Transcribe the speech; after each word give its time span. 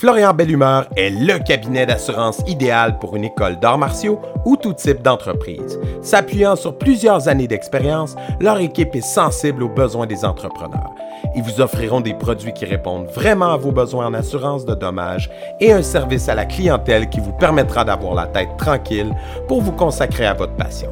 Florian 0.00 0.32
Bellumeur 0.32 0.88
est 0.96 1.10
le 1.10 1.38
cabinet 1.38 1.84
d'assurance 1.84 2.40
idéal 2.46 2.98
pour 2.98 3.16
une 3.16 3.24
école 3.24 3.60
d'arts 3.60 3.76
martiaux 3.76 4.18
ou 4.46 4.56
tout 4.56 4.72
type 4.72 5.02
d'entreprise. 5.02 5.78
S'appuyant 6.00 6.56
sur 6.56 6.78
plusieurs 6.78 7.28
années 7.28 7.46
d'expérience, 7.46 8.16
leur 8.40 8.58
équipe 8.60 8.96
est 8.96 9.02
sensible 9.02 9.62
aux 9.62 9.68
besoins 9.68 10.06
des 10.06 10.24
entrepreneurs. 10.24 10.88
Ils 11.36 11.42
vous 11.42 11.60
offriront 11.60 12.00
des 12.00 12.14
produits 12.14 12.54
qui 12.54 12.64
répondent 12.64 13.08
vraiment 13.08 13.52
à 13.52 13.58
vos 13.58 13.72
besoins 13.72 14.06
en 14.06 14.14
assurance 14.14 14.64
de 14.64 14.74
dommages 14.74 15.28
et 15.60 15.70
un 15.70 15.82
service 15.82 16.30
à 16.30 16.34
la 16.34 16.46
clientèle 16.46 17.10
qui 17.10 17.20
vous 17.20 17.34
permettra 17.34 17.84
d'avoir 17.84 18.14
la 18.14 18.26
tête 18.26 18.56
tranquille 18.56 19.14
pour 19.48 19.60
vous 19.60 19.72
consacrer 19.72 20.24
à 20.24 20.32
votre 20.32 20.56
passion. 20.56 20.88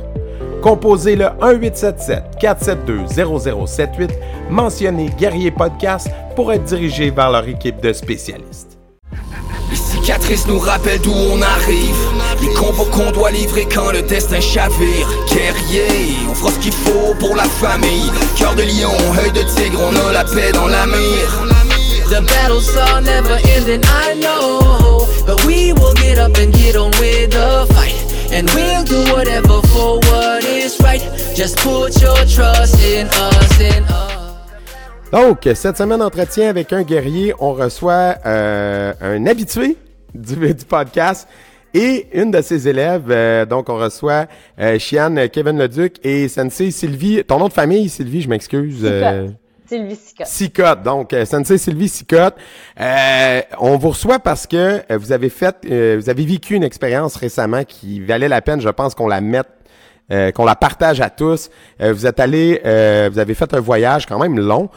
Composez 0.60 1.16
le 1.16 1.28
1877-472-0078, 1.40 4.10
mentionnez 4.50 5.08
Guerrier 5.18 5.50
Podcast 5.50 6.10
pour 6.36 6.52
être 6.52 6.64
dirigé 6.64 7.08
vers 7.08 7.30
leur 7.30 7.48
équipe 7.48 7.80
de 7.80 7.94
spécialistes. 7.94 8.77
Les 10.08 10.14
cicatrices 10.14 10.46
nous 10.46 10.58
rappellent 10.58 11.02
d'où 11.02 11.12
on 11.12 11.42
arrive. 11.42 11.94
Les 12.40 12.48
combos 12.54 12.86
qu'on 12.86 13.10
doit 13.10 13.30
livrer 13.30 13.66
quand 13.66 13.92
le 13.92 14.00
destin 14.00 14.40
chavire. 14.40 15.06
Guerrier, 15.30 16.16
on 16.30 16.34
fera 16.34 16.50
ce 16.50 16.58
qu'il 16.60 16.72
faut 16.72 17.14
pour 17.20 17.36
la 17.36 17.42
famille. 17.44 18.10
Cœur 18.34 18.54
de 18.54 18.62
lion, 18.62 18.90
œil 19.22 19.32
de 19.32 19.42
tigre, 19.54 19.78
on 19.82 20.08
a 20.08 20.12
la 20.14 20.24
paix 20.24 20.50
dans 20.54 20.66
la 20.66 20.86
mire. 20.86 21.44
The 22.08 22.22
battles 22.22 22.74
are 22.74 23.02
never 23.02 23.36
ending, 23.54 23.82
I 23.84 24.18
know. 24.18 25.06
But 25.26 25.44
we 25.44 25.74
will 25.74 25.92
get 25.96 26.18
up 26.18 26.38
and 26.38 26.54
get 26.54 26.74
on 26.74 26.90
with 26.92 27.32
the 27.32 27.66
fight. 27.74 27.92
And 28.32 28.48
we'll 28.54 28.84
do 28.84 29.12
whatever 29.12 29.60
for 29.68 30.00
what 30.08 30.42
is 30.42 30.80
right. 30.80 31.02
Just 31.36 31.58
put 31.58 32.00
your 32.00 32.16
trust 32.24 32.82
in 32.82 33.08
us, 33.08 33.60
in 33.60 33.84
us. 33.84 35.12
Donc, 35.12 35.46
cette 35.54 35.76
semaine 35.76 35.98
d'entretien 35.98 36.48
avec 36.48 36.72
un 36.72 36.82
guerrier, 36.82 37.34
on 37.40 37.52
reçoit 37.52 38.14
euh, 38.24 38.94
un 39.02 39.26
habitué 39.26 39.76
du, 40.14 40.36
du, 40.54 40.64
podcast 40.64 41.28
et 41.74 42.06
une 42.12 42.30
de 42.30 42.40
ses 42.40 42.68
élèves. 42.68 43.06
Euh, 43.10 43.46
donc, 43.46 43.68
on 43.68 43.76
reçoit 43.76 44.26
euh, 44.60 44.78
Chiane 44.78 45.28
Kevin 45.28 45.58
Leduc 45.58 45.96
et 46.04 46.28
Sensei 46.28 46.70
Sylvie. 46.70 47.22
Ton 47.24 47.38
nom 47.38 47.48
de 47.48 47.52
famille, 47.52 47.88
Sylvie, 47.88 48.22
je 48.22 48.28
m'excuse. 48.28 48.80
Euh, 48.84 49.28
Sylvie 49.66 49.96
Sicotte. 49.96 50.26
Sicotte. 50.26 50.82
Donc, 50.82 51.12
euh, 51.12 51.24
Sensei 51.24 51.58
Sylvie 51.58 51.88
Sicotte. 51.88 52.36
Euh, 52.80 53.40
on 53.58 53.76
vous 53.76 53.90
reçoit 53.90 54.18
parce 54.18 54.46
que 54.46 54.82
vous 54.96 55.12
avez 55.12 55.28
fait, 55.28 55.56
vous 55.64 56.08
avez 56.08 56.24
vécu 56.24 56.54
une 56.54 56.64
expérience 56.64 57.16
récemment 57.16 57.64
qui 57.64 58.00
valait 58.00 58.28
la 58.28 58.40
peine, 58.40 58.60
je 58.60 58.68
pense, 58.70 58.94
qu'on 58.94 59.08
la 59.08 59.20
mette 59.20 59.48
euh, 60.10 60.30
qu'on 60.30 60.46
la 60.46 60.56
partage 60.56 61.02
à 61.02 61.10
tous. 61.10 61.50
Euh, 61.82 61.92
vous 61.92 62.06
êtes 62.06 62.18
allé, 62.18 62.62
euh, 62.64 63.10
vous 63.12 63.18
avez 63.18 63.34
fait 63.34 63.52
un 63.52 63.60
voyage 63.60 64.06
quand 64.06 64.18
même 64.18 64.38
long 64.38 64.70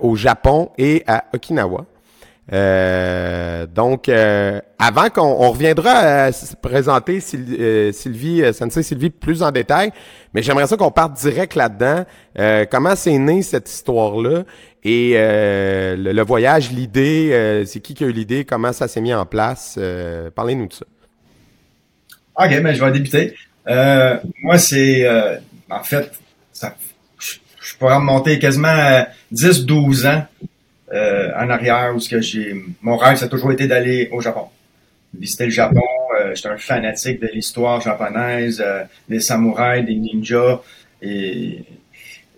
au 0.00 0.16
Japon 0.16 0.70
et 0.78 1.04
à 1.06 1.24
Okinawa. 1.34 1.84
Donc, 2.50 4.08
avant 4.08 5.08
qu'on 5.10 5.22
on 5.22 5.50
reviendra 5.50 5.90
à 5.90 6.30
présenter 6.60 7.20
Sylvie, 7.20 8.42
Sensei 8.52 8.82
Sylvie 8.82 9.10
plus 9.10 9.42
en 9.42 9.50
détail, 9.50 9.92
mais 10.34 10.42
j'aimerais 10.42 10.66
ça 10.66 10.76
qu'on 10.76 10.90
parte 10.90 11.14
direct 11.14 11.54
là-dedans. 11.54 12.04
comment 12.70 12.96
c'est 12.96 13.18
né 13.18 13.42
cette 13.42 13.70
histoire-là 13.70 14.44
et 14.82 15.12
le, 15.14 16.12
le, 16.12 16.22
voyage, 16.22 16.72
l'idée, 16.72 17.64
c'est 17.66 17.80
qui 17.80 17.94
qui 17.94 18.04
a 18.04 18.08
eu 18.08 18.12
l'idée, 18.12 18.44
comment 18.44 18.72
ça 18.72 18.88
s'est 18.88 19.00
mis 19.00 19.14
en 19.14 19.26
place? 19.26 19.78
Parlez-nous 20.34 20.66
de 20.68 20.72
ça. 20.72 20.86
OK, 22.36 22.62
ben 22.62 22.74
je 22.74 22.82
vais 22.82 22.92
débuter. 22.92 23.34
Euh, 23.68 24.16
moi, 24.42 24.58
c'est 24.58 25.06
euh, 25.06 25.36
en 25.68 25.82
fait, 25.82 26.10
ça, 26.52 26.74
je, 27.18 27.34
je 27.60 27.76
pourrais 27.76 27.96
remonter 27.96 28.38
quasiment 28.38 29.04
10-12 29.32 30.08
ans 30.08 30.26
euh, 30.92 31.30
en 31.36 31.48
arrière 31.50 31.92
où 31.94 32.00
ce 32.00 32.08
que 32.08 32.20
j'ai 32.20 32.54
mon 32.82 32.96
rêve, 32.96 33.16
ça 33.16 33.26
a 33.26 33.28
toujours 33.28 33.52
été 33.52 33.66
d'aller 33.66 34.08
au 34.12 34.20
Japon. 34.20 34.46
Visiter 35.18 35.44
le 35.44 35.50
Japon. 35.50 35.82
Euh, 36.20 36.34
J'étais 36.34 36.48
un 36.48 36.56
fanatique 36.56 37.20
de 37.20 37.28
l'histoire 37.32 37.80
japonaise, 37.80 38.62
euh, 38.64 38.82
des 39.08 39.20
samouraïs, 39.20 39.84
des 39.84 39.94
ninjas 39.94 40.60
et, 41.02 41.64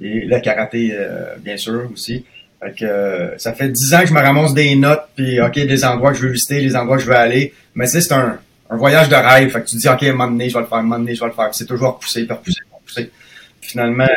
et 0.01 0.21
le 0.21 0.41
karaté, 0.41 0.97
bien 1.41 1.57
sûr, 1.57 1.91
aussi. 1.93 2.25
Fait 2.61 2.75
que, 2.79 3.35
ça 3.39 3.53
fait 3.55 3.69
10 3.69 3.95
ans 3.95 4.01
que 4.01 4.07
je 4.07 4.15
me 4.15 4.21
ramasse 4.21 4.55
des 4.55 4.75
notes, 4.77 5.09
puis 5.17 5.41
OK, 5.41 5.55
des 5.55 5.85
endroits 5.85 6.13
que 6.13 6.19
je 6.19 6.27
veux 6.27 6.33
visiter, 6.33 6.61
les 6.61 6.77
endroits 6.77 6.97
que 6.97 7.03
je 7.03 7.09
veux 7.09 7.17
aller. 7.17 7.53
Mais 7.75 7.87
c'est 7.87 8.13
un, 8.13 8.39
un 8.71 8.77
voyage 8.77 9.09
de 9.09 9.15
rêve. 9.15 9.51
Fait 9.51 9.61
que 9.61 9.67
tu 9.67 9.77
te 9.77 9.81
dis, 9.81 9.89
OK, 9.89 10.17
donné, 10.17 10.49
je 10.49 10.55
vais 10.55 10.61
le 10.61 10.67
faire, 10.67 10.83
donné, 10.83 11.15
je 11.15 11.21
vais 11.21 11.27
le 11.27 11.33
faire. 11.33 11.49
C'est 11.53 11.67
toujours 11.67 11.95
repoussé, 11.95 12.27
repousser, 12.29 12.61
repousser. 12.73 13.11
Finalement, 13.61 14.09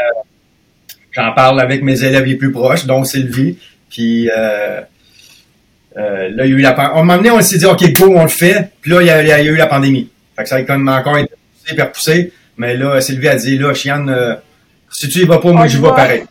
j'en 1.12 1.34
parle 1.34 1.60
avec 1.60 1.84
mes 1.84 2.04
élèves 2.04 2.26
les 2.26 2.36
plus 2.36 2.52
proches, 2.52 2.86
dont 2.86 3.04
Sylvie. 3.04 3.58
Puis 3.96 4.30
euh, 4.30 4.82
euh, 5.96 6.30
là, 6.30 6.46
il 6.46 6.52
y 6.52 6.54
a 6.54 6.58
eu 6.58 6.62
la 6.62 6.74
pandémie. 6.74 7.00
Un 7.00 7.04
moment 7.04 7.16
donné, 7.16 7.32
on 7.32 7.42
s'est 7.42 7.58
dit, 7.58 7.66
OK, 7.66 7.94
go, 7.94 8.14
on 8.14 8.24
le 8.24 8.28
fait. 8.28 8.72
Puis 8.82 8.92
là, 8.92 9.02
il 9.02 9.08
y 9.08 9.10
a, 9.10 9.22
il 9.22 9.28
y 9.28 9.32
a 9.32 9.42
eu 9.42 9.56
la 9.56 9.68
pandémie. 9.68 10.10
Fait 10.36 10.44
que 10.44 10.50
ça 10.50 10.56
a 10.56 10.64
comme 10.64 10.90
encore 10.90 11.18
été 11.18 11.32
repoussé, 11.72 11.82
repoussé. 11.82 12.34
Mais 12.58 12.76
là, 12.76 13.00
Sylvie 13.00 13.30
a 13.30 13.36
dit, 13.36 13.58
là, 13.58 13.74
Chiane, 13.74 14.10
euh, 14.10 14.36
si 14.92 15.08
tu 15.08 15.20
y 15.20 15.26
vas 15.26 15.40
pas, 15.40 15.54
moi, 15.54 15.68
je 15.68 15.78
vais 15.78 15.88
pareil. 15.88 16.26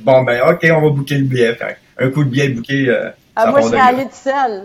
Bon, 0.00 0.22
ben, 0.22 0.40
OK, 0.48 0.66
on 0.70 0.80
va 0.80 0.88
booker 0.88 1.18
le 1.18 1.24
billet. 1.24 1.54
Fait 1.54 1.76
un 1.98 2.08
coup 2.08 2.24
de 2.24 2.30
billet 2.30 2.48
booké. 2.48 2.88
Euh, 2.88 3.10
ah, 3.36 3.50
moi, 3.50 3.60
je 3.60 3.66
suis 3.66 3.76
allée 3.76 4.04
toute 4.04 4.14
seule. 4.14 4.62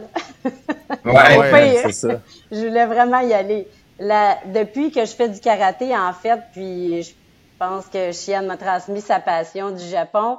ouais, 1.03 1.37
ouais 1.51 1.81
c'est 1.83 1.91
ça. 1.91 2.21
Je 2.51 2.65
voulais 2.65 2.85
vraiment 2.85 3.19
y 3.19 3.33
aller. 3.33 3.67
La, 3.99 4.37
depuis 4.53 4.91
que 4.91 5.01
je 5.01 5.11
fais 5.11 5.27
du 5.27 5.41
karaté, 5.41 5.93
en 5.93 6.13
fait, 6.13 6.39
puis 6.53 7.03
je 7.03 7.11
pense 7.59 7.85
que 7.87 8.13
Chienne 8.13 8.47
m'a 8.47 8.55
transmis 8.55 9.01
sa 9.01 9.19
passion 9.19 9.71
du 9.71 9.83
Japon, 9.83 10.37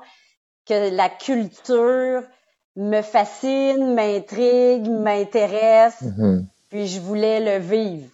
que 0.70 0.94
la 0.94 1.08
culture 1.08 2.22
me 2.76 3.02
fascine, 3.02 3.94
m'intrigue, 3.94 4.88
m'intéresse, 4.88 6.00
mm-hmm. 6.00 6.44
puis 6.68 6.86
je 6.86 7.00
voulais 7.00 7.40
le 7.40 7.58
vivre. 7.62 8.08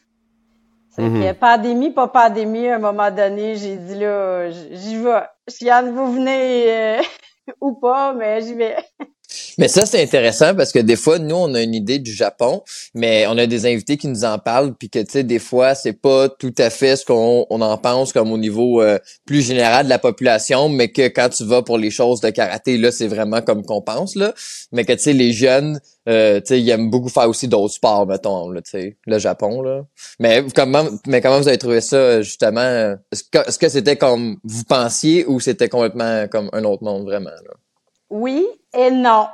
Mm 0.96 1.34
pandémie, 1.34 1.90
pas 1.90 2.08
pandémie, 2.08 2.68
à 2.68 2.76
un 2.76 2.78
moment 2.78 3.10
donné, 3.10 3.56
j'ai 3.56 3.76
dit 3.76 3.96
là, 3.96 4.50
j'y 4.50 4.96
vais. 4.96 5.24
Chienne, 5.46 5.94
vous 5.94 6.10
venez 6.10 6.72
euh, 6.72 7.02
ou 7.60 7.74
pas, 7.74 8.14
mais 8.14 8.40
j'y 8.40 8.54
vais. 8.54 8.76
Mais 9.58 9.68
ça, 9.68 9.86
c'est 9.86 10.02
intéressant 10.02 10.54
parce 10.54 10.72
que 10.72 10.78
des 10.78 10.96
fois, 10.96 11.18
nous, 11.18 11.34
on 11.34 11.54
a 11.54 11.62
une 11.62 11.74
idée 11.74 11.98
du 11.98 12.12
Japon, 12.12 12.62
mais 12.94 13.26
on 13.26 13.38
a 13.38 13.46
des 13.46 13.66
invités 13.66 13.96
qui 13.96 14.08
nous 14.08 14.24
en 14.24 14.38
parlent, 14.38 14.74
puis 14.74 14.90
que, 14.90 14.98
tu 14.98 15.10
sais, 15.10 15.22
des 15.22 15.38
fois, 15.38 15.74
c'est 15.74 15.92
pas 15.92 16.28
tout 16.28 16.54
à 16.58 16.70
fait 16.70 16.96
ce 16.96 17.04
qu'on 17.04 17.46
on 17.50 17.60
en 17.60 17.78
pense 17.78 18.12
comme 18.12 18.32
au 18.32 18.38
niveau 18.38 18.82
euh, 18.82 18.98
plus 19.24 19.42
général 19.42 19.84
de 19.84 19.90
la 19.90 19.98
population, 19.98 20.68
mais 20.68 20.88
que 20.88 21.08
quand 21.08 21.28
tu 21.30 21.44
vas 21.44 21.62
pour 21.62 21.78
les 21.78 21.90
choses 21.90 22.20
de 22.20 22.30
karaté, 22.30 22.76
là, 22.76 22.92
c'est 22.92 23.08
vraiment 23.08 23.42
comme 23.42 23.64
qu'on 23.64 23.82
pense, 23.82 24.14
là. 24.14 24.34
Mais 24.72 24.84
que, 24.84 24.92
tu 24.92 24.98
sais, 25.00 25.12
les 25.12 25.32
jeunes, 25.32 25.80
euh, 26.08 26.40
tu 26.40 26.48
sais, 26.48 26.60
ils 26.60 26.70
aiment 26.70 26.90
beaucoup 26.90 27.08
faire 27.08 27.28
aussi 27.28 27.48
d'autres 27.48 27.74
sports, 27.74 28.06
mettons, 28.06 28.50
là, 28.50 28.62
tu 28.62 28.70
sais, 28.70 28.96
le 29.06 29.18
Japon, 29.18 29.62
là. 29.62 29.84
Mais 30.20 30.44
comment, 30.54 30.84
mais 31.06 31.20
comment 31.20 31.40
vous 31.40 31.48
avez 31.48 31.58
trouvé 31.58 31.80
ça, 31.80 32.22
justement? 32.22 32.96
Est-ce 33.12 33.58
que 33.58 33.68
c'était 33.68 33.96
comme 33.96 34.36
vous 34.44 34.64
pensiez 34.64 35.24
ou 35.26 35.40
c'était 35.40 35.68
complètement 35.68 36.26
comme 36.28 36.50
un 36.52 36.64
autre 36.64 36.84
monde, 36.84 37.04
vraiment, 37.04 37.30
là? 37.30 37.54
Oui 38.10 38.46
et 38.74 38.90
non. 38.90 39.26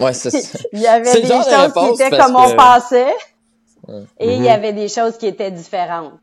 Ouais, 0.00 0.12
c'est 0.12 0.30
ça. 0.30 0.58
il 0.72 0.80
y 0.80 0.86
avait 0.86 1.20
des 1.20 1.28
choses 1.28 1.72
qui 1.72 2.02
étaient 2.02 2.16
comme 2.16 2.36
on 2.36 2.56
pensait 2.56 3.14
et 4.18 4.34
il 4.34 4.42
y 4.42 4.48
mhm. 4.48 4.48
avait 4.48 4.72
des 4.72 4.88
choses 4.88 5.18
qui 5.18 5.26
étaient 5.26 5.50
différentes. 5.50 6.14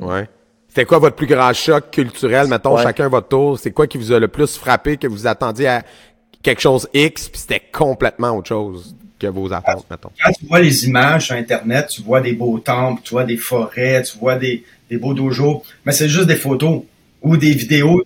Ouais. 0.00 0.28
C'était 0.68 0.84
quoi 0.84 0.98
votre 0.98 1.16
plus 1.16 1.26
grand 1.26 1.52
choc 1.52 1.90
culturel, 1.90 2.48
mettons, 2.48 2.76
chacun 2.76 3.08
votre 3.08 3.28
tour? 3.28 3.58
C'est 3.58 3.70
quoi 3.70 3.86
qui 3.86 3.98
vous 3.98 4.12
a 4.12 4.18
le 4.18 4.28
plus 4.28 4.56
frappé, 4.56 4.96
que 4.96 5.06
vous 5.06 5.26
attendiez 5.26 5.68
à 5.68 5.82
quelque 6.42 6.60
chose 6.60 6.88
X, 6.92 7.28
puis 7.28 7.40
c'était 7.40 7.62
complètement 7.72 8.36
autre 8.36 8.48
chose 8.48 8.94
que 9.18 9.26
vos 9.26 9.52
attentes, 9.52 9.86
mettons? 9.90 10.10
Quand 10.22 10.32
tu 10.32 10.46
vois 10.46 10.60
les 10.60 10.84
images 10.86 11.26
sur 11.26 11.36
Internet, 11.36 11.88
tu 11.88 12.02
vois 12.02 12.20
des 12.20 12.34
beaux 12.34 12.58
temples, 12.58 13.00
tu 13.02 13.12
vois 13.12 13.24
des 13.24 13.38
forêts, 13.38 14.02
tu 14.02 14.18
vois 14.18 14.36
des, 14.36 14.64
des 14.90 14.98
beaux 14.98 15.14
dojos, 15.14 15.62
mais 15.84 15.92
c'est 15.92 16.08
juste 16.08 16.26
des 16.26 16.36
photos 16.36 16.82
ou 17.22 17.36
des 17.36 17.52
vidéos 17.52 18.02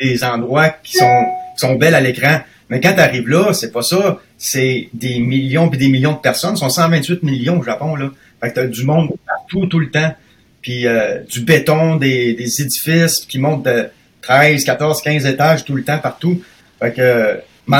des, 0.00 0.06
des 0.06 0.24
endroits 0.24 0.70
qui 0.70 0.96
sont 0.96 1.24
sont 1.60 1.74
belles 1.74 1.94
à 1.94 2.00
l'écran. 2.00 2.40
Mais 2.70 2.80
quand 2.80 2.94
tu 2.94 3.00
arrives 3.00 3.28
là, 3.28 3.52
c'est 3.52 3.72
pas 3.72 3.82
ça. 3.82 4.20
C'est 4.36 4.88
des 4.92 5.18
millions 5.18 5.68
puis 5.68 5.78
des 5.78 5.88
millions 5.88 6.12
de 6.12 6.18
personnes. 6.18 6.56
Ce 6.56 6.60
sont 6.60 6.68
128 6.68 7.22
millions 7.22 7.60
au 7.60 7.62
Japon, 7.62 7.96
là. 7.96 8.10
Fait 8.40 8.50
que 8.50 8.54
t'as 8.54 8.66
du 8.66 8.84
monde 8.84 9.10
partout, 9.26 9.66
tout 9.66 9.80
le 9.80 9.90
temps. 9.90 10.14
Puis 10.62 10.86
euh, 10.86 11.20
du 11.28 11.40
béton, 11.40 11.96
des, 11.96 12.34
des 12.34 12.62
édifices 12.62 13.20
qui 13.20 13.38
montent 13.38 13.64
de 13.64 13.88
13, 14.22 14.64
14, 14.64 15.02
15 15.02 15.26
étages 15.26 15.64
tout 15.64 15.74
le 15.74 15.82
temps, 15.82 15.98
partout. 15.98 16.40
Fait 16.80 16.92
que, 16.92 17.00
euh, 17.00 17.34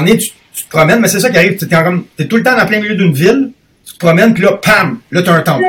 tu, 0.06 0.18
tu, 0.54 0.64
te 0.64 0.70
promènes, 0.70 1.00
mais 1.00 1.08
c'est 1.08 1.20
ça 1.20 1.30
qui 1.30 1.36
arrive. 1.36 1.56
T'es, 1.56 1.66
es 2.18 2.26
tout 2.26 2.36
le 2.36 2.42
temps 2.42 2.56
dans 2.56 2.66
plein 2.66 2.80
milieu 2.80 2.96
d'une 2.96 3.12
ville. 3.12 3.50
Tu 3.84 3.94
te 3.94 3.98
promènes, 3.98 4.34
puis 4.34 4.42
là, 4.42 4.52
pam! 4.52 5.00
Là, 5.10 5.22
t'as 5.22 5.34
un 5.34 5.40
temple. 5.42 5.64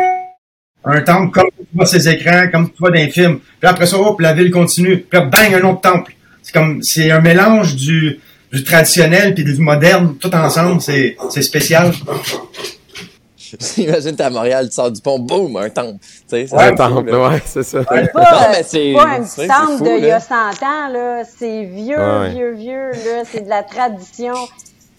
Un 0.86 1.02
temple 1.02 1.32
comme 1.32 1.50
tu 1.58 1.66
vois 1.76 1.86
ces 1.86 2.08
écrans, 2.08 2.48
comme 2.52 2.70
tu 2.70 2.78
vois 2.80 2.90
dans 2.90 2.96
les 2.96 3.10
films. 3.10 3.40
Puis 3.60 3.70
après 3.70 3.86
ça, 3.86 3.98
hop, 3.98 4.20
la 4.22 4.34
ville 4.34 4.50
continue. 4.50 5.00
Puis 5.02 5.20
là, 5.20 5.26
bang, 5.26 5.54
un 5.54 5.68
autre 5.68 5.82
temple 5.82 6.14
c'est 6.50 6.60
comme 6.60 6.82
c'est 6.82 7.12
un 7.12 7.22
mélange 7.22 7.76
du, 7.76 8.20
du 8.52 8.64
traditionnel 8.64 9.36
puis 9.36 9.44
du 9.44 9.56
moderne 9.58 10.16
tout 10.18 10.34
ensemble, 10.34 10.82
c'est 10.82 11.16
c'est 11.30 11.44
spécial. 11.44 11.92
Imagine 13.78 14.16
t'es 14.16 14.24
à 14.24 14.30
Montréal, 14.30 14.68
tu 14.68 14.76
sors 14.76 14.92
du 14.92 15.02
pont, 15.02 15.20
boum, 15.20 15.58
un 15.58 15.70
temple. 15.70 15.98
Un 16.32 16.76
temple, 16.76 17.16
ouais, 17.16 17.42
c'est 17.46 17.64
ça. 17.64 17.80
C'est 17.90 18.12
pas, 18.14 18.64
c'est 18.64 18.94
pas 18.94 19.08
un 19.08 19.24
petit 19.24 19.48
temple 19.48 19.84
d'il 19.84 20.06
y 20.06 20.12
a 20.12 20.20
100 20.20 20.36
ans, 20.36 20.88
là. 20.92 21.24
C'est 21.26 21.64
vieux, 21.64 22.28
vieux, 22.30 22.52
vieux, 22.54 22.92
là. 22.92 23.24
C'est 23.26 23.42
de 23.42 23.50
la 23.50 23.64
tradition. 23.64 24.36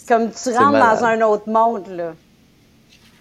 Comme 0.09 0.31
tu 0.31 0.51
rentres 0.51 0.73
dans 0.73 1.05
un 1.05 1.21
autre 1.21 1.49
monde, 1.49 1.85
là. 1.91 2.15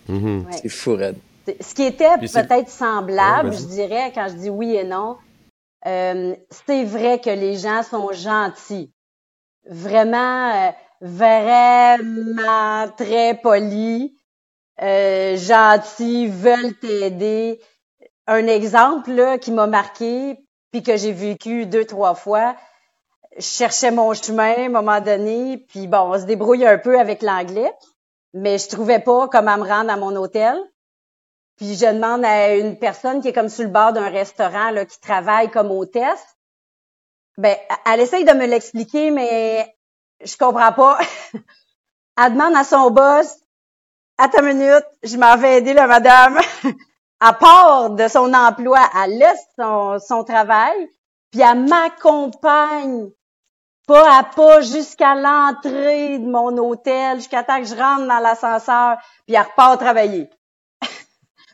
Mhm. 0.08 0.46
Ouais. 0.50 0.58
C'est 0.64 0.70
fou, 0.70 0.94
Red. 0.94 1.16
Ce 1.62 1.76
qui 1.76 1.84
était 1.84 2.18
peut-être 2.20 2.70
semblable, 2.70 3.50
Ouais, 3.50 3.56
je 3.56 3.66
dirais, 3.66 4.12
quand 4.16 4.28
je 4.30 4.34
dis 4.34 4.50
oui 4.50 4.76
et 4.76 4.84
non, 4.84 5.18
euh, 5.86 6.36
c'est 6.50 6.84
vrai 6.84 7.20
que 7.20 7.30
les 7.30 7.58
gens 7.58 7.84
sont 7.84 8.12
gentils. 8.12 8.92
Vraiment, 9.66 10.52
euh, 10.52 10.72
vraiment 11.02 12.90
très 12.98 13.36
polis, 13.36 14.12
euh, 14.82 15.38
gentils, 15.38 16.28
veulent 16.28 16.78
t'aider. 16.80 17.62
Un 18.28 18.48
exemple 18.48 19.12
là, 19.12 19.38
qui 19.38 19.52
m'a 19.52 19.68
marqué, 19.68 20.38
puis 20.72 20.84
que 20.84 20.98
j'ai 20.98 21.12
vécu 21.12 21.66
deux, 21.66 21.86
trois 21.86 22.14
fois, 22.14 22.56
je 23.38 23.46
cherchais 23.46 23.92
mon 23.92 24.14
chemin 24.14 24.54
à 24.54 24.62
un 24.62 24.70
moment 24.70 25.02
donné, 25.02 25.58
puis 25.70 25.88
bon, 25.88 26.14
on 26.14 26.20
se 26.20 26.26
débrouille 26.26 26.66
un 26.66 26.78
peu 26.78 27.00
avec 27.00 27.22
l'anglais, 27.22 27.72
mais 28.34 28.58
je 28.58 28.68
trouvais 28.68 29.00
pas 29.00 29.28
comment 29.30 29.58
me 29.58 29.68
rendre 29.68 29.92
à 29.92 29.98
mon 29.98 30.16
hôtel. 30.16 30.58
Puis 31.60 31.76
je 31.76 31.86
demande 31.86 32.24
à 32.24 32.56
une 32.56 32.80
personne 32.80 33.22
qui 33.22 33.28
est 33.28 33.34
comme 33.34 33.50
sur 33.50 33.66
le 33.66 33.70
bord 33.70 33.94
d'un 33.94 34.10
restaurant 34.10 34.72
là, 34.72 34.86
qui 34.86 35.00
travaille 35.00 35.52
comme 35.52 35.72
hôtesse. 35.72 36.38
Ben, 37.38 37.56
elle 37.86 38.00
essaye 38.00 38.24
de 38.24 38.32
me 38.32 38.46
l'expliquer, 38.46 39.12
mais 39.12 39.76
je 40.24 40.38
comprends 40.38 40.72
pas. 40.72 40.98
elle 42.18 42.34
demande 42.34 42.56
à 42.56 42.64
son 42.64 42.90
boss 42.90 43.36
Attends 44.22 44.44
une 44.44 44.58
minute, 44.58 44.86
je 45.02 45.16
m'en 45.16 45.38
vais 45.38 45.60
aider 45.60 45.74
la 45.74 45.88
madame. 45.88 46.40
à 47.22 47.34
part 47.34 47.92
de 47.92 48.08
son 48.08 48.34
emploi, 48.34 48.80
elle 49.02 49.18
laisse 49.18 49.46
son, 49.58 49.98
son 50.00 50.26
travail, 50.26 50.90
puis 51.32 51.42
elle 51.42 51.66
m'accompagne 51.66 53.12
pas 53.88 54.20
à 54.20 54.24
pas 54.24 54.62
jusqu'à 54.62 55.16
l'entrée 55.16 56.20
de 56.20 56.30
mon 56.30 56.56
hôtel, 56.58 57.18
jusqu'à 57.18 57.44
temps 57.44 57.60
que 57.60 57.68
je 57.68 57.76
rentre 57.76 58.08
dans 58.08 58.20
l'ascenseur, 58.20 58.98
puis 59.26 59.36
elle 59.36 59.42
repart 59.42 59.80
travailler. 59.80 60.30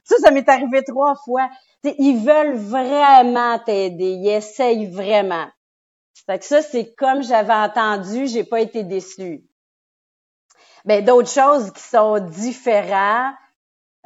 Ça, 0.06 0.16
ça 0.20 0.32
m'est 0.32 0.48
arrivé 0.48 0.84
trois 0.84 1.16
fois. 1.26 1.50
T'sais, 1.84 1.96
ils 2.00 2.24
veulent 2.26 2.56
vraiment 2.56 3.60
t'aider. 3.60 4.12
Ils 4.12 4.30
essayent 4.30 4.88
vraiment. 4.90 5.48
Fait 6.26 6.40
que 6.40 6.46
ça, 6.46 6.62
c'est 6.62 6.94
comme 6.96 7.22
j'avais 7.22 7.54
entendu, 7.54 8.28
j'ai 8.28 8.44
pas 8.46 8.62
été 8.62 8.84
déçue. 8.84 9.44
Ben, 10.86 11.04
d'autres 11.04 11.30
choses 11.30 11.72
qui 11.72 11.82
sont 11.84 12.20
différentes, 12.20 13.36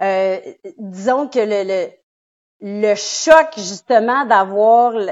euh, 0.01 0.39
disons 0.77 1.27
que 1.27 1.39
le, 1.39 1.63
le, 1.63 1.89
le 2.61 2.95
choc, 2.95 3.49
justement, 3.57 4.25
d'avoir... 4.25 4.91
le- 4.91 5.11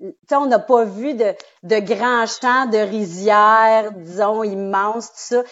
Tu 0.00 0.12
sais, 0.28 0.36
on 0.36 0.46
n'a 0.46 0.58
pas 0.58 0.84
vu 0.84 1.14
de, 1.14 1.34
de 1.62 1.78
grands 1.80 2.26
champs 2.26 2.66
de 2.66 2.78
rizières, 2.78 3.92
disons, 3.92 4.42
immenses, 4.44 5.08
tout 5.08 5.14
ça. 5.16 5.42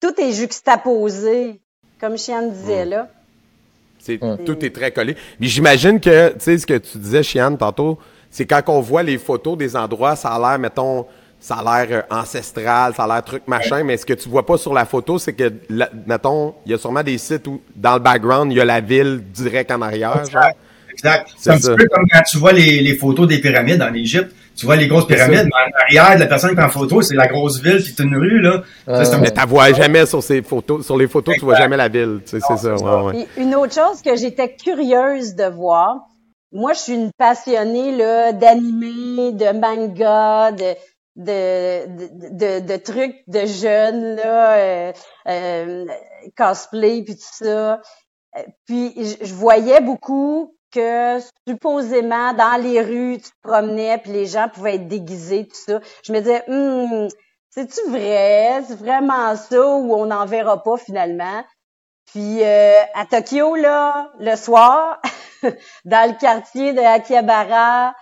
Tout 0.00 0.20
est 0.20 0.32
juxtaposé, 0.32 1.62
comme 2.00 2.16
Chiane 2.16 2.50
disait, 2.52 2.84
là. 2.84 3.08
C'est. 4.04 4.18
Tout 4.44 4.64
est 4.64 4.74
très 4.74 4.90
collé. 4.90 5.14
Mais 5.38 5.46
j'imagine 5.46 6.00
que, 6.00 6.30
tu 6.30 6.40
sais, 6.40 6.58
ce 6.58 6.66
que 6.66 6.78
tu 6.78 6.98
disais, 6.98 7.22
Chiane, 7.22 7.56
tantôt, 7.56 7.98
c'est 8.30 8.46
quand 8.46 8.62
on 8.68 8.80
voit 8.80 9.02
les 9.04 9.16
photos 9.18 9.56
des 9.56 9.76
endroits, 9.76 10.16
ça 10.16 10.30
a 10.30 10.38
l'air, 10.40 10.58
mettons, 10.58 11.06
ça 11.38 11.56
a 11.56 11.84
l'air 11.86 12.04
euh, 12.10 12.14
ancestral, 12.16 12.94
ça 12.94 13.04
a 13.04 13.06
l'air 13.06 13.22
truc 13.24 13.42
machin, 13.46 13.84
mais 13.84 13.96
ce 13.96 14.04
que 14.06 14.14
tu 14.14 14.28
vois 14.28 14.44
pas 14.44 14.56
sur 14.58 14.74
la 14.74 14.84
photo, 14.86 15.18
c'est 15.18 15.32
que, 15.34 15.52
la- 15.68 15.90
mettons, 16.06 16.54
il 16.66 16.72
y 16.72 16.74
a 16.74 16.78
sûrement 16.78 17.02
des 17.02 17.16
sites 17.18 17.46
où, 17.46 17.60
dans 17.76 17.94
le 17.94 18.00
background, 18.00 18.50
il 18.52 18.56
y 18.56 18.60
a 18.60 18.64
la 18.64 18.80
ville 18.80 19.22
direct 19.32 19.70
en 19.70 19.82
arrière, 19.82 20.14
genre. 20.24 20.42
Exact. 20.42 20.56
Exact. 20.90 21.28
C'est 21.36 21.42
C'est 21.44 21.50
un 21.50 21.58
ça. 21.58 21.74
petit 21.74 21.84
peu 21.84 21.88
comme 21.88 22.06
quand 22.12 22.22
tu 22.22 22.38
vois 22.38 22.52
les, 22.52 22.80
les 22.80 22.94
photos 22.96 23.26
des 23.28 23.38
pyramides 23.40 23.80
en 23.82 23.94
Égypte. 23.94 24.32
Tu 24.56 24.66
vois 24.66 24.76
les 24.76 24.88
grosses 24.88 25.06
pyramides, 25.06 25.46
mais 25.46 25.72
en 25.72 25.80
arrière 25.82 26.14
de 26.16 26.20
la 26.20 26.26
personne 26.26 26.50
qui 26.50 26.56
prend 26.56 26.68
photo, 26.68 27.02
c'est 27.02 27.14
la 27.14 27.26
grosse 27.26 27.60
ville, 27.60 27.80
c'est 27.82 28.02
une 28.02 28.16
rue, 28.16 28.40
là. 28.40 28.62
Ça, 28.86 29.04
c'est 29.04 29.14
un 29.14 29.18
Mais 29.20 29.30
tu 29.30 29.46
vois 29.46 29.72
jamais 29.72 30.06
sur 30.06 30.22
ces 30.22 30.42
photos, 30.42 30.84
sur 30.84 30.96
les 30.96 31.08
photos, 31.08 31.34
tu 31.36 31.44
vois 31.44 31.56
jamais 31.56 31.76
la 31.76 31.88
ville, 31.88 32.20
tu 32.24 32.38
sais, 32.38 32.46
c'est 32.46 32.56
ça, 32.56 32.74
ouais, 32.74 33.02
ouais. 33.12 33.26
Une 33.36 33.54
autre 33.54 33.74
chose 33.74 34.02
que 34.02 34.14
j'étais 34.16 34.54
curieuse 34.54 35.34
de 35.34 35.44
voir, 35.44 35.96
moi 36.52 36.72
je 36.74 36.78
suis 36.80 36.94
une 36.94 37.10
passionnée 37.16 37.96
là 37.96 38.32
d'animé, 38.32 39.32
de 39.32 39.58
manga, 39.58 40.52
de 40.52 40.74
de, 41.16 41.86
de, 41.86 42.60
de, 42.60 42.66
de 42.66 42.76
trucs 42.76 43.16
de 43.26 43.44
jeunes 43.46 44.16
là, 44.16 44.54
euh, 44.54 44.92
euh, 45.28 45.84
cosplay 46.36 47.02
puis 47.02 47.16
tout 47.16 47.44
ça. 47.44 47.80
Euh, 48.36 48.40
Puis 48.66 48.94
je 49.20 49.34
voyais 49.34 49.80
beaucoup 49.80 50.54
que 50.72 51.18
supposément 51.46 52.32
dans 52.34 52.60
les 52.60 52.80
rues 52.80 53.18
tu 53.18 53.30
te 53.30 53.48
promenais 53.48 53.98
puis 53.98 54.12
les 54.12 54.26
gens 54.26 54.48
pouvaient 54.48 54.76
être 54.76 54.88
déguisés 54.88 55.46
tout 55.46 55.54
ça. 55.66 55.80
Je 56.04 56.12
me 56.12 56.18
disais 56.20 56.42
hum, 56.48 57.08
c'est-tu 57.50 57.80
vrai, 57.90 58.62
c'est 58.66 58.78
vraiment 58.78 59.36
ça 59.36 59.60
ou 59.60 59.94
on 59.94 60.06
n'en 60.06 60.24
verra 60.26 60.62
pas 60.62 60.76
finalement? 60.78 61.44
Puis 62.06 62.42
euh, 62.42 62.72
à 62.94 63.06
Tokyo, 63.06 63.56
là, 63.56 64.10
le 64.18 64.36
soir, 64.36 65.00
dans 65.84 66.10
le 66.10 66.18
quartier 66.18 66.72
de 66.72 66.80
Akihabara, 66.80 67.94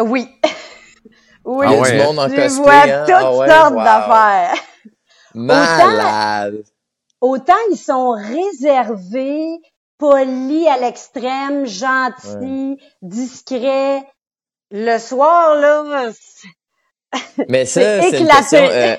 oui. 0.00 0.28
oui, 1.44 1.66
Ah 1.68 1.74
ouais, 1.74 1.92
du 1.92 2.04
monde 2.04 2.18
en 2.18 2.28
tu 2.28 2.34
cosplay. 2.36 2.48
vois 2.62 2.72
hein? 2.74 3.04
toutes 3.06 3.14
Ah 3.14 3.36
ouais, 3.36 3.48
sortes 3.48 3.74
wow. 3.74 3.84
d'affaires. 3.84 4.54
Malade. 5.34 6.64
Autant 7.20 7.54
ils 7.70 7.76
sont 7.76 8.10
réservés, 8.10 9.58
polis 9.98 10.66
à 10.68 10.78
l'extrême, 10.78 11.66
gentils, 11.66 12.78
discrets. 13.02 14.06
Le 14.70 14.98
soir, 14.98 15.54
là, 15.56 16.12
c'est- 16.12 16.48
Mais 17.48 17.64
ça, 17.66 17.80
C'est 18.02 18.18
une 18.20 18.28
question. 18.28 18.58
euh, 18.60 18.96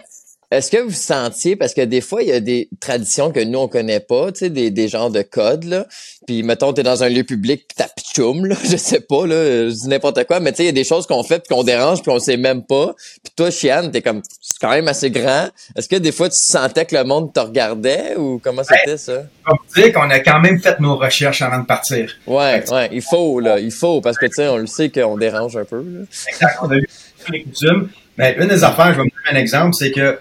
Est-ce 0.52 0.72
que 0.72 0.78
vous 0.78 0.92
sentiez, 0.92 1.56
parce 1.56 1.76
que 1.76 1.82
des 1.82 2.02
fois, 2.02 2.24
il 2.24 2.30
y 2.30 2.32
a 2.32 2.40
des 2.40 2.70
traditions 2.80 3.32
que 3.32 3.40
nous, 3.40 3.60
on 3.60 3.68
connaît 3.68 4.00
pas, 4.00 4.32
tu 4.32 4.40
sais, 4.40 4.50
des, 4.50 4.72
des 4.72 4.88
genres 4.88 5.12
de 5.12 5.22
codes, 5.22 5.66
là. 5.66 5.86
Puis, 6.26 6.42
mettons, 6.42 6.74
t'es 6.74 6.82
dans 6.82 7.04
un 7.04 7.10
lieu 7.10 7.24
public, 7.24 7.68
pis 7.68 7.76
t'as 7.76 7.88
pitchoum, 7.88 8.48
là, 8.48 8.56
je 8.64 8.76
sais 8.76 9.00
pas, 9.00 9.28
là, 9.28 9.70
je 9.70 9.74
dis 9.74 9.88
n'importe 9.88 10.24
quoi, 10.26 10.40
mais 10.40 10.52
tu 10.52 10.58
sais, 10.58 10.64
il 10.64 10.66
y 10.66 10.70
a 10.70 10.72
des 10.72 10.84
choses 10.84 11.06
qu'on 11.06 11.22
fait, 11.22 11.38
puis 11.38 11.56
qu'on 11.56 11.64
dérange, 11.64 12.02
puis 12.02 12.12
on 12.12 12.18
sait 12.18 12.36
même 12.36 12.64
pas. 12.64 12.96
Puis 13.24 13.32
toi, 13.36 13.52
Chiane, 13.52 13.92
t'es 13.92 14.02
comme, 14.02 14.24
c'est 14.42 14.58
quand 14.60 14.72
même 14.72 14.88
assez 14.88 15.12
grand. 15.12 15.50
Est-ce 15.76 15.88
que 15.88 15.98
des 15.98 16.12
fois, 16.12 16.30
tu 16.30 16.40
sentais 16.40 16.86
que 16.86 16.96
le 16.96 17.04
monde 17.04 17.32
te 17.32 17.40
regardait, 17.40 18.16
ou 18.18 18.42
comment 18.44 18.64
c'était 18.64 18.98
ça? 18.98 19.22
On 19.46 19.56
dire 19.80 19.94
qu'on 19.94 20.10
a 20.10 20.20
quand 20.20 20.40
même 20.40 20.60
fait 20.60 20.80
nos 20.80 20.98
recherches 20.98 21.44
avant 21.44 21.60
de 21.60 21.66
partir. 21.66 22.12
Ouais, 22.26 22.64
ouais, 22.72 22.90
il 22.92 23.04
faut, 23.04 23.40
là, 23.40 23.60
il 23.60 23.72
faut, 23.72 24.02
parce 24.02 24.18
que, 24.18 24.26
tu 24.26 24.34
sais, 24.34 24.48
on 24.48 24.58
le 24.58 24.66
sait 24.68 24.90
qu'on 24.90 25.16
dérange 25.16 25.58
un 25.58 25.66
peu, 25.66 25.78
là. 25.78 26.06
Exact. 26.28 26.58
On 26.64 26.72
a 26.72 26.76
vu 26.76 26.88
les 27.32 27.44
coutumes. 27.44 27.90
Mais 28.18 28.36
une 28.40 28.48
des 28.48 28.64
affaires, 28.64 28.94
je 28.94 28.98
vais 28.98 29.04
vous 29.04 29.10
donner 29.26 29.38
un 29.38 29.40
exemple, 29.40 29.76
c'est 29.76 29.92
que 29.92 30.20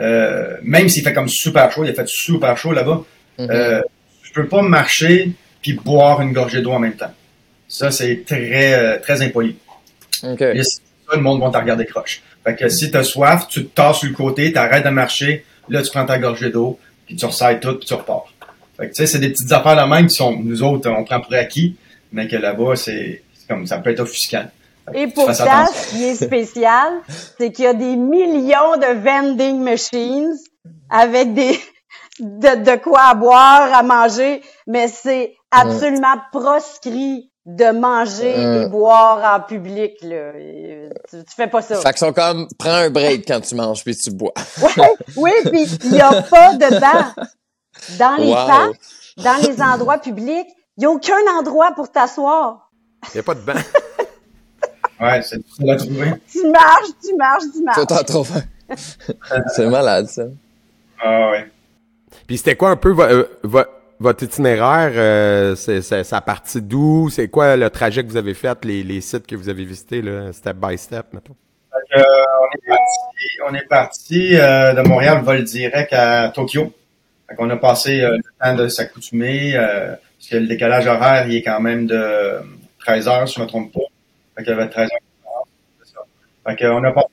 euh, 0.00 0.56
même 0.62 0.88
s'il 0.88 1.02
fait 1.02 1.12
comme 1.12 1.28
super 1.28 1.70
chaud, 1.70 1.84
il 1.84 1.90
a 1.90 1.94
fait 1.94 2.08
super 2.08 2.56
chaud 2.56 2.72
là-bas, 2.72 3.04
euh, 3.40 3.80
je 4.22 4.32
peux 4.32 4.46
pas 4.46 4.62
marcher 4.62 5.32
puis 5.62 5.74
boire 5.74 6.20
une 6.22 6.32
gorgée 6.32 6.62
d'eau 6.62 6.72
en 6.72 6.78
même 6.78 6.94
temps. 6.94 7.12
Ça, 7.68 7.90
c'est 7.90 8.24
très, 8.26 8.74
euh, 8.74 8.98
très 8.98 9.22
impoli. 9.22 9.56
OK. 10.22 10.40
Et 10.40 10.62
ça, 10.62 10.80
le 11.14 11.20
monde 11.20 11.40
va 11.40 11.50
te 11.50 11.56
regarder 11.56 11.86
croche. 11.86 12.22
Fait 12.44 12.56
que 12.56 12.68
si 12.68 12.90
t'as 12.90 13.02
soif, 13.02 13.46
tu 13.48 13.64
te 13.64 13.74
tasses 13.74 13.98
sur 13.98 14.08
le 14.08 14.14
côté, 14.14 14.52
t'arrêtes 14.52 14.84
de 14.84 14.90
marcher, 14.90 15.44
là, 15.68 15.82
tu 15.82 15.90
prends 15.90 16.06
ta 16.06 16.18
gorgée 16.18 16.50
d'eau, 16.50 16.78
puis 17.06 17.16
tu 17.16 17.26
resserres 17.26 17.60
tout, 17.60 17.76
puis 17.76 17.86
tu 17.86 17.94
repars. 17.94 18.32
Fait 18.76 18.88
que, 18.88 18.92
tu 18.92 18.96
sais, 18.96 19.06
c'est 19.06 19.18
des 19.18 19.28
petites 19.28 19.52
affaires 19.52 19.74
là 19.74 19.86
même 19.86 20.06
qui 20.06 20.16
sont, 20.16 20.40
nous 20.40 20.62
autres, 20.62 20.88
on 20.90 21.04
prend 21.04 21.20
pour 21.20 21.34
acquis, 21.34 21.76
mais 22.12 22.26
que 22.26 22.36
là-bas, 22.36 22.76
c'est 22.76 23.22
c'est 23.34 23.46
comme, 23.48 23.66
ça 23.66 23.78
peut 23.78 23.90
être 23.90 24.00
offusquant. 24.00 24.50
Que 24.92 24.96
Et 24.98 25.06
pourtant, 25.08 25.32
attention. 25.32 25.72
ce 25.74 25.90
qui 25.90 26.04
est 26.04 26.14
spécial, 26.14 26.92
c'est 27.38 27.52
qu'il 27.52 27.64
y 27.64 27.68
a 27.68 27.74
des 27.74 27.96
millions 27.96 28.76
de 28.76 29.00
vending 29.02 29.60
machines 29.62 30.34
avec 30.90 31.34
des 31.34 31.58
de, 32.18 32.62
de 32.64 32.76
quoi 32.76 33.00
à 33.10 33.14
boire, 33.14 33.72
à 33.72 33.82
manger, 33.82 34.42
mais 34.66 34.88
c'est 34.88 35.34
absolument 35.50 36.16
proscrit 36.32 37.30
de 37.46 37.70
manger 37.72 38.36
Mm. 38.36 38.62
et 38.62 38.68
boire 38.68 39.36
en 39.36 39.40
public. 39.40 39.92
Là. 40.02 40.32
Tu, 41.08 41.24
tu 41.24 41.34
fais 41.34 41.46
pas 41.46 41.62
ça. 41.62 41.76
Fait 41.76 41.88
qu'ils 41.90 41.98
sont 41.98 42.12
comme, 42.12 42.46
prends 42.58 42.74
un 42.74 42.90
break 42.90 43.24
quand 43.26 43.40
tu 43.40 43.54
manges, 43.54 43.82
puis 43.82 43.96
tu 43.96 44.10
bois. 44.10 44.32
Ouais, 44.76 44.94
oui, 45.16 45.30
puis 45.46 45.62
il 45.84 45.90
n'y 45.92 46.00
a 46.02 46.20
pas 46.22 46.52
de 46.54 46.78
banc. 46.78 47.24
Dans 47.98 48.16
les 48.16 48.26
Wow. 48.28 48.34
parcs, 48.34 48.80
dans 49.16 49.36
les 49.48 49.62
endroits 49.62 49.98
publics, 49.98 50.48
il 50.76 50.80
n'y 50.80 50.84
a 50.86 50.90
aucun 50.90 51.16
endroit 51.38 51.72
pour 51.74 51.90
t'asseoir. 51.90 52.70
Il 53.08 53.16
n'y 53.16 53.20
a 53.20 53.22
pas 53.22 53.34
de 53.34 53.40
banc. 53.40 53.54
Ouais, 55.00 55.22
c'est 55.22 55.38
difficile 55.38 55.70
à 55.70 55.76
trouver. 55.76 56.10
Tu 56.30 56.46
marches, 56.50 56.90
tu 57.02 57.16
marches, 57.16 57.42
tu 57.54 57.62
marches. 57.62 57.78
Faut 57.78 57.86
t'en 57.86 58.02
trouver. 58.04 58.40
C'est 59.54 59.66
malade, 59.66 60.06
ça. 60.08 60.24
Ah 61.02 61.30
ouais. 61.30 61.46
Puis 62.26 62.38
c'était 62.38 62.54
quoi 62.56 62.70
un 62.70 62.76
peu 62.76 62.90
vo- 62.90 63.02
euh, 63.02 63.24
vo- 63.42 63.64
votre 63.98 64.22
itinéraire? 64.24 64.92
euh, 64.94 65.56
c'est, 65.56 65.82
ça 65.82 66.20
partit 66.20 66.60
d'où? 66.62 67.08
C'est 67.10 67.28
quoi 67.28 67.56
le 67.56 67.68
trajet 67.70 68.04
que 68.04 68.08
vous 68.10 68.16
avez 68.16 68.34
fait, 68.34 68.64
les, 68.64 68.82
les 68.82 69.00
sites 69.00 69.26
que 69.26 69.34
vous 69.34 69.48
avez 69.48 69.64
visités, 69.64 70.02
là, 70.02 70.32
step 70.32 70.56
by 70.56 70.76
step, 70.78 71.06
mettons? 71.12 71.34
Fait 71.72 71.96
que, 71.96 72.00
euh, 72.00 72.04
on 72.42 72.56
est 72.56 72.66
parti, 72.68 73.26
on 73.48 73.54
est 73.54 73.68
parti 73.68 74.36
euh, 74.36 74.74
de 74.74 74.82
Montréal, 74.88 75.22
vol 75.22 75.42
direct 75.44 75.92
à 75.92 76.28
Tokyo. 76.28 76.72
Fait 77.28 77.34
qu'on 77.36 77.48
a 77.50 77.56
passé 77.56 78.02
euh, 78.02 78.16
le 78.16 78.22
temps 78.40 78.54
de 78.54 78.68
s'accoutumer, 78.68 79.56
euh, 79.56 79.94
parce 80.18 80.28
que 80.30 80.36
le 80.36 80.46
décalage 80.46 80.86
horaire, 80.86 81.26
il 81.28 81.36
est 81.36 81.42
quand 81.42 81.60
même 81.60 81.86
de 81.86 82.36
13 82.80 83.08
heures, 83.08 83.28
si 83.28 83.36
je 83.36 83.40
me 83.40 83.46
trompe 83.46 83.72
pas. 83.72 83.80
Fait 84.36 84.44
qu'il 84.44 84.52
avait 84.52 84.68
13 84.68 84.90
heures. 84.90 85.46
c'est 85.82 85.92
ça. 85.92 86.00
Fait 86.46 86.56
qu'on 86.56 86.84
a 86.84 86.92
passé 86.92 87.08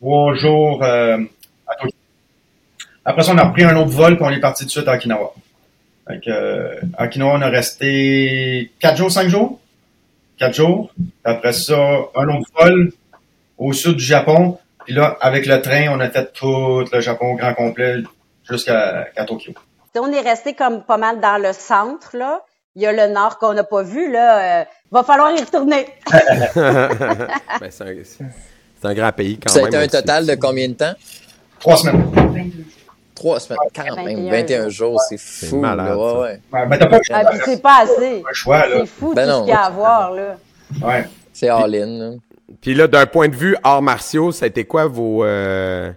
trois 0.00 0.34
jours 0.34 0.82
euh, 0.82 1.18
à 1.66 1.74
Tokyo. 1.76 1.94
Après 3.04 3.22
ça, 3.22 3.32
on 3.32 3.38
a 3.38 3.44
repris 3.44 3.64
un 3.64 3.76
autre 3.76 3.90
vol, 3.90 4.16
puis 4.16 4.24
on 4.24 4.30
est 4.30 4.40
parti 4.40 4.64
tout 4.64 4.68
de 4.68 4.72
suite 4.72 4.88
à 4.88 4.94
Okinawa. 4.94 5.32
Fait 6.06 6.20
que, 6.20 6.30
euh, 6.30 6.80
à 6.96 7.04
Okinawa, 7.04 7.38
on 7.38 7.42
a 7.42 7.48
resté 7.48 8.72
quatre 8.78 8.96
jours, 8.96 9.10
cinq 9.10 9.28
jours? 9.28 9.60
Quatre 10.38 10.54
jours. 10.54 10.92
Après 11.24 11.52
ça, 11.52 11.78
un 12.14 12.28
autre 12.28 12.48
vol 12.58 12.92
au 13.58 13.72
sud 13.72 13.96
du 13.96 14.04
Japon. 14.04 14.58
Puis 14.84 14.94
là, 14.94 15.16
avec 15.20 15.46
le 15.46 15.60
train, 15.60 15.88
on 15.90 16.00
a 16.00 16.08
fait 16.08 16.32
tout 16.32 16.84
le 16.92 17.00
Japon 17.00 17.32
au 17.32 17.36
grand 17.36 17.54
complet 17.54 17.96
jusqu'à 18.48 19.06
qu'à 19.14 19.24
Tokyo. 19.24 19.52
On 19.96 20.10
est 20.12 20.20
resté 20.20 20.54
comme 20.54 20.82
pas 20.84 20.96
mal 20.96 21.20
dans 21.20 21.40
le 21.40 21.52
centre, 21.52 22.16
là. 22.16 22.42
Il 22.76 22.82
y 22.82 22.86
a 22.86 22.92
le 22.92 23.12
nord 23.12 23.38
qu'on 23.38 23.52
n'a 23.52 23.64
pas 23.64 23.82
vu, 23.82 24.10
là. 24.10 24.66
Va 24.90 25.02
falloir 25.04 25.30
y 25.32 25.40
retourner. 25.40 25.86
Ben, 26.54 27.70
c'est 27.70 28.86
un, 28.88 28.94
grand 28.94 29.12
pays 29.12 29.38
quand 29.38 29.52
Ça 29.52 29.58
a 29.60 29.62
même. 29.62 29.68
été 29.68 29.76
un 29.76 30.00
total 30.00 30.26
de 30.26 30.34
combien 30.36 30.68
de 30.68 30.74
temps? 30.74 30.94
Trois 31.58 31.76
semaines. 31.76 32.10
Trois 33.14 33.38
semaines, 33.40 33.58
quand 33.74 33.96
même, 33.96 34.28
21 34.28 34.30
21 34.30 34.68
jours, 34.70 35.00
c'est 35.08 35.18
fou. 35.20 35.58
malade, 35.58 35.88
là, 35.88 35.96
ouais, 35.98 36.20
ouais. 36.22 36.40
Ouais, 36.52 36.66
ben, 36.66 36.78
pas 36.88 36.98
Ah, 37.10 37.22
c'est 37.44 37.60
pas 37.62 37.82
assez. 37.82 38.22
le 38.26 38.32
choix, 38.34 38.66
là. 38.66 38.76
C'est 38.80 38.86
fou 38.86 39.12
Ben 39.14 39.24
tout 39.26 39.30
non. 39.30 39.40
ce 39.40 39.44
qu'il 39.44 39.50
y 39.52 39.56
a 39.56 39.60
à 39.64 39.70
voir, 39.70 40.12
là. 40.12 40.36
Ouais. 40.82 41.04
C'est 41.32 41.48
all-in. 41.50 41.86
là. 41.86 42.10
Puis 42.62 42.74
là, 42.74 42.86
d'un 42.86 43.04
point 43.06 43.28
de 43.28 43.36
vue 43.36 43.56
arts 43.62 43.82
martiaux, 43.82 44.32
ça 44.32 44.46
a 44.46 44.48
été 44.48 44.64
quoi 44.64 44.86
vos, 44.86 45.22
euh, 45.24 45.92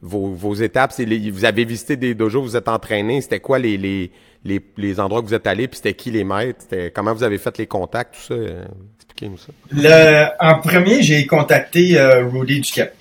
vos, 0.00 0.28
vos 0.28 0.54
étapes? 0.54 0.92
Les- 0.98 1.30
vous 1.30 1.44
avez 1.44 1.64
visité 1.66 1.96
des 1.96 2.14
dojos, 2.14 2.40
vous 2.42 2.56
êtes 2.56 2.68
entraîné. 2.68 3.20
C'était 3.20 3.40
quoi 3.40 3.58
les, 3.58 3.76
les, 3.76 4.10
les, 4.44 4.60
les 4.76 5.00
endroits 5.00 5.20
que 5.22 5.26
vous 5.26 5.34
êtes 5.34 5.46
allés? 5.46 5.68
Puis 5.68 5.76
c'était 5.76 5.94
qui 5.94 6.10
les 6.10 6.24
maîtres? 6.24 6.60
C'était, 6.62 6.90
comment 6.90 7.14
vous 7.14 7.22
avez 7.22 7.38
fait 7.38 7.56
les 7.58 7.66
contacts, 7.66 8.14
tout 8.14 8.20
ça? 8.22 8.34
Euh, 8.34 8.64
Expliquez-nous 8.96 9.38
ça. 9.38 9.52
Le, 9.70 10.26
en 10.40 10.58
premier, 10.60 11.02
j'ai 11.02 11.26
contacté 11.26 11.98
euh, 11.98 12.26
Rudy 12.26 12.60
Duquette, 12.60 12.94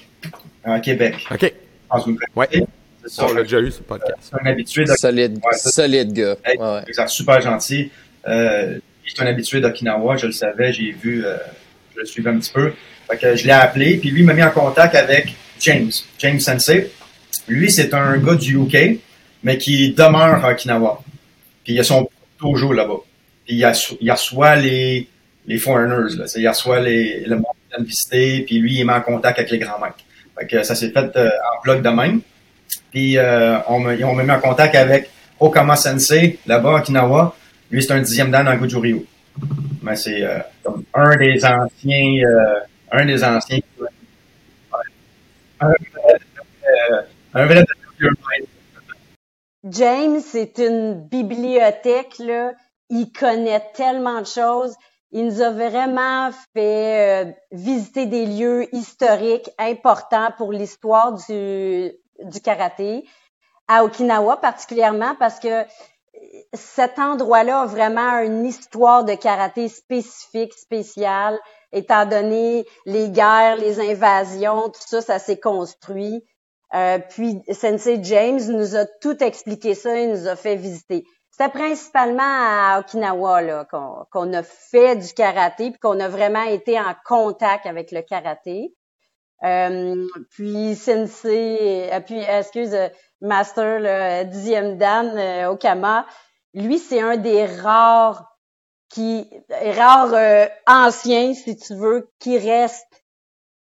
à 0.64 0.80
Québec. 0.80 1.16
OK. 1.32 1.54
Dans 1.90 2.00
une 2.06 2.18
Ouais. 2.36 2.48
Ça. 3.08 3.26
On 3.28 3.34
l'a 3.34 3.42
déjà 3.42 3.60
eu, 3.60 3.72
ce 3.72 3.80
podcast. 3.82 4.18
C'est 4.22 4.36
un 4.40 4.46
habitué 4.52 4.84
de 4.84 4.92
Solide, 4.92 5.38
Ouais, 5.44 5.58
ça- 5.58 5.72
solide 5.72 6.14
gars. 6.14 6.36
Ouais, 6.46 6.58
ouais. 6.60 6.82
exact, 6.88 7.10
super 7.10 7.42
gentil. 7.42 7.90
Euh, 8.28 8.78
il 9.04 9.10
est 9.12 9.24
un 9.24 9.26
habitué 9.26 9.60
d'Okinawa, 9.60 10.18
je 10.18 10.28
le 10.28 10.32
savais, 10.32 10.72
j'ai 10.72 10.92
vu, 10.92 11.26
euh, 11.26 11.36
je 11.96 12.02
le 12.02 12.06
suivais 12.06 12.30
un 12.30 12.38
petit 12.38 12.52
peu. 12.54 12.74
Fait 13.10 13.18
que 13.18 13.36
je 13.36 13.46
l'ai 13.46 13.54
appelé, 13.54 13.98
puis 13.98 14.12
lui 14.12 14.22
m'a 14.22 14.36
mis 14.36 14.44
en 14.44 14.52
contact 14.52 14.94
avec 14.94 15.34
James, 15.62 15.90
James 16.20 16.40
Sensei. 16.40 16.92
Lui, 17.48 17.72
c'est 17.72 17.92
un 17.96 18.18
gars 18.18 18.36
du 18.36 18.56
UK, 18.56 19.00
mais 19.44 19.58
qui 19.58 19.94
demeure 19.94 20.46
à 20.46 20.52
Okinawa. 20.52 21.02
Puis 21.64 21.74
il 21.74 21.80
a 21.80 21.84
son 21.84 22.10
là-bas. 22.74 23.00
Puis 23.46 23.56
il, 23.56 23.72
il 24.02 24.12
reçoit 24.12 24.56
les, 24.56 25.08
les 25.46 25.58
foreigners, 25.58 26.18
là. 26.18 26.26
Il 26.36 26.48
reçoit 26.48 26.80
les, 26.80 27.22
le 27.22 27.36
monde 27.36 27.46
qui 27.62 27.76
vient 27.76 27.84
de 27.84 27.88
visiter, 27.88 28.42
puis 28.42 28.60
lui, 28.60 28.80
il 28.80 28.86
met 28.86 28.94
en 28.94 29.02
contact 29.02 29.40
avec 29.40 29.52
les 29.52 29.60
grands 29.60 29.80
maîtres. 29.80 30.04
Fait 30.38 30.48
que 30.48 30.64
ça 30.64 30.76
s'est 30.76 30.92
fait 30.92 31.16
euh, 31.16 31.28
en 31.28 31.62
bloc 31.64 31.82
de 31.82 31.90
même. 31.90 32.22
Puis 32.92 33.18
euh, 33.18 33.60
on 33.68 33.80
m'a 33.80 33.94
on 34.04 34.16
mis 34.16 34.32
en 34.32 34.40
contact 34.40 34.76
avec 34.76 35.10
Okama 35.40 35.76
Sensei, 35.76 36.40
là-bas 36.46 36.78
à 36.78 36.80
Okinawa. 36.80 37.36
Lui, 37.70 37.82
c'est 37.82 37.94
un 37.94 38.02
dixième 38.02 38.32
dan 38.32 38.46
dans. 38.46 39.06
Mais 39.82 39.96
c'est 39.96 40.24
euh, 40.24 40.40
comme 40.64 40.84
un 40.94 41.16
des 41.16 41.44
anciens, 41.46 42.22
euh, 42.26 42.60
un 42.92 43.06
des 43.06 43.24
anciens. 43.24 43.60
Un, 45.60 45.68
euh, 45.70 47.02
un 47.34 47.46
vrai 47.46 47.64
James, 49.64 50.20
c'est 50.20 50.58
une 50.58 50.96
bibliothèque, 51.08 52.18
là. 52.20 52.54
Il 52.90 53.12
connaît 53.12 53.64
tellement 53.74 54.20
de 54.20 54.26
choses. 54.26 54.76
Il 55.12 55.26
nous 55.26 55.42
a 55.42 55.52
vraiment 55.52 56.32
fait 56.54 57.26
euh, 57.26 57.32
visiter 57.52 58.06
des 58.06 58.26
lieux 58.26 58.74
historiques 58.74 59.50
importants 59.58 60.30
pour 60.38 60.52
l'histoire 60.52 61.14
du, 61.14 61.92
du 62.20 62.42
karaté. 62.42 63.08
À 63.68 63.84
Okinawa 63.84 64.38
particulièrement 64.38 65.16
parce 65.20 65.40
que 65.40 65.66
cet 66.54 67.00
endroit-là 67.00 67.62
a 67.62 67.66
vraiment 67.66 68.20
une 68.20 68.46
histoire 68.46 69.06
de 69.06 69.14
karaté 69.14 69.70
spécifique, 69.70 70.54
spéciale, 70.54 71.40
étant 71.72 72.06
donné 72.06 72.66
les 72.86 73.10
guerres, 73.10 73.58
les 73.58 73.80
invasions, 73.80 74.70
tout 74.70 74.82
ça, 74.86 75.02
ça 75.02 75.20
s'est 75.20 75.40
construit. 75.40 76.24
Euh, 76.74 77.00
puis 77.10 77.42
Sensei 77.52 78.00
James 78.04 78.42
nous 78.48 78.76
a 78.76 78.86
tout 79.02 79.22
expliqué 79.24 79.76
ça, 79.76 79.98
il 80.00 80.12
nous 80.12 80.28
a 80.28 80.36
fait 80.36 80.56
visiter. 80.56 81.06
C'était 81.32 81.50
principalement 81.50 82.22
à 82.24 82.80
Okinawa 82.80 83.42
là 83.42 83.66
qu'on 83.66 84.06
qu'on 84.12 84.34
a 84.34 84.44
fait 84.44 84.96
du 84.96 85.14
karaté 85.14 85.72
puis 85.72 85.80
qu'on 85.80 86.00
a 86.00 86.08
vraiment 86.08 86.44
été 86.44 86.80
en 86.80 86.94
contact 87.06 87.66
avec 87.66 87.92
le 87.92 88.02
karaté. 88.02 88.74
Euh, 89.44 90.06
puis 90.30 90.76
Sensei, 90.76 91.90
euh, 91.92 92.00
puis 92.00 92.20
excuse 92.20 92.74
euh, 92.74 92.90
Master 93.22 93.80
le 93.80 94.26
dixième 94.26 94.78
Dan 94.78 95.48
Okama, 95.48 96.06
lui 96.54 96.78
c'est 96.78 97.02
un 97.02 97.18
des 97.18 97.46
rares 97.46 98.32
qui 98.94 99.28
rares 99.50 100.14
euh, 100.14 100.46
anciens 100.68 101.34
si 101.34 101.58
tu 101.58 101.76
veux 101.76 102.10
qui 102.20 102.38
reste 102.38 103.01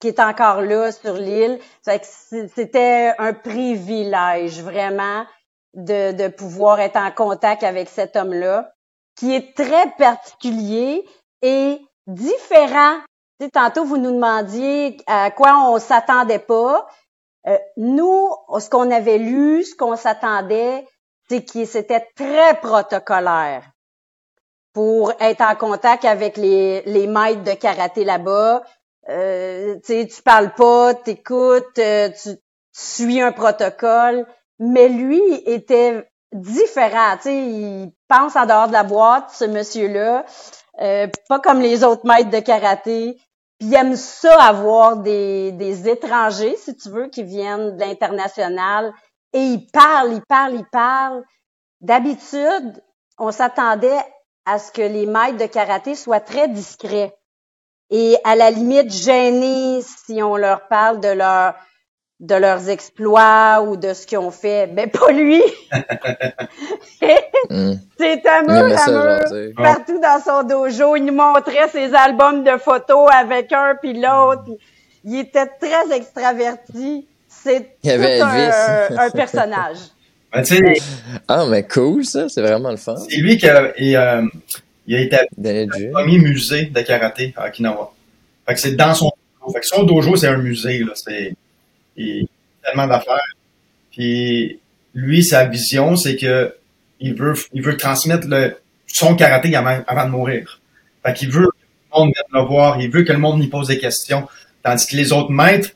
qui 0.03 0.09
est 0.09 0.19
encore 0.19 0.63
là 0.63 0.91
sur 0.91 1.15
l'île. 1.15 1.61
Que 1.87 2.49
C'était 2.57 3.15
un 3.19 3.33
privilège 3.33 4.61
vraiment 4.61 5.25
de, 5.75 6.11
de 6.11 6.27
pouvoir 6.27 6.81
être 6.81 6.97
en 6.97 7.13
contact 7.13 7.63
avec 7.63 7.89
cet 7.89 8.17
homme-là, 8.17 8.73
qui 9.15 9.33
est 9.33 9.57
très 9.57 9.93
particulier 9.93 11.05
et 11.41 11.81
différent. 12.09 12.99
Tantôt, 13.53 13.85
vous 13.85 13.97
nous 13.97 14.11
demandiez 14.11 14.97
à 15.07 15.31
quoi 15.31 15.71
on 15.71 15.79
s'attendait 15.79 16.41
pas. 16.41 16.89
Euh, 17.47 17.57
nous, 17.77 18.29
ce 18.59 18.69
qu'on 18.69 18.91
avait 18.91 19.19
lu, 19.19 19.63
ce 19.63 19.77
qu'on 19.77 19.95
s'attendait, 19.95 20.85
c'est 21.29 21.45
qu'il 21.45 21.69
c'était 21.69 22.09
très 22.17 22.55
protocolaire 22.61 23.63
pour 24.73 25.13
être 25.21 25.43
en 25.43 25.55
contact 25.55 26.05
avec 26.05 26.37
les, 26.37 26.83
les 26.87 27.07
maîtres 27.07 27.45
de 27.45 27.53
karaté 27.53 28.03
là-bas. 28.03 28.63
Euh, 29.09 29.79
tu 29.85 30.23
parles 30.25 30.55
pas, 30.55 30.95
t'écoutes, 30.95 31.79
euh, 31.79 32.09
tu, 32.11 32.31
tu 32.31 32.39
suis 32.73 33.21
un 33.21 33.33
protocole. 33.33 34.27
Mais 34.59 34.89
lui 34.89 35.21
était 35.47 36.09
différent. 36.33 37.17
Tu 37.17 37.23
sais, 37.23 37.37
il 37.37 37.93
pense 38.09 38.37
en 38.37 38.47
dehors 38.47 38.69
de 38.69 38.73
la 38.73 38.85
boîte, 38.85 39.31
ce 39.31 39.45
monsieur-là. 39.45 40.25
Euh, 40.81 41.09
pas 41.29 41.41
comme 41.41 41.61
les 41.61 41.85
autres 41.85 42.07
maîtres 42.07 42.31
de 42.31 42.41
karaté. 42.41 43.19
Puis 43.59 43.69
il 43.69 43.75
aime 43.75 43.97
ça 43.97 44.35
avoir 44.41 44.97
des, 44.97 45.53
des 45.53 45.89
étrangers, 45.89 46.57
si 46.57 46.77
tu 46.77 46.89
veux, 46.91 47.09
qui 47.09 47.23
viennent 47.23 47.77
de 47.77 47.81
l'international. 47.81 48.93
Et 49.33 49.41
il 49.41 49.67
parle, 49.71 50.13
il 50.13 50.23
parle, 50.23 50.55
il 50.55 50.67
parle. 50.71 51.23
D'habitude, 51.81 52.83
on 53.19 53.33
s'attendait 53.33 54.01
à 54.45 54.59
ce 54.59 54.73
que 54.73 54.83
les 54.83 55.07
maîtres 55.07 55.39
de 55.39 55.47
karaté 55.47 55.95
soient 55.95 56.21
très 56.21 56.49
discrets 56.49 57.17
et 57.93 58.17
à 58.25 58.35
la 58.35 58.51
limite 58.51 58.91
gênés 58.91 59.81
si 59.83 60.23
on 60.23 60.37
leur 60.37 60.67
parle 60.67 60.99
de 60.99 61.09
leur 61.09 61.55
de 62.19 62.37
leurs 62.37 62.69
exploits 62.69 63.65
ou 63.67 63.77
de 63.77 63.93
ce 63.93 64.07
qu'ils 64.07 64.19
ont 64.19 64.31
fait. 64.31 64.67
Ben 64.73 64.91
pas 64.91 65.13
lui. 65.13 65.43
Mm. 67.51 67.73
C'est 67.99 68.25
amour, 68.25 68.79
amour. 68.87 69.19
Partout 69.57 70.01
dans 70.01 70.23
son 70.25 70.45
dojo, 70.45 70.95
il 70.95 71.05
nous 71.05 71.13
montrait 71.13 71.69
ses 71.73 71.93
albums 71.93 72.45
de 72.45 72.57
photos 72.57 73.11
avec 73.13 73.53
un 73.53 73.75
puis 73.83 73.95
l'autre. 73.95 74.45
Il 75.05 75.19
était 75.19 75.49
très 75.61 75.93
extraverti. 75.93 77.09
C'est 77.29 77.79
tout 77.83 77.91
un, 77.91 79.11
personnage. 79.11 79.79
Ben, 80.33 80.45
Ah, 81.27 81.45
mais 81.47 81.67
cool, 81.67 82.05
ça. 82.05 82.29
C'est 82.29 82.43
vraiment 82.43 82.71
le 82.71 82.77
fun. 82.77 82.95
c'est 82.97 83.17
lui 83.17 83.37
qui 83.37 83.49
a, 83.49 83.73
et, 83.77 83.97
euh, 83.97 84.23
il 84.87 85.15
a 85.15 85.25
du 85.37 85.87
le 85.87 85.93
premier 85.93 86.19
musée 86.19 86.67
de 86.67 86.81
karaté 86.81 87.33
à 87.37 87.49
Okinawa. 87.49 87.93
Fait 88.47 88.55
que 88.55 88.61
c'est 88.61 88.75
dans 88.75 88.95
son 88.95 89.11
dojo. 89.41 89.53
Fait 89.53 89.61
que 89.61 89.67
son 89.67 89.85
dojo, 89.85 90.17
c'est 90.17 90.29
un 90.29 90.39
musée, 90.39 90.81
là. 90.81 90.93
C'est, 90.95 91.35
il 91.97 92.27
a 92.63 92.69
tellement 92.69 92.87
d'affaires. 92.87 93.37
Puis, 93.91 94.59
lui, 94.95 95.23
sa 95.23 95.45
vision, 95.47 95.97
c'est 95.97 96.17
que 96.17 96.55
il 97.01 97.15
veut, 97.15 97.35
il 97.53 97.63
veut 97.63 97.77
transmettre 97.77 98.27
le, 98.29 98.57
son 98.87 99.15
karaté 99.15 99.55
avant, 99.57 99.83
avant 99.87 100.05
de 100.07 100.11
mourir. 100.11 100.61
Fait 101.05 101.15
qu'il 101.15 101.31
veut 101.31 101.47
que 101.47 101.57
le 101.93 101.99
monde 101.99 102.13
vienne 102.15 102.43
le 102.43 102.49
voir. 102.49 102.81
Il 102.81 102.91
veut 102.91 103.03
que 103.03 103.13
le 103.13 103.19
monde 103.19 103.43
y 103.43 103.49
pose 103.49 103.69
des 103.69 103.79
questions. 103.79 104.27
Tandis 104.63 104.87
que 104.87 104.97
les 104.97 105.13
autres 105.13 105.31
maîtres 105.31 105.71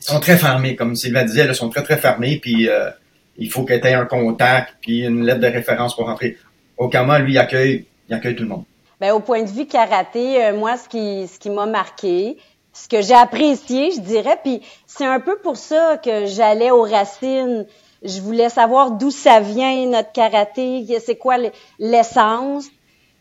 sont 0.00 0.20
très 0.20 0.36
fermés. 0.36 0.76
Comme 0.76 0.96
Sylvain 0.96 1.24
disait, 1.24 1.46
ils 1.46 1.54
sont 1.54 1.68
très, 1.68 1.82
très 1.82 1.98
fermés. 1.98 2.38
Puis, 2.40 2.68
euh, 2.68 2.90
il 3.38 3.50
faut 3.50 3.64
que 3.64 3.74
tu 3.74 3.86
aies 3.86 3.94
un 3.94 4.06
contact 4.06 4.76
puis 4.80 5.00
une 5.00 5.24
lettre 5.24 5.40
de 5.40 5.46
référence 5.46 5.94
pour 5.94 6.06
rentrer. 6.06 6.36
Okama, 6.76 7.18
lui, 7.18 7.34
il 7.34 7.38
accueille, 7.38 7.86
il 8.08 8.14
accueille 8.14 8.36
tout 8.36 8.44
le 8.44 8.48
monde. 8.48 8.64
Ben, 9.00 9.12
au 9.12 9.20
point 9.20 9.42
de 9.42 9.48
vue 9.48 9.66
karaté, 9.66 10.44
euh, 10.44 10.56
moi, 10.56 10.76
ce 10.76 10.88
qui, 10.88 11.26
ce 11.26 11.38
qui 11.38 11.50
m'a 11.50 11.66
marqué, 11.66 12.38
ce 12.72 12.88
que 12.88 13.02
j'ai 13.02 13.14
apprécié, 13.14 13.90
je 13.90 14.00
dirais, 14.00 14.38
puis 14.42 14.62
c'est 14.86 15.04
un 15.04 15.20
peu 15.20 15.36
pour 15.36 15.56
ça 15.56 15.98
que 15.98 16.26
j'allais 16.26 16.70
aux 16.70 16.82
racines. 16.82 17.66
Je 18.02 18.20
voulais 18.20 18.48
savoir 18.48 18.92
d'où 18.92 19.10
ça 19.10 19.40
vient 19.40 19.86
notre 19.86 20.12
karaté, 20.12 20.86
c'est 21.04 21.16
quoi 21.16 21.36
l'essence. 21.78 22.66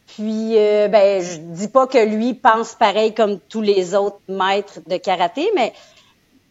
Puis, 0.08 0.58
euh, 0.58 0.88
ben, 0.88 1.24
je 1.24 1.38
dis 1.38 1.68
pas 1.68 1.88
que 1.88 1.98
lui 1.98 2.34
pense 2.34 2.76
pareil 2.76 3.14
comme 3.14 3.40
tous 3.40 3.62
les 3.62 3.96
autres 3.96 4.20
maîtres 4.28 4.80
de 4.88 4.98
karaté, 4.98 5.50
mais 5.56 5.74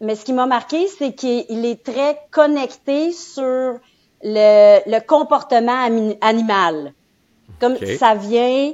mais 0.01 0.15
ce 0.15 0.25
qui 0.25 0.33
m'a 0.33 0.47
marqué, 0.47 0.87
c'est 0.87 1.13
qu'il 1.13 1.63
est 1.63 1.83
très 1.83 2.19
connecté 2.31 3.11
sur 3.11 3.79
le, 4.23 4.99
comportement 5.01 5.87
animal. 6.21 6.93
Comme 7.59 7.77
ça 7.97 8.15
vient 8.15 8.73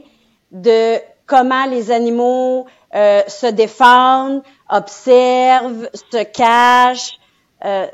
de 0.52 0.98
comment 1.26 1.66
les 1.66 1.92
animaux 1.92 2.68
euh, 2.96 3.22
se 3.28 3.48
défendent, 3.48 4.42
observent, 4.70 5.90
se 5.94 6.24
cachent. 6.24 7.18
Euh, 7.66 7.88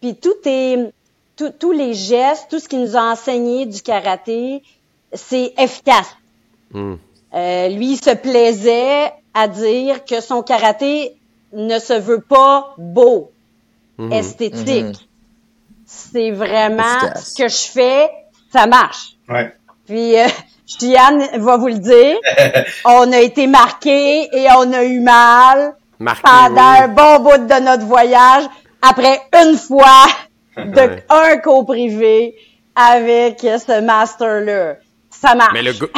Puis 0.00 0.14
tout 0.16 0.34
est, 0.44 0.92
tout- 1.36 1.52
tous 1.58 1.72
les 1.72 1.94
gestes, 1.94 2.46
tout 2.50 2.58
ce 2.58 2.68
qui 2.68 2.76
nous 2.76 2.96
a 2.96 3.00
enseigné 3.12 3.66
du 3.66 3.80
karaté, 3.82 4.62
c'est 5.12 5.54
efficace. 5.58 6.14
Hmm. 6.72 6.94
Euh, 7.34 7.68
lui, 7.68 7.92
il 7.92 7.96
se 7.96 8.10
plaisait 8.14 9.12
à 9.34 9.48
dire 9.48 10.04
que 10.04 10.20
son 10.20 10.42
karaté 10.42 11.16
ne 11.52 11.78
se 11.78 11.94
veut 11.94 12.20
pas 12.20 12.74
beau, 12.78 13.30
Mhm. 13.98 14.12
esthétique. 14.12 14.84
Mhm. 14.84 14.92
C'est 15.86 16.30
vraiment 16.30 16.82
Efficace. 17.02 17.32
ce 17.34 17.42
que 17.42 17.48
je 17.48 17.72
fais, 17.72 18.10
ça 18.52 18.66
marche. 18.66 19.16
Ouais. 19.28 19.52
Puis, 19.88 20.18
euh, 20.18 20.26
Chiane 20.66 21.24
va 21.38 21.56
vous 21.56 21.68
le 21.68 21.78
dire, 21.78 22.16
on 22.84 23.10
a 23.12 23.18
été 23.20 23.46
marqué 23.46 24.28
et 24.36 24.46
on 24.56 24.70
a 24.72 24.84
eu 24.84 25.00
mal 25.00 25.74
Marqué, 25.98 26.22
pendant 26.22 26.72
oui. 26.72 26.78
un 26.82 26.88
bon 26.88 27.20
bout 27.20 27.38
de 27.46 27.60
notre 27.60 27.84
voyage 27.86 28.44
après 28.82 29.20
une 29.42 29.56
fois 29.56 30.06
de 30.58 30.80
Ouais. 30.80 31.04
un 31.08 31.38
cours 31.38 31.64
privé 31.66 32.34
avec 32.76 33.40
ce 33.40 33.80
master-là. 33.80 34.74
Ça 35.20 35.34
marche. 35.34 35.50
Mais 35.52 35.62
le, 35.62 35.72
go- 35.72 35.90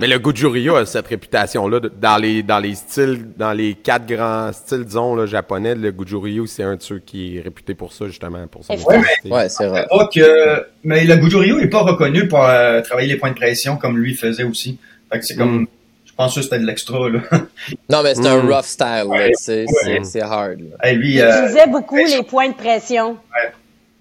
mais 0.00 0.08
le 0.08 0.18
Goju-Ryu 0.18 0.74
a 0.74 0.84
cette 0.84 1.06
réputation-là 1.06 1.78
dans 2.00 2.16
les, 2.16 2.42
dans 2.42 2.58
les 2.58 2.74
styles, 2.74 3.24
dans 3.36 3.52
les 3.52 3.74
quatre 3.74 4.04
grands 4.06 4.52
styles, 4.52 4.84
disons, 4.84 5.14
là, 5.14 5.26
japonais. 5.26 5.74
Le 5.76 5.92
Goju-Ryu, 5.92 6.46
c'est 6.48 6.64
un 6.64 6.74
de 6.74 6.82
ceux 6.82 6.98
qui 6.98 7.36
est 7.36 7.40
réputé 7.40 7.74
pour 7.74 7.92
ça, 7.92 8.06
justement, 8.06 8.44
pour. 8.48 8.62
Ouais, 8.68 9.48
c'est 9.48 9.66
vrai. 9.68 9.86
Que, 10.12 10.66
mais 10.82 11.04
le 11.04 11.14
Goju-Ryu 11.16 11.62
est 11.62 11.68
pas 11.68 11.82
reconnu 11.82 12.26
pour 12.26 12.44
euh, 12.44 12.80
travailler 12.82 13.08
les 13.08 13.16
points 13.16 13.30
de 13.30 13.36
pression 13.36 13.76
comme 13.76 13.96
lui 13.98 14.14
faisait 14.14 14.42
aussi. 14.44 14.78
Fait 15.12 15.20
que 15.20 15.24
c'est 15.24 15.36
comme, 15.36 15.60
Mm. 15.62 15.66
je 16.06 16.12
pense 16.14 16.34
que 16.34 16.42
c'était 16.42 16.58
de 16.58 16.66
l'extra, 16.66 17.08
là. 17.08 17.20
Non, 17.88 18.02
mais 18.02 18.14
c'est 18.16 18.22
Mm. 18.22 18.26
un 18.26 18.56
rough 18.56 18.64
style, 18.64 19.04
Ouais. 19.06 19.30
c'est- 19.34 19.66
Ouais. 19.86 20.00
c'est 20.02 20.20
hard, 20.20 20.58
là. 20.58 20.88
Et 20.90 20.94
lui, 20.94 21.14
Il 21.14 21.20
euh, 21.20 21.30
utilisait 21.42 21.66
beaucoup 21.68 21.96
les 21.96 22.22
points 22.24 22.48
de 22.48 22.54
pression. 22.54 23.18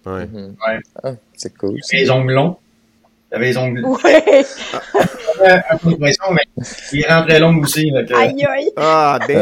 Ouais. 0.05 0.11
Ouais. 0.11 0.79
Ah, 1.03 1.11
c'est 1.35 1.55
cool. 1.57 1.77
les 1.91 2.09
ongles 2.09 2.33
longs. 2.33 2.57
Il 3.33 3.37
avait 3.37 3.45
les 3.47 3.57
ongles, 3.57 3.81
Oui. 3.83 3.97
il 4.05 5.41
avait 5.41 5.61
un 5.69 5.77
peu 5.77 5.89
de 5.91 5.95
pression, 5.95 6.25
mais 6.31 6.63
il 6.91 7.05
rentrait 7.07 7.39
long 7.39 7.57
aussi, 7.57 7.91
Aïe, 8.15 8.45
aïe. 8.45 8.71
Ah, 8.77 9.17
damn, 9.27 9.37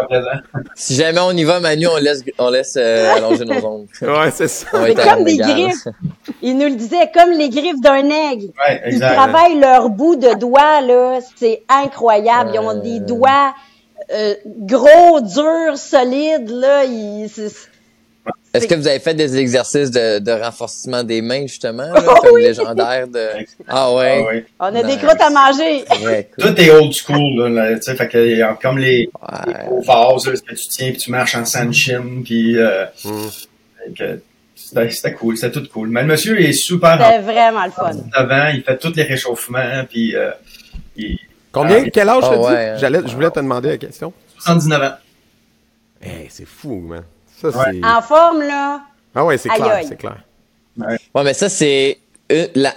Euh, 0.00 0.04
présent. 0.08 0.30
si 0.74 0.94
jamais 0.94 1.20
on 1.20 1.32
y 1.32 1.44
va, 1.44 1.60
Manu, 1.60 1.86
on 1.86 1.98
laisse, 1.98 2.22
on 2.38 2.48
laisse 2.48 2.76
euh, 2.78 3.12
allonger 3.14 3.44
nos 3.44 3.62
ongles. 3.66 3.86
Ouais, 4.02 4.30
c'est 4.32 4.48
ça. 4.48 4.66
C'est 4.72 4.94
comme 4.94 5.24
des 5.24 5.36
griffes. 5.36 5.86
Il 6.40 6.56
nous 6.56 6.64
le 6.68 6.76
disait, 6.76 7.10
comme 7.12 7.30
les 7.32 7.50
griffes 7.50 7.80
d'un 7.82 8.08
aigle. 8.08 8.46
Ouais, 8.66 8.82
Ils 8.90 8.98
travaillent 9.00 9.58
leur 9.60 9.90
bout 9.90 10.16
de 10.16 10.32
doigts, 10.38 10.80
là. 10.80 11.18
C'est 11.36 11.62
incroyable. 11.68 12.52
Ils 12.54 12.58
ont 12.60 12.70
Euh. 12.70 12.80
des 12.80 13.00
doigts 13.00 13.54
euh, 14.12 14.34
gros, 14.60 15.20
durs, 15.20 15.76
solides, 15.76 16.48
là. 16.50 16.84
Ils, 16.84 17.28
c'est- 17.28 17.68
Est-ce 18.54 18.66
que 18.68 18.74
vous 18.76 18.86
avez 18.86 19.00
fait 19.00 19.14
des 19.14 19.36
exercices 19.36 19.90
de, 19.90 20.20
de 20.20 20.30
renforcement 20.30 21.02
des 21.02 21.20
mains, 21.20 21.42
justement, 21.46 21.92
là, 21.92 22.02
Oh 22.08 22.14
comme 22.22 22.34
oui! 22.34 22.42
légendaire 22.44 23.08
de... 23.08 23.28
Ah 23.66 23.88
Ah 23.88 23.92
ouais? 23.94 24.24
ouais. 24.26 24.46
on 24.60 24.64
a 24.66 24.82
des 24.82 24.96
croûtes 24.96 25.20
à 25.20 25.28
manger. 25.30 25.84
Cool. 25.90 26.24
Tout 26.54 26.60
est 26.60 26.70
old 26.70 26.92
school, 26.92 27.36
là, 27.36 27.48
là, 27.70 27.74
tu 27.76 27.82
sais, 27.82 27.96
fait 27.96 28.08
que, 28.08 28.62
comme 28.62 28.78
les, 28.78 29.10
Ouais. 29.20 29.52
là, 29.86 30.16
que 30.24 30.54
tu 30.54 30.68
tiens, 30.68 30.90
puis 30.90 30.98
tu 30.98 31.10
marches 31.10 31.34
en 31.34 31.44
sanshin, 31.44 32.22
puis 32.24 32.56
euh, 32.56 32.84
Mm. 33.04 33.26
c'était 34.90 35.12
cool, 35.12 35.36
c'était 35.36 35.60
tout 35.60 35.66
cool. 35.72 35.88
Mais 35.88 36.02
le 36.02 36.06
monsieur 36.08 36.40
est 36.40 36.52
super 36.52 36.92
C'était 37.04 37.18
vraiment 37.22 37.64
le 37.64 37.70
fun. 37.70 37.90
avant, 38.12 38.48
il 38.54 38.62
fait 38.62 38.78
tous 38.78 38.94
les 38.96 39.02
réchauffements, 39.02 39.84
puis 39.90 40.14
euh, 40.16 40.30
il 40.96 41.18
Combien, 41.52 41.84
Ah, 41.86 41.90
quel 41.92 42.08
âge 42.08 42.24
Ah 42.26 42.36
dit? 42.36 42.46
hein. 42.48 42.76
J'allais, 42.78 43.00
je 43.06 43.14
voulais 43.14 43.30
te 43.30 43.38
demander 43.38 43.68
la 43.68 43.78
question. 43.78 44.12
79 44.40 44.82
ans. 44.82 44.94
Eh, 46.02 46.26
c'est 46.28 46.46
fou, 46.46 46.80
man. 46.80 47.02
Ça, 47.50 47.58
Ouais. 47.58 47.64
c'est... 47.80 47.84
En 47.86 48.02
forme, 48.02 48.42
là. 48.42 48.80
Ah 49.14 49.24
ouais, 49.24 49.38
c'est 49.38 49.50
Aïe, 49.50 49.56
clair, 49.60 49.72
aïe. 49.74 49.86
c'est 49.88 49.96
clair. 49.96 50.18
Ouais, 50.78 51.22
mais 51.24 51.34
ça, 51.34 51.48
c'est... 51.48 51.98
une- 52.30 52.48
la- 52.54 52.74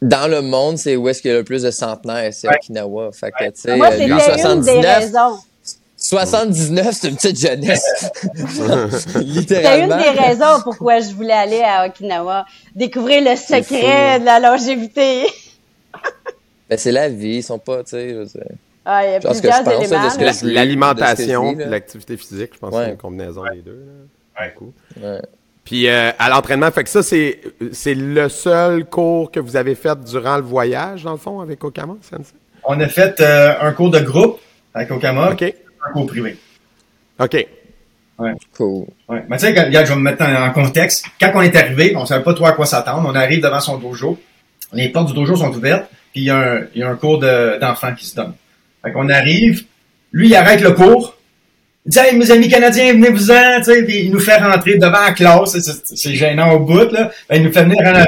Dans 0.00 0.30
le 0.30 0.42
monde, 0.42 0.78
c'est 0.78 0.94
où 0.96 1.08
est-ce 1.08 1.20
qu'il 1.22 1.30
y 1.30 1.34
a 1.34 1.38
le 1.38 1.44
plus 1.44 1.62
de 1.62 1.70
centenaires, 1.72 2.32
c'est 2.32 2.46
Ouais. 2.48 2.54
Okinawa. 2.56 3.10
Fait 3.12 3.32
que, 3.32 3.44
tu 3.46 3.50
sais, 3.54 3.76
Moi, 3.76 3.86
euh, 3.86 3.90
c'était 3.92 4.04
lui, 4.04 4.12
une 4.12 4.18
des 4.18 4.24
79, 4.24 4.96
raisons. 4.98 5.38
79, 5.96 6.88
c'est 6.92 7.08
une 7.08 7.16
petite 7.16 7.40
jeunesse. 7.40 7.84
C'était 8.22 9.18
une 9.20 9.20
Littéralement. 9.24 9.96
des 9.96 10.10
raisons 10.10 10.60
pourquoi 10.62 11.00
je 11.00 11.08
voulais 11.10 11.32
aller 11.32 11.60
à 11.62 11.86
Okinawa. 11.88 12.46
Découvrir 12.76 13.22
le 13.28 13.34
secret 13.36 14.20
de 14.20 14.24
la 14.24 14.38
longévité. 14.38 15.26
Ben, 16.70 16.78
c'est 16.78 16.92
la 16.92 17.08
vie, 17.08 17.36
ils 17.38 17.42
sont 17.42 17.58
pas, 17.58 17.82
tu 17.82 17.90
sais, 17.90 18.10
je 18.10 18.14
veux 18.14 18.24
dire. 18.26 18.44
Ah, 18.90 19.06
il 19.06 19.12
y 19.12 19.14
a 19.16 19.20
plusieurs 19.20 19.64
pense, 19.64 19.84
éléments. 19.84 20.54
L'alimentation, 20.54 20.94
de 20.94 21.00
ce 21.02 21.12
que 21.18 21.30
je 21.30 21.38
puis 21.40 21.56
dis, 21.56 21.62
là. 21.64 21.68
l'activité 21.68 22.16
physique, 22.16 22.50
je 22.54 22.58
pense 22.58 22.72
Ouais. 22.74 22.78
que 22.80 22.84
c'est 22.86 22.90
une 22.92 22.96
combinaison 22.96 23.42
des 23.52 23.60
deux. 23.60 23.84
là. 23.86 24.40
Ouais. 24.40 24.54
Ouais. 25.02 25.20
Puis 25.64 25.88
euh, 25.88 26.10
à 26.18 26.30
l'entraînement, 26.30 26.70
fait 26.70 26.84
que 26.84 26.88
ça, 26.88 27.02
c'est, 27.02 27.40
c'est 27.72 27.94
le 27.94 28.30
seul 28.30 28.86
cours 28.86 29.30
que 29.30 29.40
vous 29.40 29.56
avez 29.56 29.74
fait 29.74 29.98
durant 30.04 30.36
le 30.36 30.42
voyage, 30.42 31.02
dans 31.04 31.12
le 31.12 31.18
fond, 31.18 31.40
avec 31.40 31.62
Okama, 31.62 31.96
Sensei? 32.00 32.32
On 32.64 32.80
a 32.80 32.88
fait 32.88 33.20
euh, 33.20 33.52
un 33.60 33.72
cours 33.72 33.90
de 33.90 34.00
groupe 34.00 34.40
avec 34.72 34.90
Okama, 34.90 35.32
OK. 35.32 35.42
un 35.42 35.92
cours 35.92 36.06
privé. 36.06 36.38
OK. 37.18 37.46
Cool. 38.56 38.86
Ouais. 39.08 39.24
Mais 39.28 39.36
tu 39.36 39.46
sais, 39.46 39.50
regarde, 39.50 39.86
je 39.86 39.92
vais 39.92 39.98
me 39.98 40.02
mettre 40.02 40.24
en, 40.24 40.50
contexte. 40.50 41.04
Quand 41.20 41.30
on 41.34 41.42
est 41.42 41.54
arrivé, 41.54 41.94
on 41.94 42.04
savait 42.06 42.24
pas 42.24 42.34
trop 42.34 42.46
à 42.46 42.52
quoi 42.52 42.66
s'attendre. 42.66 43.06
On 43.08 43.14
arrive 43.14 43.42
devant 43.42 43.60
son 43.60 43.78
dojo. 43.78 44.18
Les 44.72 44.88
portes 44.88 45.08
du 45.08 45.14
dojo 45.14 45.36
sont 45.36 45.54
ouvertes, 45.54 45.88
puis 46.12 46.22
il 46.22 46.24
y 46.24 46.30
a 46.30 46.36
un, 46.38 46.60
il 46.74 46.80
y 46.80 46.82
a 46.82 46.88
un 46.88 46.96
cours 46.96 47.18
de- 47.18 47.58
d'enfants 47.60 47.94
qui 47.94 48.06
se 48.06 48.16
donne. 48.16 48.32
Fait 48.88 48.92
qu'on 48.92 49.08
arrive, 49.08 49.64
lui, 50.12 50.28
il 50.28 50.34
arrête 50.34 50.60
le 50.60 50.72
cours. 50.72 51.16
Il 51.86 51.90
dit, 51.92 51.98
hey, 51.98 52.16
mes 52.16 52.30
amis 52.30 52.48
canadiens, 52.48 52.92
venez-vous-en, 52.92 53.58
tu 53.58 53.64
sais, 53.64 53.84
il 53.88 54.10
nous 54.10 54.18
fait 54.20 54.36
rentrer 54.36 54.76
devant 54.78 55.00
la 55.04 55.12
classe. 55.12 55.56
C'est- 55.84 56.14
gênant 56.14 56.52
au 56.52 56.60
bout, 56.60 56.90
là. 56.92 57.10
Ben, 57.28 57.36
il 57.36 57.42
nous 57.44 57.52
fait 57.52 57.62
venir 57.64 57.78
en 57.80 57.94
avant. 57.94 58.04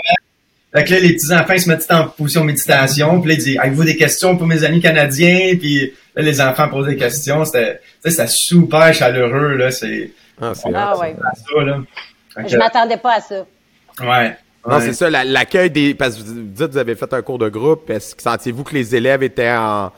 Fait 0.74 0.84
que 0.84 0.92
là, 0.92 1.00
les 1.00 1.14
petits 1.14 1.32
enfants, 1.32 1.52
ils 1.54 1.60
se 1.60 1.68
mettent 1.68 1.86
en 1.90 2.06
position 2.08 2.44
méditation. 2.44 3.20
Puis 3.20 3.30
là, 3.30 3.34
il 3.38 3.42
dit, 3.42 3.58
avez-vous 3.58 3.84
des 3.84 3.96
questions 3.96 4.36
pour 4.36 4.46
mes 4.46 4.62
amis 4.64 4.80
canadiens? 4.80 5.56
Puis 5.58 5.92
là, 6.14 6.22
les 6.22 6.40
enfants 6.40 6.68
posent 6.68 6.86
des 6.86 6.96
questions. 6.96 7.44
C'était, 7.44 7.80
tu 8.04 8.10
sais, 8.10 8.10
c'était 8.10 8.28
super 8.28 8.92
chaleureux, 8.94 9.56
là. 9.56 9.70
C'est, 9.70 10.10
Ah, 10.40 10.52
c'est 10.54 10.70
Ah 10.74 10.96
ouais. 10.98 11.14
ça, 11.18 11.62
là. 11.64 11.78
Fait 12.34 12.48
Je 12.48 12.54
que, 12.54 12.58
m'attendais 12.58 12.96
pas 12.98 13.16
à 13.16 13.20
ça. 13.20 13.46
ouais. 14.02 14.36
Non, 14.66 14.76
ouais. 14.76 14.80
c'est 14.82 14.92
ça, 14.92 15.08
la- 15.10 15.24
l'accueil 15.24 15.70
des. 15.70 15.94
Parce 15.94 16.16
que 16.16 16.22
vous 16.22 16.34
dites 16.42 16.66
que 16.66 16.72
vous 16.72 16.78
avez 16.78 16.94
fait 16.94 17.12
un 17.14 17.22
cours 17.22 17.38
de 17.38 17.48
groupe. 17.48 17.88
Est-ce 17.90 18.14
que 18.14 18.22
sentiez-vous 18.22 18.62
que 18.62 18.74
les 18.74 18.94
élèves 18.94 19.22
étaient 19.22 19.50
en, 19.50 19.90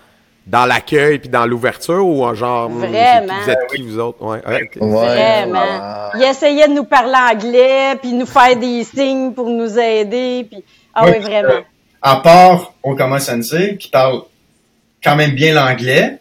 dans 0.47 0.67
l'accueil 0.67 1.19
puis 1.19 1.29
dans 1.29 1.47
l'ouverture 1.47 2.05
ou 2.07 2.25
en 2.25 2.35
genre. 2.35 2.69
Vraiment. 2.69 3.35
Vous 3.45 3.51
êtes 3.51 3.67
qui, 3.75 3.83
vous 3.83 3.99
autres? 3.99 4.23
Ouais, 4.23 4.41
ouais, 4.47 4.63
ok. 4.65 4.77
Ouais. 4.81 4.89
Vraiment. 4.91 5.61
Ah. 5.81 6.11
Il 6.17 6.23
essayait 6.25 6.69
de 6.69 6.73
nous 6.75 6.85
parler 6.85 7.15
anglais, 7.33 7.97
puis 8.01 8.13
nous 8.13 8.27
faire 8.27 8.57
des 8.57 8.83
signes 8.85 9.33
pour 9.33 9.49
nous 9.49 9.79
aider, 9.79 10.47
puis 10.51 10.65
ah 10.95 11.05
Ouais, 11.05 11.17
oui, 11.19 11.25
vraiment. 11.25 11.49
euh, 11.51 11.61
à 12.03 12.17
part 12.17 12.75
Okama 12.83 13.19
Sensei, 13.21 13.77
qui 13.79 13.89
parle 13.89 14.23
quand 15.03 15.17
même 15.17 15.33
bien 15.33 15.55
l'anglais, 15.55 16.19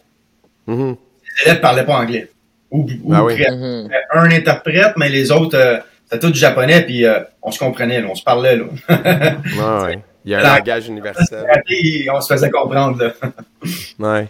Mhm. 0.66 0.96
les 1.36 1.50
élèves 1.50 1.60
parlaient 1.60 1.84
pas 1.84 1.96
anglais. 1.98 2.28
Ou, 2.70 2.86
ou 3.04 3.12
Ah 3.14 3.24
oui. 3.24 3.34
Mhm. 3.50 3.88
un 4.14 4.30
interprète, 4.30 4.92
mais 4.96 5.08
les 5.08 5.30
autres, 5.32 5.58
euh, 5.58 5.78
c'était 6.04 6.20
tout 6.26 6.32
du 6.32 6.38
japonais, 6.38 6.82
puis 6.82 7.04
euh, 7.04 7.20
on 7.42 7.50
se 7.50 7.58
comprenait, 7.58 8.00
là, 8.00 8.06
on 8.10 8.14
se 8.14 8.22
parlait. 8.22 8.56
Là. 8.56 8.64
Ouais. 9.88 9.98
Il 10.24 10.30
y 10.32 10.34
a 10.34 10.38
un 10.38 10.42
La- 10.42 10.58
langage 10.58 10.88
universel. 10.88 11.46
Et 11.68 12.06
on 12.10 12.20
se 12.20 12.32
faisait 12.32 12.50
comprendre. 12.50 12.98
Là. 13.02 13.12
Ouais. 13.98 14.28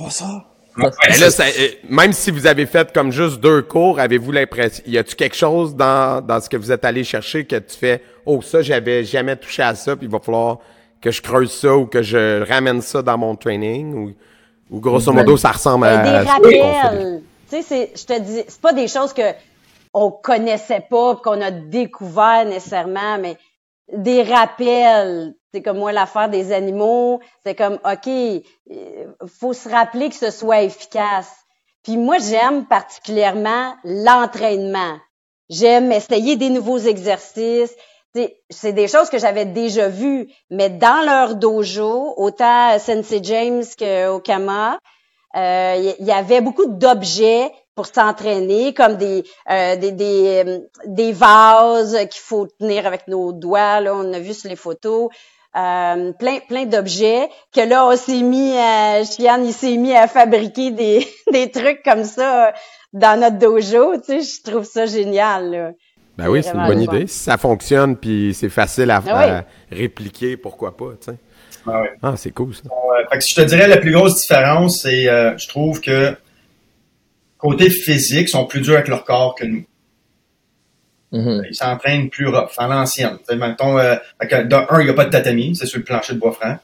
Oh, 0.00 0.08
ça. 0.10 0.44
Mais 0.76 1.18
là, 1.18 1.30
ça- 1.30 1.44
euh, 1.44 1.68
même 1.88 2.12
si 2.12 2.30
vous 2.30 2.46
avez 2.46 2.64
fait 2.66 2.92
comme 2.92 3.12
juste 3.12 3.40
deux 3.40 3.60
cours, 3.62 4.00
avez-vous 4.00 4.32
l'impression, 4.32 4.82
y 4.86 4.96
a-tu 4.96 5.14
quelque 5.16 5.36
chose 5.36 5.76
dans, 5.76 6.24
dans 6.24 6.40
ce 6.40 6.48
que 6.48 6.56
vous 6.56 6.72
êtes 6.72 6.84
allé 6.84 7.04
chercher 7.04 7.44
que 7.44 7.56
tu 7.56 7.76
fais, 7.76 8.02
oh, 8.24 8.40
ça, 8.40 8.62
j'avais 8.62 9.04
jamais 9.04 9.36
touché 9.36 9.62
à 9.62 9.74
ça, 9.74 9.94
puis 9.96 10.06
il 10.06 10.10
va 10.10 10.18
falloir 10.18 10.58
que 11.00 11.10
je 11.10 11.20
creuse 11.20 11.52
ça 11.52 11.76
ou 11.76 11.84
que 11.86 12.02
je 12.02 12.42
ramène 12.48 12.80
ça 12.80 13.02
dans 13.02 13.18
mon 13.18 13.36
training, 13.36 13.92
ou, 13.94 14.12
ou 14.70 14.80
grosso 14.80 15.12
modo, 15.12 15.36
ça 15.36 15.50
ressemble 15.50 15.84
Ben, 15.84 15.98
à, 16.00 16.02
des 16.24 16.26
qu'on 16.40 16.48
fait. 16.48 16.80
rappels. 16.80 17.20
Tu 17.50 17.56
sais, 17.56 17.62
c'est- 17.62 17.90
je 17.94 18.06
te 18.06 18.20
dis, 18.20 18.42
c'est 18.48 18.60
pas 18.60 18.72
des 18.72 18.88
choses 18.88 19.12
que 19.12 19.22
on 19.92 20.10
connaissait 20.10 20.82
pas, 20.88 21.16
pis 21.16 21.22
qu'on 21.22 21.40
a 21.42 21.50
découvert 21.50 22.46
nécessairement, 22.46 23.18
mais 23.20 23.36
des 23.92 24.22
rappels. 24.22 25.34
C'est 25.52 25.62
comme 25.62 25.78
moi 25.78 25.92
l'affaire 25.92 26.28
des 26.28 26.52
animaux. 26.52 27.20
C'est 27.44 27.54
comme, 27.54 27.78
ok, 27.84 28.08
faut 29.26 29.52
se 29.52 29.68
rappeler 29.68 30.08
que 30.08 30.14
ce 30.14 30.30
soit 30.30 30.62
efficace. 30.62 31.32
Puis 31.82 31.96
moi, 31.96 32.18
j'aime 32.18 32.66
particulièrement 32.66 33.74
l'entraînement. 33.84 34.98
J'aime 35.50 35.92
essayer 35.92 36.36
des 36.36 36.48
nouveaux 36.48 36.78
exercices. 36.78 37.74
C'est 38.50 38.72
des 38.72 38.88
choses 38.88 39.10
que 39.10 39.18
j'avais 39.18 39.46
déjà 39.46 39.88
vues, 39.88 40.30
mais 40.50 40.68
dans 40.68 41.04
leur 41.04 41.34
dojo, 41.34 42.14
autant 42.16 42.78
Sensei 42.78 43.20
James 43.22 43.64
que 43.78 44.08
Okama, 44.08 44.78
il 45.34 45.96
y 46.00 46.12
avait 46.12 46.40
beaucoup 46.40 46.66
d'objets 46.66 47.52
pour 47.74 47.86
s'entraîner, 47.86 48.74
comme 48.74 48.96
des 48.96 49.24
euh, 49.50 49.76
des 49.76 49.92
des, 49.92 50.44
euh, 50.46 50.58
des 50.86 51.12
vases 51.12 51.96
qu'il 52.10 52.20
faut 52.20 52.46
tenir 52.46 52.86
avec 52.86 53.08
nos 53.08 53.32
doigts. 53.32 53.80
Là, 53.80 53.94
on 53.94 54.12
a 54.12 54.18
vu 54.18 54.34
sur 54.34 54.50
les 54.50 54.56
photos. 54.56 55.08
Euh, 55.54 56.12
plein 56.12 56.38
plein 56.48 56.64
d'objets 56.64 57.28
que 57.54 57.60
là 57.60 57.86
on 57.86 57.94
s'est 57.94 58.22
mis 58.22 58.56
à 58.56 59.04
Chian 59.04 59.42
il 59.44 59.52
s'est 59.52 59.76
mis 59.76 59.94
à 59.94 60.08
fabriquer 60.08 60.70
des, 60.70 61.06
des 61.30 61.50
trucs 61.50 61.82
comme 61.82 62.04
ça 62.04 62.54
dans 62.94 63.20
notre 63.20 63.36
dojo 63.36 63.98
tu 63.98 64.18
sais 64.18 64.20
je 64.22 64.50
trouve 64.50 64.64
ça 64.64 64.86
génial 64.86 65.50
là. 65.50 65.70
Ben 66.16 66.28
oui, 66.30 66.42
c'est 66.42 66.54
une 66.54 66.66
bonne 66.66 66.80
idée. 66.80 67.06
Si 67.06 67.18
ça 67.18 67.36
fonctionne 67.36 67.96
puis 67.96 68.32
c'est 68.32 68.48
facile 68.48 68.90
à, 68.90 69.02
ah 69.06 69.42
répliquer, 69.70 70.38
pourquoi 70.38 70.74
pas, 70.74 70.92
tu 70.98 71.10
sais. 71.10 71.18
Ah, 71.66 71.82
ah 72.02 72.14
c'est 72.16 72.32
cool 72.32 72.54
ça. 72.54 72.62
fait 73.10 73.18
que 73.18 73.24
je 73.26 73.34
te 73.34 73.40
dirais 73.42 73.68
la 73.68 73.76
plus 73.76 73.92
grosse 73.92 74.20
différence, 74.20 74.82
c'est 74.82 75.04
je 75.04 75.48
trouve 75.48 75.80
que 75.80 76.16
côté 77.42 77.70
physique, 77.70 78.28
sont 78.28 78.46
plus 78.46 78.60
durs 78.60 78.74
avec 78.74 78.88
leur 78.88 79.04
corps 79.04 79.34
que 79.34 79.44
nous. 79.44 79.64
Mm-hmm. 81.12 81.46
Ils 81.50 81.54
s'entraînent 81.54 82.08
plus 82.08 82.28
rough, 82.28 82.52
à 82.56 82.68
l'ancienne. 82.68 83.18
Mettons, 83.36 83.78
euh, 83.78 83.96
d'un, 84.22 84.66
un, 84.70 84.80
il 84.80 84.84
n'y 84.84 84.90
a 84.90 84.94
pas 84.94 85.04
de 85.04 85.10
tatami, 85.10 85.56
c'est 85.56 85.66
sur 85.66 85.78
le 85.78 85.84
plancher 85.84 86.14
de 86.14 86.20
bois 86.20 86.32
franc. 86.32 86.56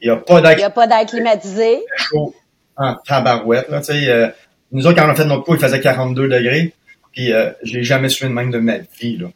Il 0.00 0.08
n'y 0.08 0.12
a 0.12 0.16
pas 0.16 0.40
d'air. 0.40 0.52
Il 0.52 0.58
n'y 0.58 0.64
a 0.64 0.70
pas 0.70 0.88
d'air 0.88 1.06
climatisé. 1.06 1.78
chaud 1.96 2.34
en 2.76 2.96
tabarouette, 2.96 3.68
là, 3.68 3.78
tu 3.78 3.86
sais. 3.86 4.10
Euh, 4.10 4.28
nous 4.72 4.84
autres, 4.88 5.00
quand 5.00 5.06
on 5.06 5.10
a 5.10 5.14
fait 5.14 5.24
notre 5.24 5.44
cours, 5.44 5.54
il 5.54 5.60
faisait 5.60 5.80
42 5.80 6.28
degrés. 6.28 6.74
Puis, 7.12 7.32
euh, 7.32 7.52
je 7.62 7.74
l'ai 7.74 7.84
jamais 7.84 8.08
su 8.08 8.24
de 8.24 8.30
même 8.30 8.50
de 8.50 8.58
ma 8.58 8.78
vie, 8.78 9.16
là. 9.16 9.28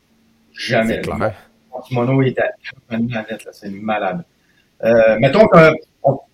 Jamais. 0.53 0.97
C'est 0.97 1.03
clair. 1.03 1.35
Mon 1.73 1.81
kimono 1.81 2.23
était 2.23 2.43
à 2.43 2.97
là, 2.99 3.37
c'est 3.53 3.71
malade. 3.71 4.25
Euh, 4.85 5.17
mettons 5.19 5.47
que 5.47 5.73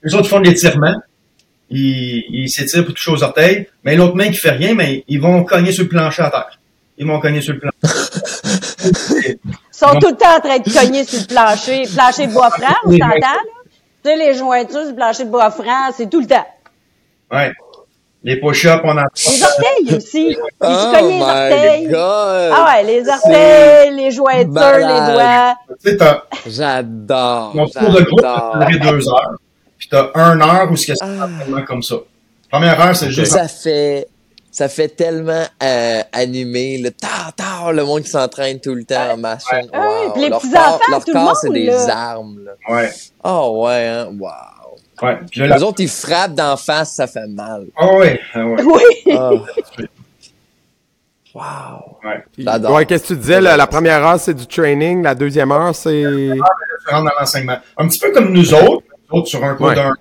les 0.02 0.14
autres 0.14 0.28
font 0.28 0.40
de 0.40 0.46
l'étirement 0.46 0.94
il, 1.70 2.48
s'étire 2.48 2.84
pour 2.84 2.94
toucher 2.94 3.10
aux 3.10 3.22
orteils, 3.22 3.68
mais 3.84 3.96
l'autre 3.96 4.14
main 4.14 4.28
qui 4.28 4.36
fait 4.36 4.50
rien, 4.50 4.74
mais 4.74 5.04
ils 5.08 5.20
vont 5.20 5.44
cogner 5.44 5.72
sur 5.72 5.84
le 5.84 5.88
plancher 5.88 6.22
à 6.22 6.30
terre. 6.30 6.58
Ils 6.96 7.06
vont 7.06 7.18
cogner 7.20 7.40
sur 7.40 7.54
le 7.54 7.60
plancher. 7.60 7.78
ils 8.84 9.38
sont 9.72 9.98
tout 9.98 10.08
le 10.08 10.16
temps 10.16 10.36
en 10.36 10.40
train 10.40 10.58
de 10.58 10.72
cogner 10.72 11.04
sur 11.04 11.20
le 11.20 11.26
plancher. 11.26 11.84
Plancher 11.94 12.26
de 12.26 12.32
bois 12.32 12.50
franc, 12.50 12.74
on 12.84 12.92
s'entend, 12.92 13.08
là? 13.08 13.36
Tu 14.04 14.10
sais, 14.10 14.16
les 14.16 14.34
jointures 14.34 14.86
du 14.86 14.94
plancher 14.94 15.24
de 15.24 15.30
bois 15.30 15.50
franc, 15.50 15.90
c'est 15.96 16.08
tout 16.08 16.20
le 16.20 16.26
temps. 16.26 16.46
Ouais. 17.32 17.52
Les 18.24 18.40
push-ups, 18.40 18.80
on 18.84 18.96
a... 18.96 19.04
Les 19.14 19.42
orteils 19.42 19.96
aussi. 19.96 20.28
Ils 20.30 20.38
oh 20.60 20.66
se 20.66 20.98
cognent 20.98 21.08
les 21.08 21.20
orteils. 21.20 21.86
God. 21.88 22.52
Ah 22.56 22.74
ouais, 22.74 22.82
les 22.84 23.08
orteils, 23.08 23.94
les 23.94 24.10
jointures, 24.10 24.78
les 24.78 25.12
doigts. 25.12 25.56
Tu 25.84 25.90
sais, 25.90 25.98
J'adore. 26.46 27.54
Mon 27.54 27.66
tour 27.66 27.90
de 27.90 28.02
groupe, 28.02 28.20
ça 28.20 28.66
deux 28.80 29.08
heures 29.08 29.34
puis 29.84 29.88
t'as 29.90 30.10
une 30.14 30.42
heure 30.42 30.70
où 30.70 30.76
c'est 30.76 30.94
ah. 31.02 31.28
comme 31.66 31.82
ça. 31.82 31.96
Première 32.50 32.80
heure, 32.80 32.96
c'est 32.96 33.10
juste. 33.10 33.32
Ça 33.32 33.48
fait, 33.48 34.08
ça 34.50 34.68
fait 34.68 34.88
tellement 34.88 35.44
euh, 35.62 36.00
animé, 36.12 36.78
le 36.78 36.90
tard, 36.90 37.32
tard, 37.36 37.72
le 37.72 37.84
monde 37.84 38.02
qui 38.02 38.10
s'entraîne 38.10 38.60
tout 38.60 38.74
le 38.74 38.84
temps, 38.84 39.16
machin. 39.18 39.62
Wow. 39.72 40.16
les 40.16 40.28
leur 40.28 40.40
corps, 40.40 40.80
leur 40.88 41.04
corps 41.04 41.36
c'est 41.36 41.50
des 41.50 41.70
armes. 41.70 42.44
Là. 42.44 42.52
Ouais. 42.74 42.90
Oh 43.24 43.64
ouais, 43.64 43.86
hein, 43.86 44.08
wow. 44.18 44.63
Ouais. 45.04 45.18
les 45.36 45.62
autres, 45.62 45.80
ils 45.80 45.88
frappent 45.88 46.34
d'en 46.34 46.56
face, 46.56 46.94
ça 46.94 47.06
fait 47.06 47.26
mal. 47.26 47.66
Oh 47.80 47.98
ouais, 47.98 48.20
ah 48.32 48.46
ouais. 48.46 48.62
Oui. 48.64 49.14
Oh. 49.18 49.40
Wow. 51.34 51.98
Ouais. 52.04 52.22
ouais 52.46 52.86
Qu'est-ce 52.86 53.08
que 53.08 53.14
tu 53.14 53.16
disais? 53.16 53.40
La, 53.40 53.66
première 53.66 54.06
heure, 54.06 54.20
c'est 54.20 54.34
du 54.34 54.46
training. 54.46 55.02
La 55.02 55.16
deuxième 55.16 55.50
heure, 55.50 55.74
c'est. 55.74 56.04
dans 56.04 57.02
l'enseignement. 57.18 57.56
Un 57.76 57.88
petit 57.88 57.98
peu 57.98 58.12
comme 58.12 58.32
nous 58.32 58.54
autres 58.54 58.84
sur 59.24 59.44
un 59.44 59.54
cours 59.54 59.72
d'un 59.72 59.88
heure, 59.88 59.96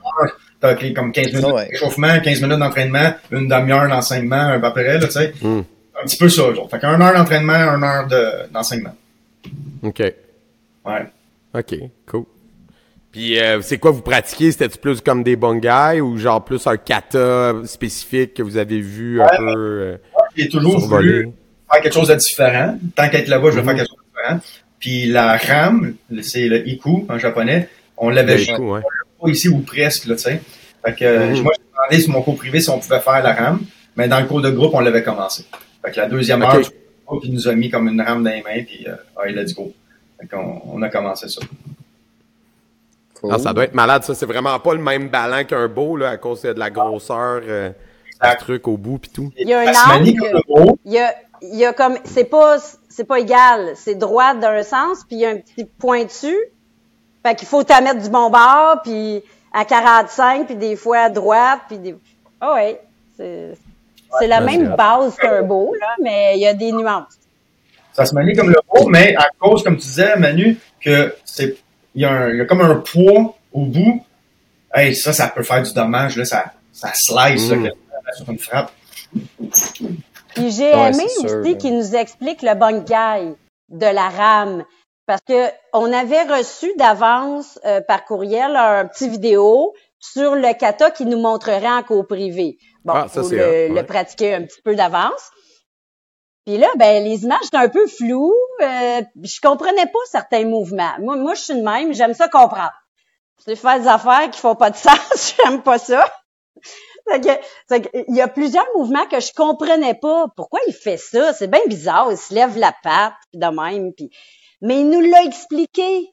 t'as 0.59 0.75
comme 0.75 1.11
15 1.11 1.33
minutes 1.33 1.69
d'échauffement, 1.71 2.19
15 2.19 2.41
minutes 2.41 2.59
d'entraînement, 2.59 3.13
une 3.31 3.47
demi-heure 3.47 3.89
d'enseignement, 3.89 4.59
près, 4.59 4.99
là, 4.99 5.05
tu 5.07 5.11
sais. 5.11 5.33
Hmm. 5.41 5.61
Un 5.99 6.03
petit 6.05 6.17
peu 6.17 6.29
ça, 6.29 6.53
genre. 6.53 6.69
Fait 6.69 6.79
qu'un 6.79 7.01
heure 7.01 7.13
d'entraînement, 7.13 7.53
une 7.53 7.83
heure 7.83 8.07
d'enseignement. 8.51 8.95
OK. 9.81 9.99
Ouais. 10.85 11.05
OK, 11.55 11.75
cool. 12.07 12.25
Puis 13.13 13.39
euh, 13.39 13.61
c'est 13.61 13.77
quoi 13.77 13.91
vous 13.91 14.01
pratiquez? 14.01 14.51
C'était-tu 14.51 14.79
plus 14.79 14.99
comme 14.99 15.23
des 15.23 15.37
guys 15.37 16.01
ou 16.01 16.17
genre 16.17 16.43
plus 16.43 16.65
un 16.67 16.77
kata 16.77 17.53
spécifique 17.63 18.33
que 18.33 18.43
vous 18.43 18.57
avez 18.57 18.81
vu 18.81 19.21
un 19.21 19.27
peu? 19.37 19.53
Euh, 19.55 19.97
J'ai 20.35 20.49
toujours 20.49 20.79
voulu 20.79 21.29
faire 21.71 21.81
quelque 21.81 21.93
chose 21.93 22.07
de 22.07 22.15
différent. 22.15 22.77
Tant 22.95 23.07
qu'être 23.09 23.27
là-bas, 23.27 23.51
je 23.51 23.59
vais 23.59 23.63
faire 23.63 23.73
hmm. 23.73 23.77
quelque 23.77 23.87
chose 23.87 23.97
de 23.97 24.19
différent. 24.19 24.39
Puis 24.79 25.05
la 25.05 25.37
RAM, 25.37 25.95
c'est 26.23 26.47
le 26.47 26.67
iku 26.67 27.05
en 27.07 27.17
japonais, 27.19 27.69
on 27.97 28.09
l'avait 28.09 28.43
pas 28.45 29.29
ici 29.29 29.47
ou 29.47 29.59
presque, 29.59 30.07
là, 30.07 30.15
tu 30.15 30.23
sais. 30.23 30.41
Fait 30.85 30.93
que, 30.93 31.27
mhm. 31.29 31.41
moi, 31.41 31.53
j'ai 31.55 31.63
demandé 31.71 32.03
sur 32.03 32.11
mon 32.11 32.21
cours 32.21 32.35
privé 32.35 32.59
si 32.59 32.69
on 32.69 32.79
pouvait 32.79 32.99
faire 32.99 33.23
la 33.23 33.33
rame, 33.33 33.61
mais 33.95 34.09
dans 34.09 34.19
le 34.19 34.25
cours 34.25 34.41
de 34.41 34.49
groupe, 34.49 34.73
on 34.73 34.81
l'avait 34.81 35.03
commencé. 35.03 35.45
Fait 35.85 35.91
que 35.91 35.97
la 36.01 36.07
deuxième 36.07 36.41
heure, 36.41 36.59
il 37.23 37.33
nous 37.33 37.47
a 37.47 37.53
mis 37.53 37.69
comme 37.69 37.87
une 37.87 38.01
rame 38.01 38.23
dans 38.23 38.31
les 38.31 38.41
mains, 38.41 38.63
puis 38.65 38.85
euh, 38.87 38.95
ah, 39.15 39.29
il 39.29 39.37
a 39.37 39.43
dit 39.45 39.53
go. 39.53 39.71
Fait 40.19 40.27
qu'on 40.27 40.61
on 40.65 40.81
a 40.81 40.89
commencé 40.89 41.29
ça. 41.29 41.41
Ah, 43.29 43.39
ça 43.39 43.53
doit 43.53 43.63
être 43.65 43.73
malade, 43.73 44.03
ça. 44.03 44.13
C'est 44.15 44.25
vraiment 44.25 44.59
pas 44.59 44.73
le 44.73 44.81
même 44.81 45.09
ballon 45.09 45.43
qu'un 45.45 45.67
beau, 45.67 45.95
là, 45.95 46.09
à 46.09 46.17
cause 46.17 46.41
de 46.41 46.49
la 46.49 46.69
grosseur, 46.69 47.41
euh, 47.43 47.69
du 48.21 48.37
truc 48.39 48.67
au 48.67 48.77
bout, 48.77 48.97
puis 48.97 49.11
tout. 49.11 49.31
Il 49.37 49.47
y 49.47 49.53
a 49.53 49.61
un 49.61 49.97
angle. 49.97 50.13
Il 50.85 50.91
y 50.91 50.99
a, 50.99 51.13
il 51.41 51.55
y 51.55 51.65
a 51.65 51.73
comme, 51.73 51.97
c'est 52.03 52.25
pas, 52.25 52.57
c'est 52.89 53.05
pas 53.05 53.19
égal. 53.19 53.73
C'est 53.75 53.95
droit 53.95 54.33
d'un 54.33 54.63
sens, 54.63 55.03
puis 55.07 55.17
il 55.17 55.19
y 55.19 55.25
a 55.25 55.29
un 55.29 55.37
petit 55.37 55.65
pointu, 55.65 56.33
fait 57.25 57.35
qu'il 57.35 57.47
faut 57.47 57.63
t'en 57.63 57.81
mettre 57.81 58.01
du 58.01 58.09
bon 58.09 58.29
bord, 58.29 58.81
puis 58.83 59.23
à 59.53 59.65
45, 59.65 60.47
puis 60.47 60.55
des 60.55 60.75
fois 60.75 60.99
à 60.99 61.09
droite, 61.09 61.61
puis 61.67 61.77
des... 61.77 61.95
Ah 62.41 62.55
ouais, 62.55 62.81
c'est, 63.15 63.53
c'est 64.19 64.27
la 64.27 64.41
même 64.41 64.75
base 64.75 65.15
qu'un 65.15 65.43
beau, 65.43 65.73
là, 65.79 65.95
mais 66.01 66.33
il 66.35 66.41
y 66.41 66.47
a 66.47 66.53
des 66.53 66.71
nuances. 66.71 67.19
Ça 67.93 68.05
se 68.05 68.15
manie 68.15 68.33
comme 68.33 68.49
le 68.49 68.59
beau, 68.67 68.87
mais 68.89 69.15
à 69.15 69.27
cause, 69.39 69.63
comme 69.63 69.77
tu 69.77 69.87
disais, 69.87 70.15
Manu, 70.17 70.57
que 70.81 71.15
c'est 71.23 71.57
il 71.95 72.01
y, 72.01 72.05
a 72.05 72.11
un, 72.11 72.29
il 72.29 72.37
y 72.37 72.41
a 72.41 72.45
comme 72.45 72.61
un 72.61 72.75
poids 72.75 73.35
au 73.51 73.65
bout. 73.65 74.03
Hey, 74.73 74.95
ça, 74.95 75.13
ça 75.13 75.27
peut 75.27 75.43
faire 75.43 75.61
du 75.61 75.73
dommage, 75.73 76.17
là, 76.17 76.25
ça, 76.25 76.53
ça 76.71 76.91
slice, 76.93 77.49
mm. 77.49 77.69
sur 78.17 78.29
une 78.29 78.39
frappe. 78.39 78.71
Puis 80.35 80.51
j'ai 80.51 80.71
aimé 80.71 81.05
aussi 81.23 81.57
qu'il 81.57 81.77
nous 81.77 81.95
explique 81.95 82.41
le 82.41 82.79
guy 82.79 83.35
de 83.69 83.85
la 83.85 84.09
rame. 84.09 84.63
Parce 85.05 85.21
que 85.27 85.49
on 85.73 85.91
avait 85.91 86.23
reçu 86.23 86.71
d'avance 86.77 87.59
euh, 87.65 87.81
par 87.81 88.05
courriel 88.05 88.55
un 88.55 88.85
petit 88.85 89.09
vidéo 89.09 89.73
sur 89.99 90.35
le 90.35 90.57
kata 90.57 90.91
qui 90.91 91.05
nous 91.05 91.19
montrerait 91.19 91.67
en 91.67 91.83
cours 91.83 92.07
privé. 92.07 92.57
Bon, 92.85 92.93
ah, 92.95 93.07
faut 93.09 93.29
le, 93.29 93.81
pratiquer 93.83 94.33
un 94.33 94.43
petit 94.43 94.61
peu 94.61 94.75
d'avance. 94.75 95.31
Puis 96.45 96.57
là, 96.57 96.67
ben 96.77 97.03
les 97.03 97.23
images 97.23 97.45
étaient 97.45 97.57
un 97.57 97.69
peu 97.69 97.87
floues. 97.87 98.33
Euh, 98.61 99.01
je 99.21 99.39
comprenais 99.41 99.85
pas 99.85 99.99
certains 100.11 100.45
mouvements. 100.45 100.93
Moi, 100.99 101.15
moi, 101.15 101.35
je 101.35 101.41
suis 101.41 101.55
de 101.55 101.61
même, 101.61 101.93
j'aime 101.93 102.13
ça 102.13 102.27
comprendre. 102.27 102.73
C'est 103.37 103.55
faire 103.55 103.79
des 103.79 103.87
affaires 103.87 104.29
qui 104.29 104.39
font 104.39 104.55
pas 104.55 104.69
de 104.69 104.75
sens, 104.77 105.35
j'aime 105.37 105.61
pas 105.61 105.77
ça. 105.77 106.05
il 107.13 108.15
y 108.15 108.21
a 108.21 108.27
plusieurs 108.27 108.67
mouvements 108.75 109.05
que 109.07 109.19
je 109.19 109.33
comprenais 109.33 109.95
pas. 109.95 110.27
Pourquoi 110.35 110.59
il 110.67 110.73
fait 110.73 110.97
ça? 110.97 111.33
C'est 111.33 111.47
bien 111.47 111.61
bizarre. 111.67 112.11
Il 112.11 112.17
se 112.17 112.33
lève 112.33 112.57
la 112.57 112.73
patte, 112.83 113.13
de 113.33 113.47
même. 113.47 113.93
Puis 113.93 114.09
mais 114.63 114.79
il 114.79 114.89
nous 114.89 115.01
l'a 115.01 115.23
expliqué 115.23 116.09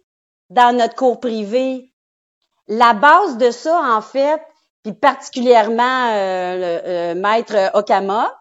dans 0.51 0.77
notre 0.77 0.97
cours 0.97 1.21
privé. 1.21 1.93
La 2.67 2.95
base 2.95 3.39
de 3.39 3.53
ça, 3.53 3.81
en 3.97 4.01
fait, 4.01 4.43
puis 4.83 4.93
particulièrement 4.93 6.09
euh, 6.11 6.57
le, 6.57 6.89
euh, 6.89 7.15
maître 7.15 7.71
Okama, 7.75 8.40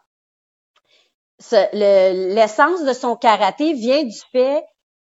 l'essence 1.73 2.83
de 2.83 2.93
son 2.93 3.15
karaté 3.15 3.73
vient 3.73 4.03
du 4.03 4.19
fait 4.31 4.63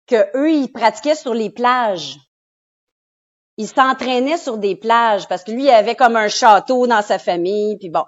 que 0.06 0.36
eux 0.36 0.52
ils 0.52 0.72
pratiquaient 0.72 1.14
sur 1.14 1.34
les 1.34 1.50
plages. 1.50 2.18
Ils 3.58 3.68
s'entraînaient 3.68 4.38
sur 4.38 4.58
des 4.58 4.76
plages 4.76 5.28
parce 5.28 5.44
que 5.44 5.52
lui 5.52 5.64
il 5.64 5.70
avait 5.70 5.94
comme 5.94 6.16
un 6.16 6.28
château 6.28 6.86
dans 6.86 7.02
sa 7.02 7.18
famille 7.18 7.76
puis 7.78 7.90
bon. 7.90 8.04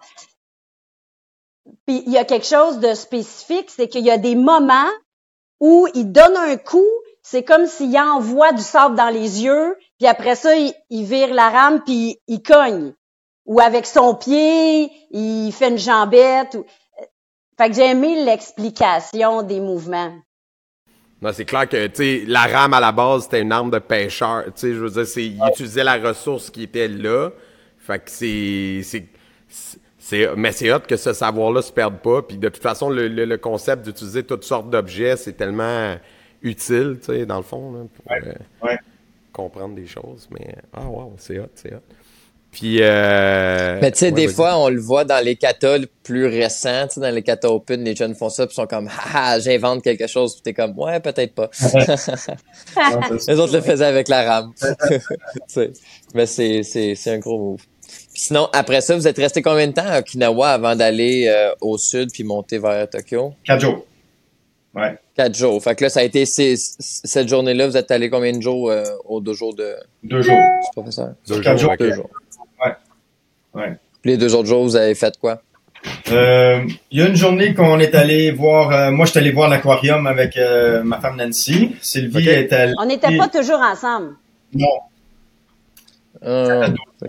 Puis 1.86 2.02
il 2.06 2.12
y 2.12 2.18
a 2.18 2.24
quelque 2.24 2.46
chose 2.46 2.78
de 2.78 2.94
spécifique, 2.94 3.70
c'est 3.70 3.88
qu'il 3.88 4.04
y 4.04 4.10
a 4.10 4.18
des 4.18 4.34
moments 4.34 4.90
où 5.60 5.86
il 5.94 6.10
donne 6.12 6.36
un 6.36 6.56
coup, 6.56 6.90
c'est 7.22 7.42
comme 7.42 7.66
s'il 7.66 7.96
envoie 7.98 8.52
du 8.52 8.62
sable 8.62 8.96
dans 8.96 9.08
les 9.08 9.44
yeux, 9.44 9.76
puis 9.98 10.06
après 10.06 10.34
ça, 10.34 10.54
il, 10.56 10.74
vire 10.90 11.32
la 11.32 11.48
rame, 11.48 11.82
puis 11.84 12.20
il 12.26 12.42
cogne. 12.42 12.94
Ou 13.46 13.60
avec 13.60 13.86
son 13.86 14.14
pied, 14.14 14.90
il 15.10 15.52
fait 15.52 15.68
une 15.68 15.78
jambette. 15.78 16.56
Fait 17.56 17.68
que 17.68 17.74
j'ai 17.74 17.90
aimé 17.90 18.24
l'explication 18.24 19.42
des 19.42 19.60
mouvements. 19.60 20.12
Non, 21.22 21.30
c'est 21.32 21.44
clair 21.44 21.68
que, 21.68 21.86
tu 21.86 21.94
sais, 21.96 22.24
la 22.26 22.42
rame 22.42 22.74
à 22.74 22.80
la 22.80 22.92
base, 22.92 23.24
c'était 23.24 23.40
une 23.40 23.52
arme 23.52 23.70
de 23.70 23.78
pêcheur. 23.78 24.44
Tu 24.46 24.52
sais, 24.56 24.74
je 24.74 24.78
veux 24.78 24.90
dire, 24.90 25.06
c'est, 25.06 25.24
il 25.24 25.40
utilisait 25.48 25.84
la 25.84 25.96
ressource 25.96 26.50
qui 26.50 26.64
était 26.64 26.88
là. 26.88 27.30
Fait 27.78 27.98
que 27.98 28.10
c'est, 28.10 28.82
c'est, 28.82 30.36
mais 30.36 30.52
c'est 30.52 30.72
hot 30.72 30.80
que 30.80 30.96
ce 30.96 31.12
savoir-là 31.12 31.62
se 31.62 31.72
perde 31.72 31.98
pas. 32.00 32.22
Puis 32.22 32.36
de 32.36 32.48
toute 32.48 32.62
façon, 32.62 32.90
le, 32.90 33.36
concept 33.36 33.84
d'utiliser 33.84 34.24
toutes 34.24 34.44
sortes 34.44 34.68
d'objets, 34.68 35.16
c'est 35.16 35.32
tellement 35.32 35.96
utile, 36.42 36.98
tu 37.00 37.06
sais, 37.06 37.26
dans 37.26 37.38
le 37.38 37.42
fond, 37.42 37.88
pour 37.94 38.12
euh, 38.12 38.76
comprendre 39.32 39.74
des 39.74 39.86
choses. 39.86 40.28
Mais 40.30 40.56
ah 40.74 40.84
wow, 40.84 41.14
c'est 41.16 41.38
hot, 41.38 41.48
c'est 41.54 41.72
hot. 41.72 41.82
Puis, 42.54 42.78
euh, 42.80 43.78
Mais 43.82 43.90
tu 43.90 43.98
sais, 43.98 44.06
ouais, 44.06 44.12
des 44.12 44.28
fois, 44.28 44.56
on 44.58 44.68
le 44.68 44.80
voit 44.80 45.04
dans 45.04 45.22
les 45.22 45.34
katas 45.34 45.78
plus 46.04 46.26
récents, 46.26 46.86
tu 46.86 46.94
sais, 46.94 47.00
dans 47.00 47.10
les 47.12 47.22
katas 47.22 47.48
open, 47.48 47.82
les 47.82 47.96
jeunes 47.96 48.14
font 48.14 48.28
ça, 48.28 48.46
puis 48.46 48.54
sont 48.54 48.66
comme, 48.68 48.88
ah, 49.12 49.38
j'invente 49.40 49.82
quelque 49.82 50.06
chose, 50.06 50.34
puis 50.34 50.42
t'es 50.42 50.52
comme, 50.54 50.78
ouais, 50.78 51.00
peut-être 51.00 51.34
pas. 51.34 51.50
Les 53.28 53.38
autres 53.40 53.52
le 53.54 53.60
faisaient 53.60 53.84
avec 53.86 54.08
la 54.08 54.22
rame. 54.22 54.52
Tu 54.60 54.68
sais. 55.48 55.70
Mais 56.14 56.26
c'est, 56.26 56.62
c'est, 56.62 56.94
c'est 56.94 57.10
un 57.14 57.18
gros 57.18 57.38
move. 57.38 57.60
Puis 58.12 58.22
sinon, 58.22 58.48
après 58.52 58.80
ça, 58.80 58.94
vous 58.94 59.06
êtes 59.08 59.18
resté 59.18 59.42
combien 59.42 59.66
de 59.66 59.72
temps 59.72 59.86
à 59.86 59.98
Okinawa 59.98 60.50
avant 60.50 60.76
d'aller 60.76 61.26
euh, 61.28 61.52
au 61.60 61.76
sud 61.76 62.10
puis 62.12 62.22
monter 62.24 62.58
vers 62.58 62.88
Tokyo? 62.88 63.34
Quatre 63.44 63.60
jours. 63.62 63.84
Ouais. 64.74 64.96
Quatre 65.16 65.34
jours. 65.36 65.62
Fait 65.62 65.74
que 65.74 65.84
là, 65.84 65.90
ça 65.90 66.00
a 66.00 66.02
été 66.04 66.24
six- 66.26 66.76
cette 66.78 67.28
journée-là, 67.28 67.66
vous 67.68 67.76
êtes 67.76 67.90
allé 67.90 68.10
combien 68.10 68.32
de 68.32 68.40
jours 68.42 68.70
euh, 68.70 68.84
au 69.04 69.20
dojo 69.20 69.52
de, 69.52 69.74
Deux 70.02 70.22
jours. 70.22 70.36
du 70.36 70.68
professeur? 70.72 71.14
Deux 71.28 71.40
Quatre 71.40 71.58
jours. 71.58 71.74
Deux 71.78 71.92
jours. 71.94 72.10
Ouais. 73.54 73.74
Les 74.04 74.16
deux 74.16 74.34
autres 74.34 74.48
jours, 74.48 74.62
vous 74.64 74.76
avez 74.76 74.94
fait 74.94 75.16
quoi? 75.18 75.40
Euh, 76.10 76.60
Il 76.90 76.98
y 76.98 77.02
a 77.02 77.08
une 77.08 77.16
journée 77.16 77.54
qu'on 77.54 77.78
est 77.78 77.94
allé 77.94 78.30
voir. 78.30 78.70
euh, 78.72 78.90
moi, 78.90 79.06
j'étais 79.06 79.18
allé 79.20 79.30
voir 79.32 79.48
l'aquarium 79.48 80.06
avec 80.06 80.36
euh, 80.36 80.82
ma 80.82 81.00
femme 81.00 81.16
Nancy. 81.16 81.74
Sylvie 81.80 82.18
Ok. 82.18 82.26
est 82.26 82.52
allée. 82.52 82.72
On 82.80 82.86
n'était 82.86 83.16
pas 83.16 83.28
toujours 83.28 83.60
ensemble. 83.60 84.12
Non. 84.54 84.66
Euh, 86.24 86.68
que- 87.00 87.06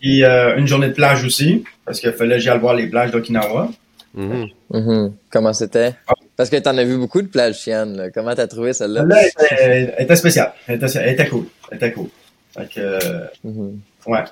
Puis 0.00 0.24
euh, 0.24 0.56
une 0.56 0.66
journée 0.66 0.88
de 0.88 0.92
plage 0.94 1.24
aussi, 1.24 1.64
parce 1.84 2.00
qu'il 2.00 2.12
fallait 2.12 2.36
que 2.36 2.42
j'aille 2.42 2.58
voir 2.58 2.74
les 2.74 2.86
plages 2.86 3.10
d'Okinawa. 3.10 3.68
Mhm. 4.14 4.46
Mhm. 4.70 5.12
Comment 5.30 5.52
c'était? 5.52 5.94
Parce 6.36 6.48
que 6.48 6.56
t'en 6.56 6.76
as 6.78 6.84
vu 6.84 6.96
beaucoup 6.96 7.20
de 7.20 7.26
plages, 7.26 7.58
Chiane. 7.58 7.96
là. 7.96 8.10
Comment 8.10 8.34
t'as 8.34 8.46
trouvé 8.46 8.72
celle-là? 8.72 9.02
Là, 9.04 9.16
elle 9.20 9.26
était, 9.28 9.94
elle 9.98 10.04
était 10.04 10.16
spéciale. 10.16 10.52
Elle 10.66 10.76
était, 10.76 10.98
elle 10.98 11.08
était 11.14 11.26
cool. 11.28 11.44
Elle 11.70 11.76
était 11.76 11.92
cool. 11.92 12.06
Fait 12.56 12.68
que, 12.72 12.80
euh, 12.80 13.24
Mhm. 13.44 13.78
Ouais. 14.08 14.24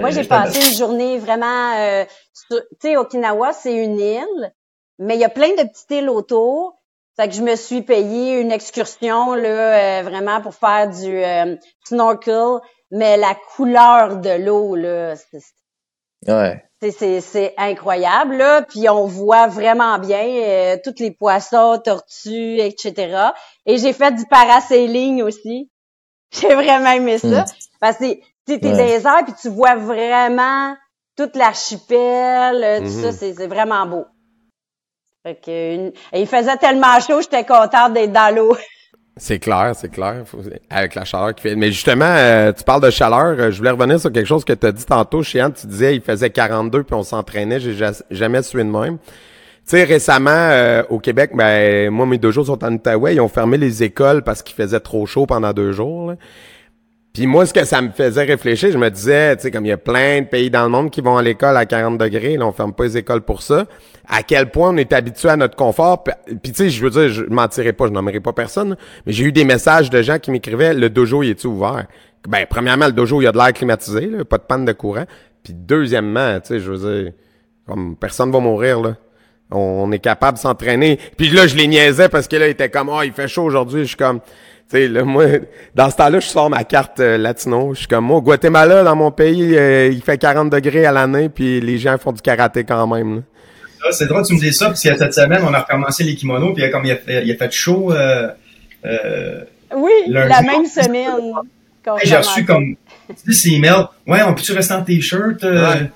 Moi, 0.00 0.10
j'ai 0.10 0.24
passé 0.24 0.58
une 0.70 0.76
journée 0.76 1.18
vraiment... 1.18 1.74
euh, 1.78 2.04
sur- 2.32 2.60
tu 2.80 2.88
sais, 2.88 2.96
Okinawa, 2.96 3.52
c'est 3.52 3.74
une 3.74 3.98
île, 4.00 4.52
mais 4.98 5.14
il 5.14 5.20
y 5.20 5.24
a 5.24 5.28
plein 5.28 5.50
de 5.50 5.62
petites 5.68 5.90
îles 5.90 6.08
autour. 6.10 6.80
Fait 7.16 7.28
que 7.28 7.34
je 7.34 7.42
me 7.42 7.54
suis 7.56 7.82
payé 7.82 8.40
une 8.40 8.50
excursion, 8.50 9.34
là, 9.34 10.00
euh, 10.00 10.02
vraiment 10.02 10.40
pour 10.40 10.54
faire 10.54 10.88
du 10.90 11.16
euh, 11.24 11.54
snorkel. 11.84 12.58
Mais 12.90 13.16
la 13.16 13.34
couleur 13.56 14.16
de 14.18 14.30
l'eau, 14.44 14.74
là, 14.76 15.14
c'est- 15.16 16.30
Ouais. 16.32 16.62
c'est- 16.80 16.90
c'est 16.92 17.20
c'est 17.20 17.54
incroyable, 17.56 18.36
là. 18.36 18.62
Puis 18.62 18.88
on 18.88 19.06
voit 19.06 19.46
vraiment 19.46 19.98
bien 19.98 20.24
euh, 20.26 20.76
tous 20.82 20.94
les 21.00 21.10
poissons, 21.12 21.78
tortues, 21.84 22.58
etc. 22.58 23.16
Et 23.66 23.78
j'ai 23.78 23.92
fait 23.92 24.12
du 24.12 24.24
parasailing 24.26 25.22
aussi. 25.22 25.70
J'ai 26.32 26.54
vraiment 26.54 26.90
aimé 26.90 27.18
ça. 27.18 27.42
Mm. 27.42 27.44
Parce 27.80 27.98
que 27.98 28.06
tu 28.46 28.58
t'es 28.60 28.66
Ouais. 28.66 28.72
dans 28.72 28.84
les 28.84 29.06
airs 29.06 29.24
puis 29.24 29.34
tu 29.40 29.48
vois 29.48 29.74
vraiment 29.76 30.74
toute 31.16 31.36
l'archipel, 31.36 32.62
euh, 32.64 32.78
tout 32.78 32.84
Mhm. 32.84 33.02
ça, 33.02 33.12
c'est 33.12 33.34
c'est 33.34 33.46
vraiment 33.46 33.86
beau. 33.86 34.04
Fait 35.22 35.36
que 35.36 35.74
une- 35.74 35.92
et 36.12 36.20
il 36.20 36.26
faisait 36.26 36.56
tellement 36.58 37.00
chaud, 37.00 37.20
j'étais 37.20 37.44
contente 37.44 37.94
d'être 37.94 38.12
dans 38.12 38.34
l'eau. 38.34 38.56
C'est 39.16 39.38
clair, 39.38 39.74
c'est 39.76 39.90
clair. 39.92 40.22
Faut- 40.26 40.40
Avec 40.68 40.96
la 40.96 41.04
chaleur 41.04 41.36
qui 41.36 41.42
fait. 41.42 41.54
Mais 41.54 41.70
justement, 41.70 42.04
euh, 42.04 42.52
tu 42.52 42.64
parles 42.64 42.82
de 42.82 42.90
chaleur. 42.90 43.36
euh, 43.38 43.52
je 43.52 43.58
voulais 43.58 43.70
revenir 43.70 44.00
sur 44.00 44.10
quelque 44.10 44.26
chose 44.26 44.44
que 44.44 44.52
tu 44.54 44.66
as 44.66 44.72
dit 44.72 44.84
tantôt, 44.84 45.22
Chiane. 45.22 45.52
Tu 45.52 45.68
disais 45.68 45.94
il 45.94 46.00
faisait 46.02 46.30
42 46.30 46.82
puis 46.82 46.96
on 46.96 47.04
s'entraînait. 47.04 47.60
J'ai 47.60 47.74
ja- 47.74 47.92
jamais 48.10 48.42
su 48.42 48.56
de 48.56 48.64
même. 48.64 48.98
Tu 48.98 49.04
sais, 49.66 49.84
récemment, 49.84 50.30
euh, 50.32 50.82
au 50.90 50.98
Québec, 50.98 51.30
ben, 51.32 51.90
moi, 51.90 52.06
mes 52.06 52.18
deux 52.18 52.32
jours 52.32 52.46
sont 52.46 52.64
en 52.64 52.72
Outaouais. 52.74 53.14
Ils 53.14 53.20
ont 53.20 53.28
fermé 53.28 53.56
les 53.56 53.84
écoles 53.84 54.22
parce 54.24 54.42
qu'il 54.42 54.56
faisait 54.56 54.80
trop 54.80 55.06
chaud 55.06 55.26
pendant 55.26 55.52
deux 55.52 55.70
jours. 55.70 56.10
là. 56.10 56.16
Puis 57.14 57.28
moi, 57.28 57.46
ce 57.46 57.54
que 57.54 57.64
ça 57.64 57.80
me 57.80 57.90
faisait 57.90 58.24
réfléchir, 58.24 58.72
je 58.72 58.76
me 58.76 58.90
disais, 58.90 59.36
tu 59.36 59.42
sais, 59.42 59.50
comme 59.52 59.64
il 59.64 59.68
y 59.68 59.72
a 59.72 59.76
plein 59.76 60.22
de 60.22 60.26
pays 60.26 60.50
dans 60.50 60.64
le 60.64 60.68
monde 60.68 60.90
qui 60.90 61.00
vont 61.00 61.16
à 61.16 61.22
l'école 61.22 61.56
à 61.56 61.64
40 61.64 61.96
degrés, 61.96 62.36
là, 62.36 62.44
on 62.44 62.50
ferme 62.50 62.72
pas 62.72 62.82
les 62.82 62.96
écoles 62.96 63.20
pour 63.20 63.40
ça. 63.40 63.66
À 64.08 64.24
quel 64.24 64.50
point 64.50 64.70
on 64.70 64.76
est 64.76 64.92
habitué 64.92 65.28
à 65.28 65.36
notre 65.36 65.54
confort? 65.54 66.02
Puis, 66.02 66.50
tu 66.50 66.54
sais, 66.54 66.70
je 66.70 66.82
veux 66.82 66.90
dire, 66.90 67.08
je 67.10 67.22
mentirais 67.22 67.72
pas, 67.72 67.86
je 67.86 67.92
nommerai 67.92 68.18
pas 68.18 68.32
personne, 68.32 68.76
mais 69.06 69.12
j'ai 69.12 69.26
eu 69.26 69.30
des 69.30 69.44
messages 69.44 69.90
de 69.90 70.02
gens 70.02 70.18
qui 70.18 70.32
m'écrivaient, 70.32 70.74
le 70.74 70.90
dojo, 70.90 71.22
il 71.22 71.30
est-tu 71.30 71.46
ouvert? 71.46 71.86
Ben, 72.28 72.46
premièrement, 72.50 72.86
le 72.86 72.92
dojo, 72.92 73.20
il 73.20 73.24
y 73.24 73.28
a 73.28 73.32
de 73.32 73.38
l'air 73.38 73.52
climatisé, 73.52 74.06
là, 74.06 74.24
pas 74.24 74.38
de 74.38 74.42
panne 74.42 74.64
de 74.64 74.72
courant. 74.72 75.04
Puis 75.44 75.54
deuxièmement, 75.54 76.40
tu 76.40 76.48
sais, 76.48 76.58
je 76.58 76.72
veux 76.72 77.02
dire, 77.02 77.12
comme 77.64 77.94
personne 77.94 78.32
va 78.32 78.40
mourir, 78.40 78.80
là. 78.80 78.96
On, 79.50 79.92
est 79.92 80.00
capable 80.00 80.38
de 80.38 80.42
s'entraîner. 80.42 80.98
Puis 81.16 81.28
là, 81.28 81.46
je 81.46 81.54
les 81.54 81.68
niaisais 81.68 82.08
parce 82.08 82.26
que 82.26 82.34
là, 82.34 82.48
il 82.48 82.52
était 82.52 82.70
comme, 82.70 82.88
oh, 82.88 83.02
il 83.02 83.12
fait 83.12 83.28
chaud 83.28 83.44
aujourd'hui. 83.44 83.82
Je 83.82 83.88
suis 83.88 83.96
comme, 83.96 84.20
sais, 84.68 84.88
là, 84.88 85.02
moi, 85.04 85.24
dans 85.74 85.90
ce 85.90 85.96
temps-là, 85.96 86.20
je 86.20 86.26
sors 86.26 86.48
ma 86.50 86.64
carte 86.64 87.00
euh, 87.00 87.16
latino. 87.18 87.72
Je 87.74 87.80
suis 87.80 87.86
comme, 87.88 88.04
moi, 88.06 88.18
au 88.18 88.22
Guatemala, 88.22 88.82
dans 88.82 88.96
mon 88.96 89.10
pays, 89.10 89.56
euh, 89.56 89.88
il 89.92 90.02
fait 90.02 90.18
40 90.18 90.50
degrés 90.50 90.86
à 90.86 90.92
l'année, 90.92 91.28
puis 91.28 91.60
les 91.60 91.78
gens 91.78 91.96
font 91.98 92.12
du 92.12 92.20
karaté 92.22 92.64
quand 92.64 92.86
même. 92.86 93.16
là. 93.16 93.22
Ah, 93.86 93.92
C'est 93.92 94.06
drôle 94.06 94.22
que 94.22 94.28
tu 94.28 94.34
me 94.34 94.40
dises 94.40 94.56
ça, 94.58 94.66
parce 94.66 94.82
que 94.82 94.96
cette 94.96 95.12
semaine, 95.14 95.42
on 95.46 95.52
a 95.52 95.60
recommencé 95.60 96.04
les 96.04 96.14
kimonos, 96.14 96.54
puis 96.54 96.68
comme 96.70 96.84
il 96.86 96.92
a 96.92 96.96
fait, 96.96 97.24
il 97.24 97.30
a 97.32 97.36
fait 97.36 97.52
chaud, 97.52 97.92
euh, 97.92 98.28
euh, 98.86 99.40
Oui, 99.76 99.92
Lundi. 100.08 100.28
la 100.30 100.42
même 100.42 100.64
semaine. 100.66 101.32
j'ai 102.02 102.16
reçu 102.16 102.44
comme 102.46 102.76
10 103.26 103.46
emails. 103.54 103.84
Ouais, 104.06 104.22
on 104.22 104.34
peut-tu 104.34 104.52
rester 104.52 104.72
en 104.74 104.82
t-shirt? 104.82 105.44
euh? 105.44 105.72
Ouais. 105.74 105.90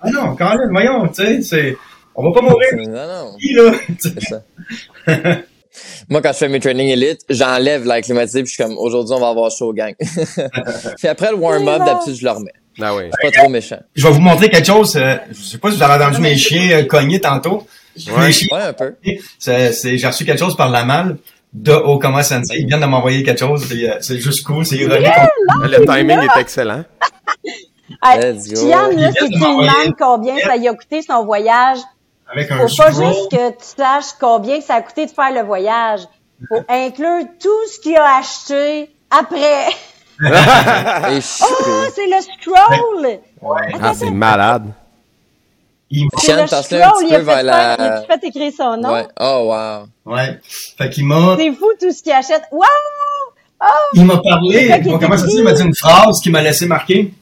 Ah 0.00 0.10
non, 0.10 0.36
quand 0.36 0.50
même, 0.50 0.70
voyons, 0.70 1.08
tu 1.08 1.24
sais, 1.24 1.42
c'est, 1.42 1.76
on 2.14 2.22
va 2.30 2.32
pas 2.40 2.42
mourir, 2.46 2.68
Non, 2.76 2.92
non. 2.92 3.36
là. 5.06 5.36
C'est. 5.74 6.04
Moi, 6.08 6.22
quand 6.22 6.32
je 6.32 6.38
fais 6.38 6.48
mes 6.48 6.60
training 6.60 6.88
élite, 6.88 7.20
j'enlève 7.28 7.84
l'air 7.84 8.00
climatisé 8.00 8.42
puis 8.42 8.50
je 8.50 8.54
suis 8.54 8.62
comme, 8.62 8.76
aujourd'hui, 8.78 9.14
on 9.16 9.20
va 9.20 9.28
avoir 9.28 9.50
chaud, 9.50 9.72
gang. 9.72 9.94
puis 10.98 11.08
après 11.08 11.30
le 11.30 11.36
warm-up, 11.36 11.78
C'est 11.80 11.84
d'habitude, 11.92 12.14
je 12.14 12.24
le 12.24 12.30
remets. 12.30 12.52
Ah 12.80 12.94
oui. 12.94 13.04
C'est 13.20 13.30
pas 13.30 13.38
trop 13.40 13.48
méchant. 13.50 13.78
Je 13.94 14.06
vais 14.06 14.12
vous 14.12 14.20
montrer 14.20 14.48
quelque 14.50 14.66
chose. 14.66 14.96
euh, 14.96 15.16
je 15.30 15.42
sais 15.42 15.58
pas 15.58 15.70
si 15.70 15.76
vous 15.76 15.82
avez 15.82 16.02
entendu 16.04 16.20
mes 16.20 16.36
chiens 16.36 16.70
euh, 16.78 16.84
cogner 16.84 17.20
tantôt. 17.20 17.66
Ouais. 18.08 18.26
Mes 18.26 18.32
chiens, 18.32 18.48
Ouais, 18.56 18.62
un 18.64 18.72
peu. 18.72 18.94
c'est, 19.38 19.72
c'est- 19.72 19.96
j'ai 19.96 20.06
reçu 20.06 20.24
quelque 20.24 20.40
chose 20.40 20.56
par 20.56 20.70
la 20.70 20.84
malle 20.84 21.18
de 21.52 21.70
Okama 21.72 22.24
Sensei. 22.24 22.58
Ils 22.58 22.66
viennent 22.66 22.80
de 22.80 22.86
m'envoyer 22.86 23.22
quelque 23.22 23.38
chose. 23.38 23.66
puis, 23.68 23.88
euh, 23.88 23.94
c'est 24.00 24.18
juste 24.18 24.44
cool, 24.44 24.66
c'est 24.66 24.74
ironique. 24.76 25.06
Le 25.62 25.84
timing 25.86 26.18
est 26.18 26.40
excellent. 26.40 26.84
Chiane, 28.02 28.96
là, 28.96 29.10
de 29.12 29.16
tu 29.18 29.28
demandes 29.30 29.94
combien 29.98 30.38
ça 30.38 30.56
y 30.56 30.66
a 30.68 30.74
coûté 30.74 31.02
son 31.02 31.24
voyage, 31.24 31.78
Avec 32.30 32.50
un 32.50 32.56
faut 32.66 32.76
pas 32.76 32.90
scroll. 32.92 33.06
juste 33.06 33.30
que 33.30 33.50
tu 33.50 33.64
saches 33.76 34.12
combien 34.20 34.60
ça 34.60 34.76
a 34.76 34.82
coûté 34.82 35.06
de 35.06 35.10
faire 35.10 35.32
le 35.32 35.42
voyage. 35.42 36.00
Faut 36.48 36.62
inclure 36.68 37.24
tout 37.40 37.68
ce 37.72 37.80
qu'il 37.80 37.96
a 37.96 38.18
acheté 38.18 38.90
après. 39.10 39.66
Oh, 40.20 41.84
c'est 41.92 42.06
le 42.06 42.20
scroll! 42.22 43.18
Ah, 43.82 43.92
c'est 43.94 44.10
malade. 44.10 44.72
Il- 45.90 46.08
Chiane, 46.18 46.42
le 46.42 46.48
passe-le 46.48 46.82
un 46.82 46.88
scroll, 46.88 47.02
petit 47.02 47.08
il 47.08 47.14
a 47.14 47.18
peu 47.18 47.24
fait, 47.24 47.42
vers 47.42 48.18
il 48.22 48.28
écrire 48.28 48.52
son 48.56 48.76
nom. 48.76 48.92
Ouais. 48.92 49.06
Oh, 49.20 49.52
wow. 50.06 50.12
Ouais. 50.12 50.40
Fait 50.78 50.90
qu'il 50.90 51.06
m'a, 51.06 51.36
C'est 51.36 51.52
fou 51.52 51.66
tout 51.80 51.90
ce 51.90 52.02
qu'il 52.02 52.12
achète. 52.12 52.42
Wow! 52.52 52.62
Oh! 53.60 53.66
il 53.94 54.04
m'a 54.04 54.18
parlé, 54.18 54.64
il 54.84 55.42
m'a 55.42 55.52
dit 55.52 55.62
une 55.62 55.74
phrase 55.74 56.20
qui 56.22 56.30
m'a 56.30 56.42
laissé 56.42 56.66
marquer. 56.66 57.12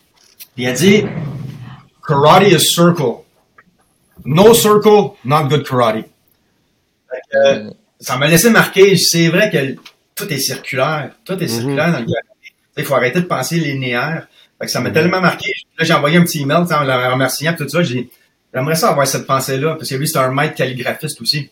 Il 0.57 0.69
a 0.69 0.73
dit, 0.73 1.05
karate 2.07 2.49
is 2.49 2.61
circle. 2.61 3.22
No 4.25 4.55
circle, 4.55 5.13
not 5.25 5.45
good 5.49 5.67
karate. 5.67 6.07
Fait 7.11 7.21
que, 7.31 7.37
euh, 7.37 7.71
ça 8.01 8.17
m'a 8.17 8.27
laissé 8.29 8.51
marquer. 8.51 8.97
C'est 8.97 9.29
vrai 9.29 9.51
que 9.51 9.77
tout 10.15 10.33
est 10.33 10.39
circulaire. 10.39 11.11
Tout 11.25 11.43
est 11.43 11.49
circulaire 11.49 11.87
dans 11.93 11.99
le 12.01 12.05
karaté. 12.07 12.29
Il 12.77 12.85
faut 12.85 12.95
arrêter 12.95 13.21
de 13.21 13.27
penser 13.27 13.57
linéaire. 13.57 14.27
Fait 14.59 14.67
que 14.67 14.73
ça 14.73 14.81
m'a 14.81 14.91
tellement 14.91 15.21
marqué. 15.21 15.53
Là, 15.79 15.85
j'ai 15.85 15.93
envoyé 15.95 16.17
un 16.19 16.23
petit 16.25 16.43
email 16.43 16.63
tu 16.63 16.69
sais, 16.69 16.75
en 16.75 16.85
le 16.85 17.13
remerciant 17.13 17.55
tout 17.55 17.69
ça. 17.69 17.83
J'ai, 17.83 18.09
j'aimerais 18.55 18.77
ça 18.77 18.91
avoir 18.91 19.07
cette 19.07 19.27
pensée-là 19.27 19.75
parce 19.75 19.89
que 19.91 19.95
lui, 19.97 20.09
c'est 20.09 20.19
un 20.19 20.31
maître 20.31 20.55
calligraphiste 20.55 21.21
aussi. 21.21 21.51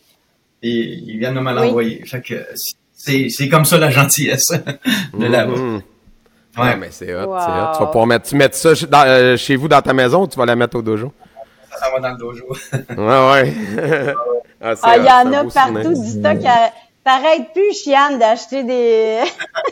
Et 0.63 0.69
il 0.69 1.17
vient 1.19 1.33
de 1.33 1.39
me 1.39 1.51
l'envoyer. 1.53 2.03
Fait 2.05 2.21
que 2.21 2.45
c'est, 2.93 3.29
c'est 3.29 3.49
comme 3.49 3.65
ça 3.65 3.77
la 3.77 3.89
gentillesse 3.91 4.51
de 5.17 5.25
là-bas. 5.25 5.55
Mhm. 5.55 5.81
Ouais. 6.57 6.63
Ouais, 6.63 6.75
mais 6.77 6.89
c'est 6.91 7.13
hot, 7.15 7.27
Wow. 7.27 7.37
c'est 7.39 7.45
hot. 7.51 7.71
Tu 7.75 7.79
vas 7.79 7.85
pouvoir 7.87 8.07
mettre, 8.07 8.27
tu 8.27 8.35
mets 8.35 8.49
ça 8.51 8.73
dans- 8.87 9.05
euh, 9.07 9.37
chez 9.37 9.55
vous 9.55 9.67
dans 9.69 9.81
ta 9.81 9.93
maison 9.93 10.23
ou 10.23 10.27
tu 10.27 10.37
vas 10.37 10.45
la 10.45 10.55
mettre 10.55 10.75
au 10.77 10.81
dojo? 10.81 11.13
Ça 11.81 11.87
s'en 11.87 11.91
va 11.93 11.99
dans 11.99 12.09
le 12.09 12.17
dojo. 12.17 12.45
Ouais, 12.97 13.31
ouais. 13.31 14.13
ah, 14.61 14.73
Ah, 14.83 14.97
il 14.97 15.05
y 15.05 15.09
en 15.09 15.33
a 15.33 15.43
partout 15.51 15.93
du 16.01 16.09
stock. 16.09 16.37
à- 16.45 16.71
T'arrêtes 17.03 17.51
plus, 17.53 17.73
Chiane, 17.83 18.19
d'acheter 18.19 18.63
des, 18.63 19.21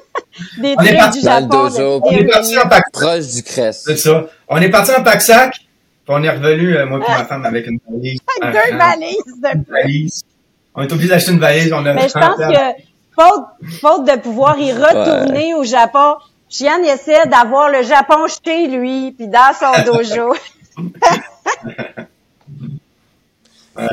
des 0.57 0.73
On 0.75 0.81
est 0.81 0.85
trucs 0.87 0.97
parti 0.97 1.19
du 1.19 1.25
dans 1.25 1.35
le 1.35 1.41
Japon. 1.41 1.63
dojo. 1.69 1.99
de- 1.99 2.01
On 2.05 2.11
est 2.11 2.25
parti 2.25 2.57
en 2.57 2.67
pack 2.67 2.83
Proche 2.91 3.27
du 3.27 3.43
crest. 3.43 3.83
c'est 3.85 3.97
ça. 3.97 4.25
On 4.47 4.57
est 4.57 4.69
parti 4.69 4.91
en 4.97 5.03
pack 5.03 5.21
sac, 5.21 5.51
puis 5.51 5.67
on 6.07 6.23
est 6.23 6.29
revenu, 6.31 6.75
euh, 6.75 6.87
moi 6.87 6.97
et 7.07 7.11
ma 7.11 7.25
femme, 7.25 7.45
avec 7.45 7.67
une 7.67 7.77
valise. 7.87 8.19
Avec 8.41 8.55
Ah, 8.57 8.71
deux 8.71 8.75
ah, 8.79 8.85
valises 8.95 9.41
de 9.43 9.47
Une 9.57 9.63
valise. 9.69 10.23
On 10.73 10.81
est 10.81 10.91
obligé 10.91 11.09
d'acheter 11.09 11.31
une 11.33 11.39
valise. 11.39 11.71
On 11.71 11.85
a 11.85 11.93
Mais 11.93 12.07
je 12.07 12.13
pense 12.13 12.37
que, 12.37 12.81
faute, 13.15 13.45
faute 13.79 14.05
de 14.07 14.17
pouvoir 14.19 14.57
y 14.57 14.73
retourner 14.73 15.53
au 15.53 15.63
Japon, 15.63 16.15
Chiane 16.49 16.83
essaie 16.83 17.27
d'avoir 17.27 17.69
le 17.69 17.83
Japon 17.83 18.25
chez 18.43 18.65
lui, 18.65 19.11
puis 19.11 19.27
dans 19.27 19.53
son 19.53 19.83
dojo. 19.91 20.33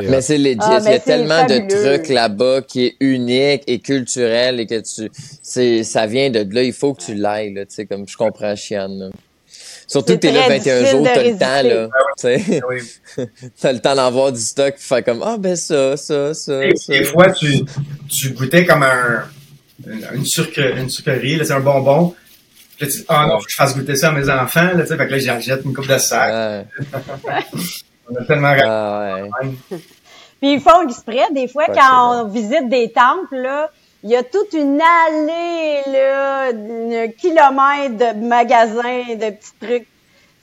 Mais 0.09 0.21
c'est 0.21 0.37
legit. 0.37 0.57
Ah, 0.59 0.79
Il 0.83 0.91
y 0.91 0.93
a 0.95 0.99
tellement 0.99 1.45
de 1.45 1.59
trucs 1.95 2.09
là-bas 2.09 2.61
qui 2.61 2.85
est 2.87 2.95
unique 2.99 3.63
et 3.67 3.79
culturel 3.79 4.59
et 4.59 4.65
que 4.67 4.81
tu, 4.81 5.09
c'est, 5.41 5.83
ça 5.83 6.05
vient 6.07 6.29
de 6.29 6.45
là. 6.53 6.63
Il 6.63 6.73
faut 6.73 6.93
que 6.93 7.01
tu 7.03 7.13
l'ailles, 7.15 7.53
là. 7.53 7.65
Tu 7.65 7.75
sais, 7.75 7.85
comme 7.85 8.05
je 8.07 8.17
comprends 8.17 8.55
Chiane, 8.55 8.97
là. 8.99 9.09
Surtout 9.89 10.13
que 10.15 10.17
t'es 10.19 10.33
là 10.33 10.41
très 10.43 10.57
21 10.57 10.79
difficile 10.79 10.97
jours, 10.97 11.07
t'as 11.13 11.23
le 11.23 11.37
temps, 11.37 11.69
là. 11.69 11.89
Tu 12.17 12.43
sais, 12.43 12.61
Ah 12.61 12.65
oui. 12.67 13.25
t'as 13.61 13.71
le 13.71 13.79
temps 13.79 13.95
d'en 13.95 14.11
voir 14.11 14.31
du 14.33 14.41
stock, 14.41 14.73
puis 14.75 14.83
faire 14.83 15.03
comme, 15.05 15.21
ah, 15.23 15.37
ben 15.39 15.55
ça, 15.55 15.95
ça, 15.95 16.33
ça, 16.33 16.59
Des, 16.59 16.75
ça. 16.75 16.91
des 16.93 17.03
fois, 17.05 17.31
tu, 17.31 17.61
tu 18.09 18.31
goûtais 18.31 18.65
comme 18.65 18.83
un, 18.83 19.23
une, 19.87 20.05
une, 20.15 20.25
sucre- 20.25 20.77
une 20.77 20.89
sucrerie, 20.89 21.39
c'est 21.41 21.53
un 21.53 21.61
bonbon. 21.61 22.13
Puis 22.77 22.85
là, 22.85 22.91
tu 22.91 22.97
dis, 22.99 23.05
ah 23.09 23.25
non, 23.27 23.39
faut 23.39 23.45
que 23.45 23.51
je 23.51 23.55
fasse 23.55 23.75
goûter 23.75 23.95
ça 23.95 24.09
à 24.09 24.11
mes 24.11 24.29
enfants, 24.29 24.61
là, 24.75 24.83
tu 24.83 24.87
sais, 24.87 24.97
fait 24.97 25.07
que 25.07 25.11
là, 25.11 25.17
j'achète 25.17 25.65
une 25.65 25.73
coupe 25.73 25.87
de 25.87 25.97
sac. 25.97 26.65
Ouais. 27.23 27.45
On 28.09 28.15
a 28.15 28.23
tellement. 28.25 28.55
Ah, 28.63 29.15
ouais. 29.23 29.49
Puis 30.39 30.53
ils 30.53 30.61
font 30.61 30.83
exprès, 30.87 31.25
des 31.31 31.47
fois, 31.47 31.65
Ouais, 31.67 31.75
quand 31.75 32.21
on 32.21 32.27
visite 32.27 32.69
des 32.69 32.91
temples, 32.91 33.37
là, 33.37 33.71
il 34.03 34.11
y 34.11 34.15
a 34.15 34.21
toute 34.21 34.53
une 34.53 34.79
allée, 34.79 35.81
là, 35.87 36.53
d'un 36.53 37.07
kilomètre 37.07 37.97
de 37.97 38.27
magasins, 38.27 39.15
de 39.15 39.31
petits 39.31 39.53
trucs. 39.59 39.87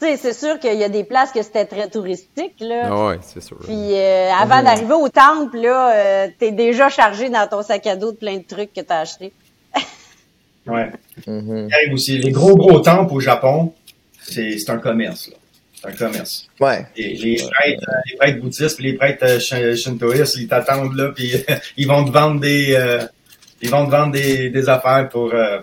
Tu 0.00 0.06
sais, 0.08 0.16
c'est 0.16 0.32
sûr 0.32 0.58
qu'il 0.58 0.74
y 0.74 0.82
a 0.82 0.88
des 0.88 1.04
places 1.04 1.30
que 1.30 1.40
c'était 1.42 1.64
très 1.64 1.88
touristique, 1.88 2.56
là. 2.58 2.88
Ah 2.90 3.06
ouais, 3.06 3.18
c'est 3.22 3.40
sûr. 3.40 3.56
Puis 3.62 3.94
euh, 3.94 4.30
avant 4.32 4.60
d'arriver 4.62 4.94
au 4.94 5.08
temple, 5.08 5.58
là, 5.58 5.94
euh, 5.94 6.28
t'es 6.36 6.50
déjà 6.50 6.88
chargé 6.88 7.28
dans 7.28 7.46
ton 7.46 7.62
sac 7.62 7.86
à 7.86 7.94
dos 7.94 8.10
de 8.10 8.16
plein 8.16 8.38
de 8.38 8.42
trucs 8.44 8.72
que 8.72 8.80
t'as 8.80 8.98
achetés. 8.98 9.32
Ouais. 10.66 10.90
Mhm. 11.26 11.68
Arrive 11.72 11.92
aussi. 11.94 12.18
Les 12.18 12.30
gros, 12.30 12.56
gros 12.56 12.80
temples 12.80 13.12
au 13.14 13.20
Japon, 13.20 13.72
c'est 14.22 14.58
c'est 14.58 14.70
un 14.70 14.78
commerce, 14.78 15.28
là. 15.30 15.36
C'est 15.74 15.88
un 15.88 15.92
commerce. 16.06 16.48
Ouais. 16.60 16.86
Les, 16.96 17.14
les 17.14 17.36
prêtres, 17.36 17.84
euh, 17.88 18.00
les 18.10 18.16
prêtres 18.16 18.40
bouddhistes 18.40 18.76
puis 18.76 18.86
les 18.86 18.94
prêtres 18.94 19.24
euh, 19.26 19.38
shin- 19.38 19.76
shintoïstes, 19.76 20.36
ils 20.36 20.48
t'attendent 20.48 20.94
là, 20.96 21.10
puis 21.14 21.32
ils 21.76 21.86
vont 21.86 22.04
te 22.04 22.10
vendre 22.10 22.40
des, 22.40 22.74
euh, 22.74 23.04
ils 23.60 23.68
vont 23.70 23.84
te 23.84 23.90
vendre 23.90 24.12
des, 24.12 24.48
des 24.48 24.68
affaires 24.68 25.08
pour. 25.10 25.34
euh, 25.34 25.58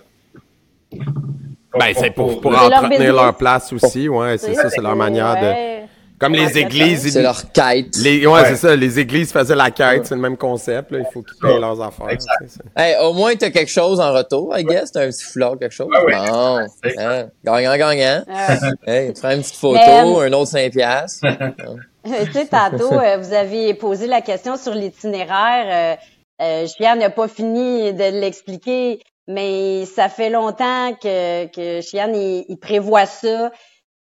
pour- 0.92 1.80
Ben, 1.80 1.94
c'est 1.96 2.12
pour, 2.12 2.40
pour 2.42 2.52
entretenir 2.78 3.14
leur 3.16 3.36
place 3.38 3.74
aussi, 3.74 4.08
ouais, 4.10 4.38
c'est 4.38 4.54
ça, 4.54 4.70
c'est 4.70 4.82
leur 4.82 4.96
manière 4.96 5.36
de... 5.36 5.82
Comme 6.22 6.34
les 6.34 6.58
églises, 6.58 7.12
C'est 7.12 7.20
ils- 7.20 7.24
leur 7.24 7.52
quête. 7.52 7.98
les, 7.98 8.26
ouais, 8.26 8.32
Ouais. 8.34 8.46
c'est 8.46 8.56
ça, 8.56 8.76
les 8.78 9.00
églises 9.00 9.34
faisaient 9.34 9.56
la 9.56 9.72
quête, 9.72 10.06
c'est 10.06 10.16
le 10.16 10.22
même 10.22 10.38
concept, 10.38 10.92
là, 10.92 11.00
il 11.00 11.06
faut 11.12 11.22
qu'ils 11.24 11.38
payent 11.42 11.60
leurs 11.60 11.82
affaires. 11.82 12.08
Tu 12.10 12.48
Hey, 12.78 12.96
au 13.02 13.12
moins, 13.14 13.36
t'as 13.36 13.50
quelque 13.50 13.72
chose 13.72 14.00
en 14.00 14.14
retour, 14.14 14.58
I 14.58 14.64
guess. 14.64 14.92
T'as 14.94 15.02
un 15.04 15.08
petit 15.10 15.24
foulard, 15.26 15.58
quelque 15.60 15.74
chose. 15.74 15.90
Ah. 16.14 16.60
C'est 16.84 16.98
Hein? 16.98 17.28
Gagnant, 17.44 17.76
gagnant. 17.76 18.24
Ouais. 18.28 18.70
Hey, 19.08 19.14
tu 19.14 19.20
fais 19.22 19.34
une 19.36 19.42
petite 19.42 19.56
photo, 19.58 19.80
Mais- 19.80 20.28
un 20.28 20.34
autre 20.34 20.48
5 20.52 20.72
piastres. 20.72 21.26
tu 22.06 22.32
sais, 22.32 22.46
tantôt, 22.46 22.94
euh, 22.94 23.18
vous 23.18 23.34
aviez 23.34 23.74
posé 23.74 24.08
la 24.08 24.22
question 24.22 24.56
sur 24.58 24.74
l'itinéraire. 24.74 25.98
Euh, 26.40 26.44
euh, 26.44 26.68
Chian 26.68 26.96
n'a 26.96 27.10
pas 27.10 27.28
fini 27.28 27.94
de 27.94 28.20
l'expliquer, 28.20 29.00
mais 29.28 29.86
ça 29.86 30.10
fait 30.10 30.30
longtemps 30.30 30.94
que, 31.02 31.46
que 31.48 31.82
Chian, 31.82 32.12
il, 32.14 32.46
il 32.50 32.58
prévoit 32.58 33.06
ça, 33.06 33.52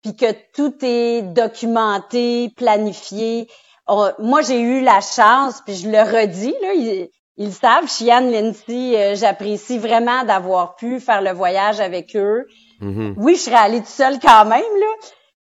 puis 0.01 0.15
que 0.15 0.31
tout 0.55 0.73
est 0.81 1.21
documenté, 1.21 2.49
planifié. 2.55 3.47
On- 3.87 4.11
moi, 4.19 4.41
j'ai 4.41 4.59
eu 4.59 4.81
la 4.81 5.01
chance, 5.01 5.61
puis 5.65 5.75
je 5.75 5.89
le 5.89 5.99
redis, 5.99 6.55
là, 6.61 6.73
ils, 6.73 7.09
ils 7.37 7.51
savent, 7.53 7.87
Chian, 7.89 8.21
Lindsay, 8.21 8.95
euh, 8.95 9.15
j'apprécie 9.15 9.77
vraiment 9.77 10.23
d'avoir 10.23 10.75
pu 10.75 10.99
faire 10.99 11.21
le 11.21 11.31
voyage 11.31 11.79
avec 11.79 12.15
eux. 12.15 12.45
Mhm. 12.81 13.15
Oui, 13.17 13.35
je 13.35 13.41
serais 13.41 13.55
allée 13.55 13.79
toute 13.79 13.87
seule 13.87 14.19
quand 14.19 14.45
même, 14.45 14.59
là, 14.61 15.07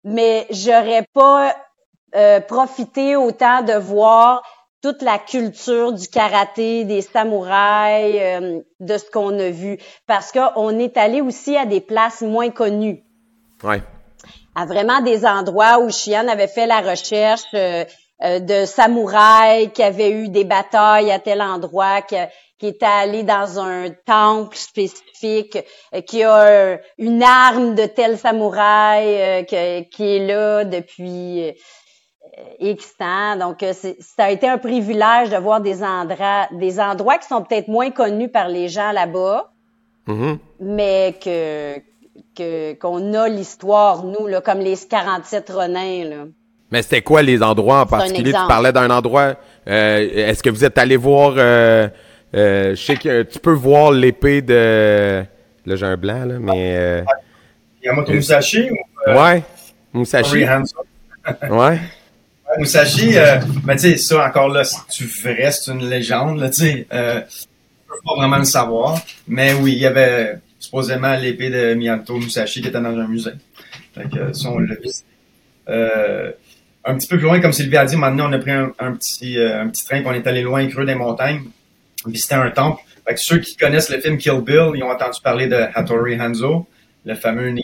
mais 0.04 0.46
j'aurais 0.50 1.06
pas 1.12 1.54
euh, 2.14 2.40
profité 2.40 3.16
autant 3.16 3.62
de 3.62 3.72
voir 3.74 4.42
toute 4.82 5.02
la 5.02 5.18
culture 5.18 5.92
du 5.92 6.06
karaté, 6.06 6.84
des 6.84 7.02
samouraïs, 7.02 8.14
euh, 8.20 8.60
de 8.78 8.98
ce 8.98 9.10
qu'on 9.10 9.36
a 9.38 9.50
vu. 9.50 9.78
Parce 10.06 10.30
qu'on 10.32 10.78
est 10.78 10.96
allé 10.96 11.20
aussi 11.20 11.56
à 11.56 11.66
des 11.66 11.80
places 11.80 12.22
moins 12.22 12.50
connues 12.50 13.02
Ouais. 13.64 13.82
À 14.58 14.64
vraiment 14.64 15.00
des 15.02 15.24
endroits 15.26 15.78
où 15.80 15.90
Chian 15.90 16.26
avait 16.28 16.48
fait 16.48 16.66
la 16.66 16.80
recherche 16.80 17.42
euh, 17.54 17.84
euh, 18.24 18.38
de 18.40 18.64
samouraïs 18.64 19.70
qui 19.74 19.82
avaient 19.82 20.10
eu 20.10 20.28
des 20.30 20.44
batailles 20.44 21.10
à 21.12 21.18
tel 21.18 21.42
endroit, 21.42 22.00
qui, 22.02 22.16
qui 22.58 22.68
était 22.68 22.86
allé 22.86 23.22
dans 23.22 23.60
un 23.60 23.90
temple 24.06 24.56
spécifique, 24.56 25.58
euh, 25.94 26.00
qui 26.00 26.22
a 26.24 26.78
une 26.96 27.22
arme 27.22 27.74
de 27.74 27.84
tel 27.84 28.16
samouraï 28.18 29.04
euh, 29.06 29.42
que- 29.42 29.82
qui 29.90 30.16
est 30.16 30.26
là 30.26 30.64
depuis 30.64 31.52
X 32.60 32.96
temps. 32.98 33.36
Donc, 33.36 33.58
c'est- 33.60 33.96
ça 34.00 34.24
a 34.24 34.30
été 34.30 34.48
un 34.48 34.58
privilège 34.58 35.30
de 35.30 35.36
voir 35.36 35.60
des 35.60 35.82
endroits, 35.82 36.48
des 36.52 36.80
endroits 36.80 37.18
qui 37.18 37.28
sont 37.28 37.42
peut-être 37.42 37.68
moins 37.68 37.90
connus 37.90 38.30
par 38.30 38.48
les 38.48 38.68
gens 38.68 38.92
là-bas, 38.92 39.50
Mhm. 40.06 40.38
mais 40.60 41.14
que 41.22 41.76
que 42.36 42.74
qu'on 42.74 43.14
a 43.14 43.28
l'histoire 43.28 44.04
nous 44.04 44.26
là 44.26 44.40
comme 44.40 44.58
les 44.60 44.76
47 44.76 45.50
renins 45.50 46.04
là. 46.04 46.16
Mais 46.70 46.82
c'était 46.82 47.02
quoi 47.02 47.22
les 47.22 47.42
endroits 47.42 47.80
en 47.82 47.86
particulier? 47.86 48.32
Tu 48.32 48.38
parlais 48.48 48.72
d'un 48.72 48.90
endroit. 48.90 49.34
euh, 49.68 50.08
Est-ce 50.28 50.42
que 50.42 50.50
vous 50.50 50.64
êtes 50.64 50.78
allé 50.78 50.96
voir. 50.96 51.34
Euh, 51.36 51.88
euh, 52.34 52.74
je 52.74 52.82
sais 52.82 52.96
que 52.96 53.22
tu 53.22 53.38
peux 53.38 53.52
voir 53.52 53.92
l'épée 53.92 54.42
de. 54.42 55.22
Là, 55.64 55.76
j'ai 55.76 55.86
un 55.86 55.96
blanc, 55.96 56.24
là, 56.24 56.34
mais. 56.40 56.74
euh, 56.76 57.02
Yamato 57.84 58.12
Musashi 58.12 58.68
ou 58.70 58.76
euh, 59.10 59.22
ouais. 59.22 59.42
Musashi. 59.94 60.44
Ouais. 61.50 61.78
Musashi, 62.58 63.18
euh, 63.18 63.38
mais 63.64 63.74
tu 63.76 63.90
sais, 63.90 63.96
ça 63.96 64.24
encore 64.26 64.48
là, 64.48 64.62
c'est-tu 64.64 65.04
vrai, 65.22 65.50
c'est 65.50 65.72
une 65.72 65.88
légende, 65.88 66.38
là, 66.38 66.48
tu 66.50 66.62
sais. 66.62 66.86
Euh, 66.92 67.20
je 67.28 67.46
peux 67.88 67.98
pas 68.04 68.14
vraiment 68.16 68.38
le 68.38 68.44
savoir. 68.44 68.98
Mais 69.26 69.54
oui, 69.54 69.72
il 69.72 69.78
y 69.78 69.86
avait 69.86 70.38
supposément 70.66 71.16
l'épée 71.16 71.50
de 71.50 71.74
Miyamoto 71.74 72.16
Musashi 72.18 72.60
qui 72.60 72.68
était 72.68 72.80
dans 72.80 72.96
un 72.98 73.06
musée. 73.08 73.32
Fait 73.94 74.08
que 74.10 74.32
ça, 74.32 74.48
on 74.50 74.58
l'a 74.58 74.74
visité. 74.76 75.06
Euh, 75.68 76.32
un 76.84 76.96
petit 76.96 77.08
peu 77.08 77.16
plus 77.16 77.24
loin, 77.26 77.40
comme 77.40 77.52
Sylvie 77.52 77.76
a 77.76 77.84
dit, 77.84 77.96
maintenant 77.96 78.28
on 78.28 78.32
a 78.32 78.38
pris 78.38 78.50
un, 78.52 78.72
un 78.78 78.92
petit, 78.92 79.38
euh, 79.38 79.62
un 79.62 79.68
petit 79.68 79.84
train, 79.84 79.98
puis 80.00 80.06
on 80.08 80.12
est 80.14 80.26
allé 80.26 80.42
loin, 80.42 80.66
creux 80.68 80.84
des 80.84 80.94
montagnes, 80.94 81.42
visiter 82.06 82.34
un 82.36 82.50
temple. 82.50 82.80
Fait 83.06 83.14
que 83.14 83.20
ceux 83.20 83.38
qui 83.38 83.56
connaissent 83.56 83.90
le 83.90 84.00
film 84.00 84.18
Kill 84.18 84.40
Bill, 84.42 84.72
ils 84.74 84.82
ont 84.82 84.90
entendu 84.90 85.18
parler 85.22 85.46
de 85.48 85.56
Hattori 85.74 86.20
Hanzo, 86.20 86.66
le 87.04 87.14
fameux 87.14 87.48
ninja. 87.50 87.62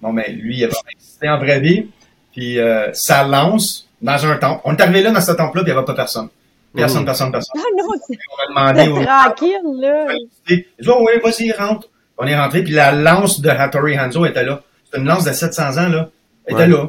Bon, 0.00 0.12
ben, 0.12 0.24
lui, 0.36 0.58
il 0.58 0.64
a 0.64 0.68
existé 0.92 1.28
en 1.28 1.38
vraie 1.38 1.60
vie. 1.60 1.88
Puis 2.32 2.58
euh, 2.58 2.90
sa 2.92 3.24
lance 3.24 3.88
dans 4.00 4.24
un 4.26 4.36
temple. 4.36 4.60
On 4.64 4.74
est 4.76 4.80
arrivé 4.80 5.02
là 5.02 5.10
dans 5.10 5.20
ce 5.20 5.32
temple-là, 5.32 5.62
puis 5.62 5.70
il 5.70 5.74
n'y 5.74 5.78
avait 5.78 5.84
pas 5.86 5.94
personne. 5.94 6.28
Personne, 6.74 7.00
Mhm. 7.00 7.06
personne, 7.06 7.32
personne. 7.32 7.60
Ah 7.60 7.68
non, 7.76 7.88
c'est 8.06 8.16
On 8.16 8.58
a 8.60 8.72
demandé 8.74 8.88
au 9.00 9.04
tranquille 9.04 9.80
là. 9.80 10.06
il 10.48 10.56
dit, 10.56 10.64
oh, 10.88 11.04
oui, 11.06 11.20
vas-y, 11.22 11.50
rentre. 11.52 11.88
On 12.22 12.26
est 12.26 12.38
rentré, 12.38 12.62
puis 12.62 12.74
la 12.74 12.92
lance 12.92 13.40
de 13.40 13.48
Hattori 13.48 13.98
Hanzo 13.98 14.26
était 14.26 14.44
là. 14.44 14.60
C'est 14.92 14.98
une 14.98 15.06
lance 15.06 15.24
de 15.24 15.32
700 15.32 15.78
ans, 15.78 15.88
là. 15.88 16.10
Elle 16.44 16.54
était 16.54 16.66
là. 16.66 16.86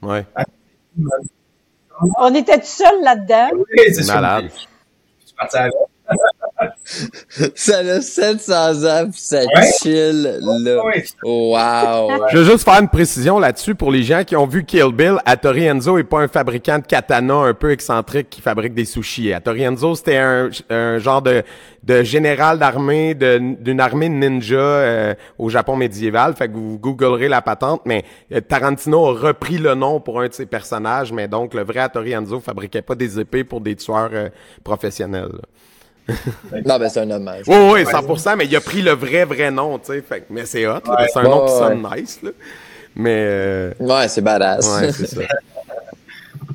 Ouais. 0.00 0.24
On 2.18 2.34
était 2.34 2.58
tout 2.58 2.66
seul 2.66 3.02
là-dedans. 3.02 3.50
Oui, 3.52 3.92
c'est 3.92 4.02
sûr. 4.02 4.14
Malade. 4.14 4.50
Je 5.20 5.26
suis 5.26 5.36
parti 5.36 5.56
avec. 5.56 5.72
Ça 7.54 7.78
a 7.78 8.00
700 8.00 8.84
ans, 8.84 9.06
pis 9.10 9.18
ça 9.20 9.38
Ouais. 9.40 9.70
chill 9.82 10.22
là. 10.40 10.82
Wow. 11.22 12.26
Je 12.32 12.38
veux 12.38 12.44
juste 12.44 12.64
faire 12.64 12.80
une 12.80 12.88
précision 12.88 13.38
là-dessus 13.38 13.74
pour 13.74 13.90
les 13.90 14.02
gens 14.02 14.22
qui 14.24 14.36
ont 14.36 14.46
vu 14.46 14.64
Kill 14.64 14.92
Bill. 14.92 15.16
Hattori 15.24 15.64
Enzo 15.64 15.98
est 15.98 16.04
pas 16.04 16.20
un 16.20 16.28
fabricant 16.28 16.78
de 16.78 16.84
katana 16.86 17.34
un 17.34 17.54
peu 17.54 17.70
excentrique 17.70 18.28
qui 18.30 18.40
fabrique 18.40 18.74
des 18.74 18.84
sushis. 18.84 19.32
Hattori 19.32 19.62
Enzo, 19.62 19.94
c'était 19.94 20.18
un, 20.18 20.50
un 20.70 20.98
genre 20.98 21.22
de, 21.22 21.42
de 21.82 22.02
général 22.02 22.58
d'armée, 22.58 23.14
de- 23.14 23.38
d'une 23.60 23.80
armée 23.80 24.08
de 24.08 24.14
ninja 24.14 24.56
euh, 24.56 25.14
au 25.38 25.48
Japon 25.48 25.76
médiéval. 25.76 26.34
Fait 26.34 26.48
que 26.48 26.54
vous 26.54 26.78
googlerez 26.78 27.28
la 27.28 27.40
patente, 27.42 27.82
mais 27.86 28.04
euh, 28.32 28.40
Tarantino 28.40 29.06
a 29.06 29.12
repris 29.12 29.58
le 29.58 29.74
nom 29.74 30.00
pour 30.00 30.20
un 30.20 30.28
de 30.28 30.32
ses 30.34 30.46
personnages, 30.46 31.12
mais 31.12 31.28
donc 31.28 31.54
le 31.54 31.62
vrai 31.64 31.80
Hattori 31.80 32.12
Enzo 32.12 32.40
fabriquait 32.40 32.82
pas 32.82 32.94
des 32.94 33.18
épées 33.18 33.44
pour 33.44 33.60
des 33.62 33.74
tueurs 33.76 34.10
euh, 34.12 34.28
professionnels. 34.62 35.30
là. 35.32 35.40
Non, 36.66 36.78
ben 36.78 36.88
c'est 36.88 37.00
un 37.00 37.10
hommage. 37.10 37.44
Oui, 37.46 37.56
oui, 37.72 37.82
100%, 37.84 38.36
mais 38.36 38.44
il 38.46 38.54
a 38.56 38.60
pris 38.60 38.82
le 38.82 38.92
vrai, 38.92 39.24
vrai 39.24 39.50
nom, 39.50 39.78
tu 39.78 39.86
sais. 39.92 40.02
Fait 40.02 40.24
Mais 40.30 40.44
c'est 40.44 40.66
hot, 40.66 40.74
Ouais. 40.86 41.06
c'est 41.12 41.18
un 41.18 41.22
nom 41.22 41.46
qui 41.46 41.52
Ouais, 41.52 41.58
sonne 41.58 41.88
nice, 41.96 42.20
là. 42.22 42.30
Mais, 42.96 43.16
euh, 43.26 43.72
Ouais, 43.80 44.06
c'est 44.08 44.20
badass. 44.20 44.80
ouais, 44.80 44.92
c'est 44.92 45.06
ça. 45.06 45.20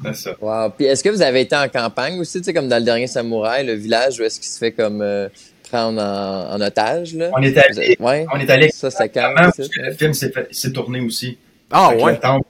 C'est 0.05 0.15
ça. 0.15 0.31
Wow. 0.39 0.69
Puis 0.69 0.85
est-ce 0.85 1.03
que 1.03 1.09
vous 1.09 1.21
avez 1.21 1.41
été 1.41 1.57
en 1.57 1.67
campagne 1.67 2.19
aussi, 2.21 2.37
tu 2.39 2.45
sais, 2.45 2.53
comme 2.53 2.69
dans 2.69 2.77
le 2.77 2.85
dernier 2.85 3.05
Samouraï, 3.07 3.65
le 3.65 3.73
village 3.73 4.17
où 4.17 4.23
est-ce 4.23 4.39
qu'il 4.39 4.47
se 4.49 4.57
fait 4.57 4.71
comme 4.71 5.01
euh, 5.01 5.27
prendre 5.69 6.01
en, 6.01 6.53
en 6.55 6.61
otage, 6.61 7.15
là? 7.15 7.29
On 7.33 7.41
est 7.41 7.57
allé, 7.57 7.77
avez- 7.77 7.97
Ouais. 7.99 8.25
on 8.33 8.39
est 8.39 8.49
allé 8.49 8.69
Ça, 8.69 8.89
c'est 8.91 9.09
quand 9.09 9.19
exactement 9.29 9.51
c'est 9.53 9.63
parce 9.63 9.69
que 9.69 9.81
ça? 9.81 9.87
le 9.89 9.93
film 9.95 10.13
s'est, 10.13 10.29
fait- 10.31 10.47
s'est 10.51 10.71
tourné 10.71 11.01
aussi. 11.01 11.37
Ah, 11.69 11.89
Fait 11.91 12.01
ouais. 12.01 12.11
Le 12.13 12.17
temple 12.19 12.47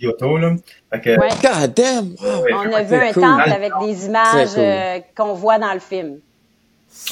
Kyoto, 0.00 0.38
là. 0.38 0.56
Fait 0.92 1.00
que, 1.00 1.10
Ouais. 1.20 1.28
God 1.40 1.74
damn! 1.74 2.16
Wow. 2.20 2.42
ouais, 2.42 2.52
On 2.54 2.72
a 2.74 2.82
vu 2.82 2.94
un 2.96 3.12
cool. 3.12 3.22
temple 3.22 3.50
avec 3.52 3.72
des 3.80 4.06
images 4.06 4.48
cool. 4.54 4.58
euh, 4.64 4.98
qu'on 5.16 5.34
voit 5.34 5.58
dans 5.60 5.72
le 5.74 5.80
film. 5.80 6.16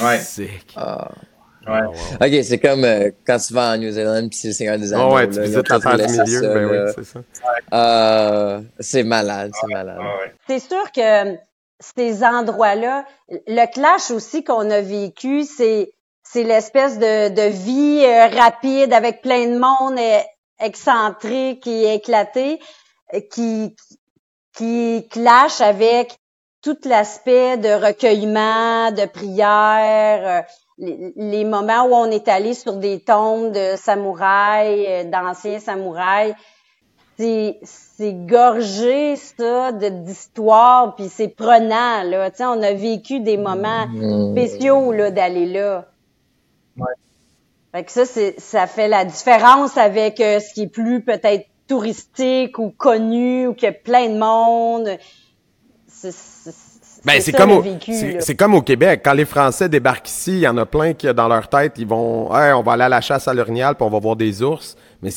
Ouais. 0.03 0.19
Sick. 0.19 0.75
Ah. 0.77 1.11
ouais. 1.67 1.81
Ok, 2.21 2.45
c'est 2.45 2.59
comme 2.59 2.85
euh, 2.85 3.11
quand 3.27 3.39
tu 3.39 3.53
vas 3.55 3.73
en 3.73 3.77
New 3.79 3.91
Zealand 3.91 4.29
puis 4.29 4.39
c'est 4.39 4.49
le 4.49 4.55
Seigneur 4.55 4.79
des 4.79 4.93
Anneaux. 4.93 5.09
Oh, 5.11 5.15
ouais, 5.15 5.29
tu 5.29 5.41
visites 5.41 5.69
la 5.69 5.81
terre 5.81 5.97
du 5.97 6.13
milieu. 6.13 6.41
ça, 6.41 6.55
Ben 6.55 6.67
oui, 6.71 6.93
c'est 6.95 7.05
ça. 7.05 7.21
Euh, 7.73 8.61
c'est 8.81 9.03
malade, 9.03 9.53
c'est 9.61 9.73
malade. 9.73 9.99
Ouais, 9.99 10.05
ouais. 10.05 10.35
C'est 10.49 10.61
sûr 10.61 10.93
que 10.93 11.33
euh, 11.33 11.37
ces 11.81 12.25
endroits-là, 12.25 13.05
le 13.29 13.73
clash 13.73 14.11
aussi 14.11 14.45
qu'on 14.45 14.71
a 14.71 14.81
vécu, 14.81 15.45
c'est 15.45 15.93
c'est 16.23 16.43
l'espèce 16.43 16.99
de, 16.99 17.29
de 17.29 17.49
vie 17.49 18.05
euh, 18.05 18.27
rapide 18.41 18.93
avec 18.93 19.23
plein 19.23 19.47
de 19.47 19.59
monde. 19.59 19.99
Et 19.99 20.21
excentrique 20.59 21.67
et 21.67 21.95
éclaté 21.95 22.59
qui, 23.31 23.77
qui 24.55 25.07
clash 25.11 25.61
avec 25.61 26.17
tout 26.67 26.89
l'aspect 26.89 27.59
de 27.59 27.69
recueillement, 27.69 28.91
de 28.91 29.07
prière, 29.07 30.45
euh, 30.81 30.85
les, 31.17 31.45
moments 31.45 31.85
où 31.85 31.95
on 31.95 32.11
est 32.11 32.27
allé 32.27 32.55
sur 32.55 32.73
des 32.73 32.99
tombes 32.99 33.53
de 33.53 33.77
samouraïs, 33.77 34.85
euh, 34.89 35.05
d'anciens 35.05 35.61
samouraïs. 35.61 36.35
C'est, 37.19 37.61
c'est 37.63 38.15
gorgé 38.27 39.15
ça 39.15 39.71
d'histoire 39.73 40.97
puis 40.97 41.09
c'est 41.09 41.29
prenant 41.29 42.03
là 42.03 42.31
tu 42.31 42.37
sais 42.37 42.45
on 42.45 42.63
a 42.63 42.75
vécu 42.75 43.21
des 43.21 43.39
moments 43.39 43.87
mmh. 43.87 44.33
spéciaux 44.33 44.93
là 44.93 45.11
d'aller 45.11 45.47
là 45.47 45.87
ouais. 46.77 46.93
fait 47.73 47.85
que 47.85 47.93
ça 47.93 48.05
c'est 48.05 48.39
ça 48.39 48.67
fait 48.67 48.89
la 48.89 49.07
différence 49.07 49.79
avec 49.79 50.21
euh, 50.21 50.41
ce 50.41 50.53
qui 50.53 50.65
est 50.65 50.67
plus 50.67 51.01
peut-être 51.01 51.47
touristique 51.69 52.59
ou 52.59 52.69
connu 52.69 53.47
ou 53.47 53.55
qu'il 53.55 53.65
y 53.65 53.71
a 53.71 53.73
plein 53.73 54.11
de 54.11 54.19
monde 54.19 54.99
ben, 57.05 57.21
c'est 57.21 57.33
comme, 57.33 57.53
au, 57.53 57.65
c'est, 58.21 58.35
comme 58.35 58.55
au 58.55 58.63
Québec. 58.63 59.01
Quand 59.05 59.13
les 59.13 59.25
Français 59.25 59.69
débarquent 59.69 60.09
ici, 60.09 60.33
il 60.33 60.41
y 60.41 60.49
en 60.49 60.57
a 60.57 60.67
plein 60.67 60.93
qui, 60.93 61.13
dans 61.15 61.29
leur 61.29 61.49
tête, 61.49 61.75
ils 61.77 61.87
vont, 61.87 62.35
hey, 62.35 62.53
on 62.53 62.63
va 62.63 62.73
aller 62.73 62.85
à 62.85 62.89
la 62.89 63.01
chasse 63.01 63.29
à 63.29 63.35
l'orignal 63.35 63.77
puis 63.77 63.85
on 63.85 63.91
va 63.91 63.99
voir 63.99 64.17
des 64.17 64.43
ours. 64.43 64.77
Mais 65.03 65.11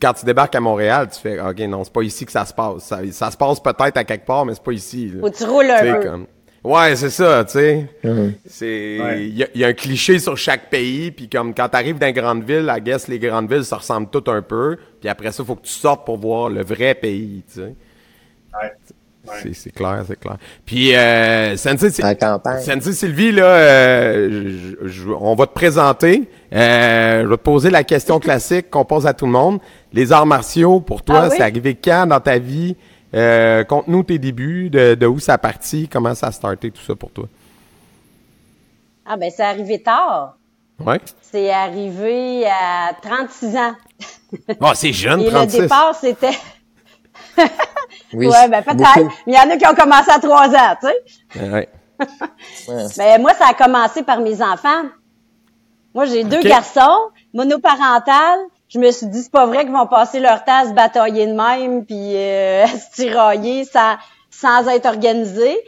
quand 0.00 0.12
tu 0.12 0.24
débarques 0.24 0.54
à 0.54 0.60
Montréal, 0.60 1.08
tu 1.12 1.18
fais, 1.18 1.40
OK, 1.40 1.58
non, 1.60 1.82
c'est 1.82 1.92
pas 1.92 2.02
ici 2.02 2.24
que 2.24 2.32
ça 2.32 2.44
se 2.44 2.54
passe. 2.54 2.94
Ça, 3.10 3.30
se 3.30 3.36
passe 3.36 3.60
peut-être 3.60 3.96
à 3.96 4.04
quelque 4.04 4.26
part, 4.26 4.44
mais 4.44 4.54
c'est 4.54 4.62
pas 4.62 4.72
ici. 4.72 5.12
Faut 5.20 5.30
que 5.30 5.36
tu 5.36 5.44
roules 5.44 5.70
un 5.70 5.94
peu. 5.94 6.10
Ouais, 6.64 6.94
c'est 6.94 7.10
ça, 7.10 7.44
tu 7.44 7.52
sais. 7.52 7.88
C'est, 8.46 8.98
il 9.18 9.48
y, 9.56 9.64
a 9.64 9.66
un 9.66 9.72
cliché 9.72 10.20
sur 10.20 10.36
chaque 10.36 10.70
pays, 10.70 11.10
puis 11.10 11.28
comme 11.28 11.54
quand 11.54 11.68
t'arrives 11.68 11.98
dans 11.98 12.06
une 12.06 12.12
grande 12.12 12.44
ville, 12.44 12.68
à 12.68 12.78
guess 12.78 13.08
les 13.08 13.18
grandes 13.18 13.52
villes, 13.52 13.64
ça 13.64 13.78
ressemble 13.78 14.08
tout 14.10 14.22
un 14.30 14.42
peu. 14.42 14.76
Puis 15.00 15.08
après 15.08 15.32
ça, 15.32 15.42
faut 15.42 15.56
que 15.56 15.66
tu 15.66 15.72
sortes 15.72 16.06
pour 16.06 16.18
voir 16.18 16.50
le 16.50 16.62
vrai 16.62 16.94
pays, 16.94 17.42
tu 17.48 17.54
sais. 17.54 17.74
Ouais. 18.54 18.72
C'est 19.54 19.70
clair, 19.72 20.02
c'est 20.06 20.18
clair. 20.18 20.36
Puis, 20.66 20.94
euh, 20.96 21.56
Sensei, 21.56 21.90
Sensei 21.90 22.92
Sylvie, 22.92 23.30
là, 23.32 23.44
euh, 23.44 24.74
on 25.20 25.34
va 25.36 25.46
te 25.46 25.52
présenter. 25.52 26.28
Euh, 26.52 27.22
je 27.22 27.28
vais 27.28 27.36
te 27.36 27.42
poser 27.42 27.70
la 27.70 27.84
question 27.84 28.18
classique 28.18 28.68
qu'on 28.68 28.84
pose 28.84 29.06
à 29.06 29.14
tout 29.14 29.26
le 29.26 29.32
monde. 29.32 29.60
Les 29.92 30.12
arts 30.12 30.26
martiaux, 30.26 30.80
pour 30.80 31.02
toi, 31.02 31.24
ah 31.24 31.30
c'est 31.30 31.42
arrivé 31.42 31.74
quand 31.76 32.06
dans 32.06 32.20
ta 32.20 32.38
vie? 32.38 32.76
Euh, 33.14 33.62
Conte-nous 33.64 34.02
tes 34.02 34.18
débuts, 34.18 34.70
de, 34.70 34.94
de 34.94 35.06
où 35.06 35.20
ça 35.20 35.34
a 35.34 35.38
parti, 35.38 35.88
comment 35.88 36.14
ça 36.14 36.28
a 36.28 36.32
starté, 36.32 36.70
tout 36.70 36.82
ça 36.82 36.96
pour 36.96 37.10
toi. 37.10 37.26
Ah 39.06 39.16
ben, 39.16 39.30
c'est 39.34 39.42
arrivé 39.44 39.82
tard. 39.82 40.36
Ouais. 40.80 41.00
C'est 41.20 41.50
arrivé 41.50 42.44
à 42.46 42.92
36 43.00 43.56
ans. 43.56 43.74
Oh, 44.60 44.70
c'est 44.74 44.92
jeune, 44.92 45.20
Et 45.26 45.28
36. 45.30 45.56
le 45.56 45.62
départ, 45.62 45.94
c'était... 45.94 46.30
Oui, 48.14 48.26
ouais, 48.26 48.48
ben 48.48 48.62
peut-être. 48.62 49.10
Mais 49.26 49.32
il 49.32 49.34
y 49.34 49.38
en 49.38 49.50
a 49.50 49.56
qui 49.56 49.66
ont 49.66 49.74
commencé 49.74 50.10
à 50.10 50.18
trois 50.18 50.48
ans, 50.48 50.76
tu 50.80 50.88
sais. 50.88 51.50
Ouais. 51.50 51.68
Mais 52.98 53.18
moi, 53.18 53.32
ça 53.34 53.46
a 53.48 53.54
commencé 53.54 54.02
par 54.02 54.20
mes 54.20 54.42
enfants. 54.42 54.84
Moi, 55.94 56.06
j'ai 56.06 56.24
deux 56.24 56.42
garçons, 56.42 57.10
monoparental. 57.34 58.38
Je 58.68 58.78
me 58.78 58.90
suis 58.90 59.06
dit, 59.06 59.22
c'est 59.22 59.32
pas 59.32 59.46
vrai 59.46 59.64
qu'ils 59.64 59.72
vont 59.72 59.86
passer 59.86 60.20
leur 60.20 60.44
temps 60.44 60.62
à 60.62 60.68
se 60.68 60.72
batailler 60.72 61.26
de 61.26 61.34
même, 61.34 61.84
puis 61.84 62.16
euh, 62.16 62.64
à 62.64 62.68
se 62.68 62.90
tirailler 62.94 63.64
sans, 63.64 63.96
sans 64.30 64.68
être 64.68 64.86
organisés. 64.86 65.58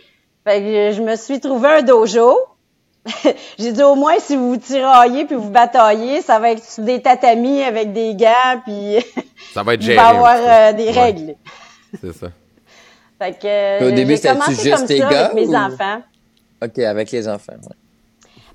Fait 0.46 0.60
que 0.60 0.92
je 0.96 1.02
me 1.02 1.16
suis 1.16 1.40
trouvé 1.40 1.68
un 1.68 1.82
dojo. 1.82 2.38
j'ai 3.58 3.72
dit, 3.72 3.82
au 3.82 3.94
moins, 3.94 4.18
si 4.18 4.36
vous 4.36 4.50
vous 4.50 4.56
tiraillez 4.56 5.24
puis 5.24 5.36
vous 5.36 5.50
bataillez, 5.50 6.22
ça 6.22 6.38
va 6.38 6.50
être 6.52 6.80
des 6.80 7.02
tatamis 7.02 7.62
avec 7.62 7.92
des 7.92 8.14
gants, 8.14 8.60
puis 8.64 8.96
ça 9.54 9.62
va 9.62 9.74
être 9.74 9.84
il 9.84 9.94
va 9.94 10.08
avoir 10.08 10.36
euh, 10.38 10.72
des 10.72 10.90
règles. 10.90 11.34
C'est 12.00 12.12
ça. 12.12 12.28
Fait 13.18 13.38
que, 13.38 13.88
au 13.88 13.90
début, 13.92 14.16
c'était 14.16 14.34
juste 14.50 14.86
tes 14.86 14.98
gars? 14.98 15.26
Avec 15.26 15.34
mes 15.34 15.56
enfants. 15.56 16.02
OK, 16.62 16.78
avec 16.78 17.10
les 17.10 17.28
enfants, 17.28 17.52
ouais. 17.52 17.76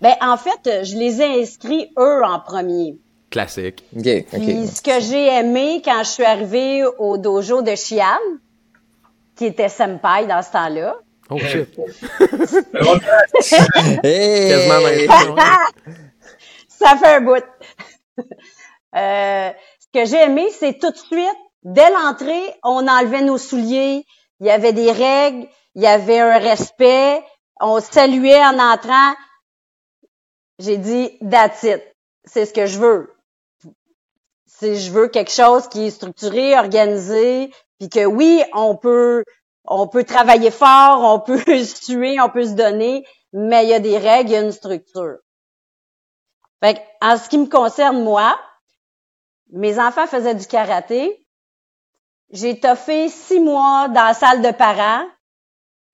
Ben, 0.02 0.14
en 0.22 0.38
fait, 0.38 0.86
je 0.86 0.96
les 0.96 1.22
ai 1.22 1.42
inscrits, 1.42 1.92
eux, 1.98 2.24
en 2.24 2.40
premier. 2.40 2.98
Classique. 3.30 3.84
OK, 3.96 4.08
OK. 4.34 4.40
Puis, 4.40 4.68
ce 4.68 4.82
que 4.82 5.00
j'ai 5.02 5.28
aimé 5.28 5.82
quand 5.84 6.00
je 6.04 6.10
suis 6.10 6.24
arrivée 6.24 6.84
au 6.98 7.18
dojo 7.18 7.62
de 7.62 7.76
Chian, 7.76 8.18
qui 9.40 9.46
était 9.46 9.70
senpai 9.70 10.28
dans 10.28 10.42
ce 10.42 10.52
temps-là. 10.52 10.98
Oh, 11.32 11.40
shit. 11.40 11.78
hey! 14.04 14.68
Ça 16.68 16.98
fait 16.98 17.16
un 17.16 17.22
bout. 17.22 17.44
euh, 18.96 19.52
ce 19.80 19.88
que 19.94 20.06
j'ai 20.06 20.24
aimé, 20.24 20.50
c'est 20.52 20.78
tout 20.80 20.92
de 20.92 20.98
suite 20.98 21.38
Dès 21.64 21.90
l'entrée, 21.92 22.56
on 22.64 22.88
enlevait 22.88 23.22
nos 23.22 23.38
souliers, 23.38 24.06
il 24.40 24.48
y 24.48 24.50
avait 24.50 24.72
des 24.72 24.92
règles, 24.92 25.48
il 25.76 25.84
y 25.84 25.88
avait 25.88 26.20
un 26.20 26.38
respect, 26.38 27.22
on 27.60 27.82
saluait 27.82 28.44
en 28.44 28.58
entrant. 28.60 29.14
J'ai 30.60 30.78
dit, 30.78 31.18
that's 31.30 31.64
it. 31.64 31.84
C'est 32.24 32.46
ce 32.46 32.54
que 32.54 32.66
je 32.66 32.80
veux. 32.80 33.14
Si 34.46 34.80
je 34.80 34.92
veux 34.92 35.10
quelque 35.10 35.32
chose 35.32 35.68
qui 35.68 35.88
est 35.88 35.92
structuré, 35.92 36.58
organisé, 36.58 37.54
puis 37.78 37.90
que 37.90 38.06
oui, 38.06 38.42
on 38.54 38.76
peut, 38.76 39.24
on 39.70 39.88
peut 39.88 40.04
travailler 40.04 40.52
fort, 40.52 41.04
on 41.04 41.20
peut 41.20 41.38
se 41.64 41.82
tuer, 41.82 42.20
on 42.20 42.30
peut 42.30 42.46
se 42.46 42.54
donner, 42.54 43.06
mais 43.32 43.64
il 43.64 43.70
y 43.70 43.74
a 43.74 43.80
des 43.80 43.98
règles, 43.98 44.30
il 44.32 44.34
y 44.34 44.36
a 44.36 44.42
une 44.42 44.52
structure. 44.52 45.18
Fait 46.62 46.84
en 47.02 47.18
ce 47.18 47.30
qui 47.30 47.38
me 47.38 47.48
concerne, 47.48 48.04
moi, 48.04 48.38
mes 49.52 49.80
enfants 49.80 50.08
faisaient 50.08 50.36
du 50.36 50.46
karaté, 50.46 51.26
j'ai 52.32 52.60
toffé 52.60 53.10
six 53.10 53.40
mois 53.40 53.88
dans 53.88 54.04
la 54.04 54.14
salle 54.14 54.42
de 54.42 54.52
parents. 54.52 55.06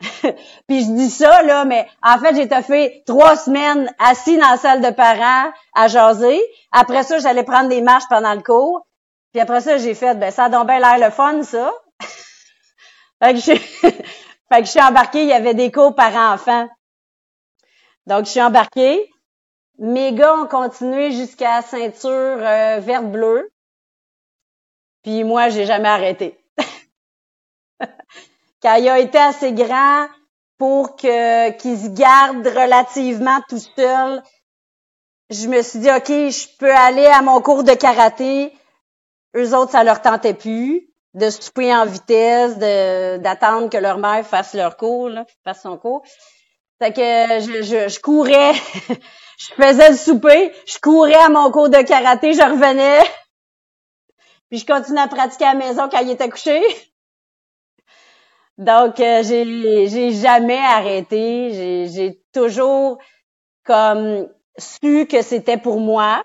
Puis 0.67 0.84
je 0.84 0.91
dis 0.91 1.09
ça, 1.09 1.43
là, 1.43 1.63
mais 1.63 1.88
en 2.03 2.17
fait, 2.19 2.36
j'ai 2.36 2.49
toffé 2.49 3.03
trois 3.05 3.38
semaines 3.38 3.93
assis 3.99 4.38
dans 4.38 4.49
la 4.49 4.57
salle 4.57 4.82
de 4.82 4.89
parents 4.89 5.51
à 5.73 5.88
jaser. 5.88 6.41
Après 6.71 7.03
ça, 7.03 7.19
j'allais 7.19 7.43
prendre 7.43 7.69
des 7.69 7.82
marches 7.82 8.07
pendant 8.09 8.34
le 8.34 8.41
cours. 8.41 8.86
Puis 9.32 9.41
après 9.41 9.61
ça, 9.61 9.78
j'ai 9.78 9.93
fait, 9.95 10.15
ben 10.15 10.32
ça 10.32 10.45
a 10.45 10.49
donc 10.49 10.67
bien 10.67 10.80
l'air 10.80 10.97
le 10.97 11.11
fun, 11.11 11.43
ça. 11.43 11.73
Fait, 13.22 13.34
que 13.34 13.39
fait 13.59 14.59
que 14.59 14.66
je 14.66 14.72
suis 14.72 14.82
embarquée, 14.82 15.24
il 15.24 15.30
y 15.30 15.34
avait 15.34 15.53
des 15.53 15.72
cours 15.72 15.95
par 15.95 16.16
enfants. 16.16 16.68
Donc, 18.07 18.26
je 18.26 18.32
suis 18.32 18.41
embarquée. 18.41 19.09
Mes 19.78 20.13
gars 20.13 20.36
ont 20.36 20.47
continué 20.47 21.11
jusqu'à 21.11 21.61
ceinture 21.61 22.09
euh, 22.09 22.80
verte-bleue. 22.80 23.51
Puis 25.03 25.24
moi, 25.24 25.49
j'ai 25.49 25.66
jamais 25.66 25.89
arrêté. 25.89 26.38
Quand 28.61 28.76
il 28.76 28.89
a 28.89 28.99
été 28.99 29.18
assez 29.18 29.51
grand 29.53 30.07
pour 30.57 30.95
que 30.95 31.51
qu'il 31.57 31.78
se 31.78 31.89
garde 31.89 32.47
relativement 32.47 33.41
tout 33.49 33.59
seul, 33.59 34.24
je 35.30 35.47
me 35.47 35.61
suis 35.61 35.80
dit 35.80 35.91
OK, 35.91 36.07
je 36.07 36.57
peux 36.57 36.74
aller 36.74 37.05
à 37.05 37.22
mon 37.22 37.41
cours 37.41 37.63
de 37.63 37.74
karaté. 37.74 38.53
Eux 39.36 39.53
autres, 39.53 39.72
ça 39.72 39.84
leur 39.84 40.01
tentait 40.01 40.34
plus 40.34 40.94
de 41.16 41.30
souper 41.30 41.74
en 41.74 41.86
vitesse, 41.86 42.57
d'attendre 42.57 43.70
que 43.70 43.78
leur 43.78 43.97
mère 43.97 44.26
fasse 44.26 44.53
leur 44.53 44.78
cours, 44.78 45.09
là, 45.09 45.26
fasse 45.43 45.61
son 45.61 45.78
cours. 45.78 46.03
Fait 46.80 46.91
que 46.91 47.01
je, 47.01 47.88
je, 47.88 47.99
courais, 48.01 48.53
je 49.39 49.53
faisais 49.53 49.91
le 49.91 49.97
souper, 49.97 50.51
je 50.68 50.78
courais 50.80 51.16
à 51.16 51.30
mon 51.30 51.49
cours 51.51 51.70
de 51.70 51.82
karaté, 51.82 52.34
je 52.34 52.41
revenais, 52.41 52.99
puis 54.49 54.59
je 54.59 54.66
continue 54.66 54.99
à 54.99 55.07
pratiquer 55.07 55.45
à 55.45 55.53
la 55.53 55.59
maison 55.59 55.88
quand 55.89 55.99
il 55.99 56.11
était 56.11 56.30
couché. 56.30 56.61
Donc, 58.57 58.99
euh, 58.99 59.24
j'ai, 59.24 59.88
j'ai 59.88 60.11
jamais 60.13 60.57
arrêté. 60.57 61.53
J'ai, 61.53 61.88
j'ai 61.89 62.22
toujours 62.34 62.99
comme 63.66 64.30
su 64.57 65.07
que 65.07 65.22
c'était 65.22 65.57
pour 65.57 65.80
moi. 65.80 66.24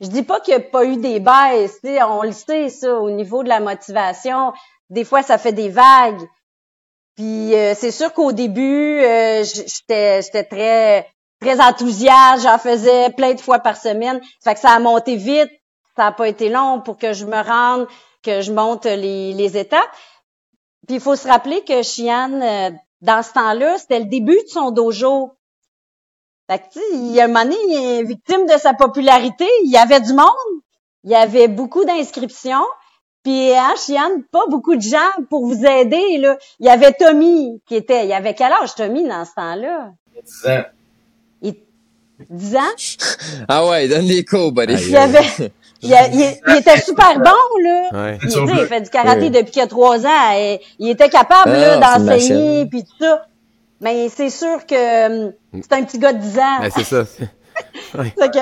Je 0.00 0.08
dis 0.08 0.22
pas 0.22 0.40
qu'il 0.40 0.56
n'y 0.56 0.62
a 0.62 0.68
pas 0.68 0.84
eu 0.84 0.96
des 0.96 1.20
baisses, 1.20 1.80
on 1.84 2.22
le 2.22 2.32
sait 2.32 2.68
ça 2.68 2.94
au 2.94 3.10
niveau 3.10 3.42
de 3.42 3.48
la 3.48 3.60
motivation. 3.60 4.52
Des 4.90 5.04
fois, 5.04 5.22
ça 5.22 5.38
fait 5.38 5.52
des 5.52 5.68
vagues. 5.68 6.22
Puis 7.16 7.54
euh, 7.54 7.74
c'est 7.74 7.90
sûr 7.90 8.12
qu'au 8.12 8.32
début, 8.32 9.00
euh, 9.00 9.42
j'étais, 9.42 10.22
très 11.40 11.60
enthousiaste, 11.60 12.42
j'en 12.42 12.58
faisais 12.58 13.10
plein 13.10 13.34
de 13.34 13.40
fois 13.40 13.58
par 13.58 13.76
semaine. 13.76 14.20
Ça 14.40 14.50
fait 14.50 14.54
que 14.54 14.60
ça 14.60 14.70
a 14.70 14.78
monté 14.78 15.16
vite. 15.16 15.50
Ça 15.96 16.04
n'a 16.04 16.12
pas 16.12 16.28
été 16.28 16.50
long 16.50 16.82
pour 16.82 16.98
que 16.98 17.14
je 17.14 17.24
me 17.24 17.42
rende, 17.42 17.86
que 18.22 18.42
je 18.42 18.52
monte 18.52 18.84
les, 18.84 19.32
les 19.32 19.56
étapes. 19.56 19.90
Puis 20.86 20.96
il 20.96 21.00
faut 21.00 21.16
se 21.16 21.26
rappeler 21.26 21.64
que 21.64 21.82
Chiane, 21.82 22.42
euh, 22.42 22.70
dans 23.00 23.22
ce 23.22 23.32
temps-là, 23.32 23.78
c'était 23.78 24.00
le 24.00 24.06
début 24.06 24.36
de 24.36 24.48
son 24.48 24.70
dojo. 24.70 25.35
Fait 26.48 26.58
que, 26.58 26.78
il 26.94 27.12
y 27.12 27.20
a 27.20 27.24
un 27.24 27.26
moment 27.28 27.42
donné, 27.44 27.56
il 27.68 27.74
est 28.00 28.02
victime 28.04 28.46
de 28.46 28.58
sa 28.58 28.72
popularité. 28.74 29.46
Il 29.64 29.70
y 29.70 29.76
avait 29.76 30.00
du 30.00 30.12
monde. 30.12 30.30
Il 31.04 31.10
y 31.10 31.14
avait 31.16 31.48
beaucoup 31.48 31.84
d'inscriptions. 31.84 32.64
Puis, 33.24 33.52
hein, 33.52 33.74
Chiane, 33.76 34.22
pas 34.30 34.44
beaucoup 34.48 34.76
de 34.76 34.80
gens 34.82 34.98
pour 35.30 35.46
vous 35.46 35.64
aider, 35.66 36.18
là. 36.18 36.36
Il 36.60 36.66
y 36.66 36.68
avait 36.70 36.92
Tommy 36.92 37.60
qui 37.66 37.74
était... 37.74 38.04
Il 38.04 38.08
y 38.08 38.12
avait 38.14 38.34
quel 38.34 38.52
âge, 38.52 38.74
Tommy, 38.76 39.06
dans 39.08 39.24
ce 39.24 39.32
temps-là? 39.34 39.90
10 40.24 40.46
ans. 40.48 41.52
10 42.30 42.56
ans? 42.56 42.60
Ah 43.48 43.66
ouais, 43.66 43.88
donne 43.88 44.04
les 44.06 44.24
coups, 44.24 44.52
buddy. 44.54 44.72
Il 44.74 44.90
y 44.90 44.96
avait, 44.96 45.52
il, 45.82 45.92
a- 45.94 46.08
il- 46.08 46.38
il 46.48 46.56
était 46.56 46.80
super 46.80 47.18
bon, 47.18 47.62
là. 47.62 47.88
Ouais. 47.92 48.18
Il, 48.22 48.28
tu 48.30 48.38
il 48.38 48.66
fait 48.66 48.80
du 48.80 48.88
karaté 48.90 49.28
depuis 49.30 49.50
qu'il 49.52 49.62
a 49.62 49.66
trois 49.66 50.06
ans. 50.06 50.32
et 50.34 50.60
il 50.78 50.88
était 50.88 51.10
capable 51.10 51.50
Ah, 51.54 51.98
d'enseigner 51.98 52.64
puis 52.66 52.84
tout 52.84 52.94
ça. 53.00 53.26
Mais 53.80 54.08
c'est 54.08 54.30
sûr 54.30 54.66
que 54.66 55.26
hum, 55.26 55.32
c'est 55.54 55.72
un 55.72 55.84
petit 55.84 55.98
gars 55.98 56.12
de 56.12 56.18
10 56.18 56.38
ans. 56.38 56.58
Ben, 56.60 56.70
c'est 56.74 56.84
ça. 56.84 57.04
Fait 57.92 58.30
que, 58.30 58.38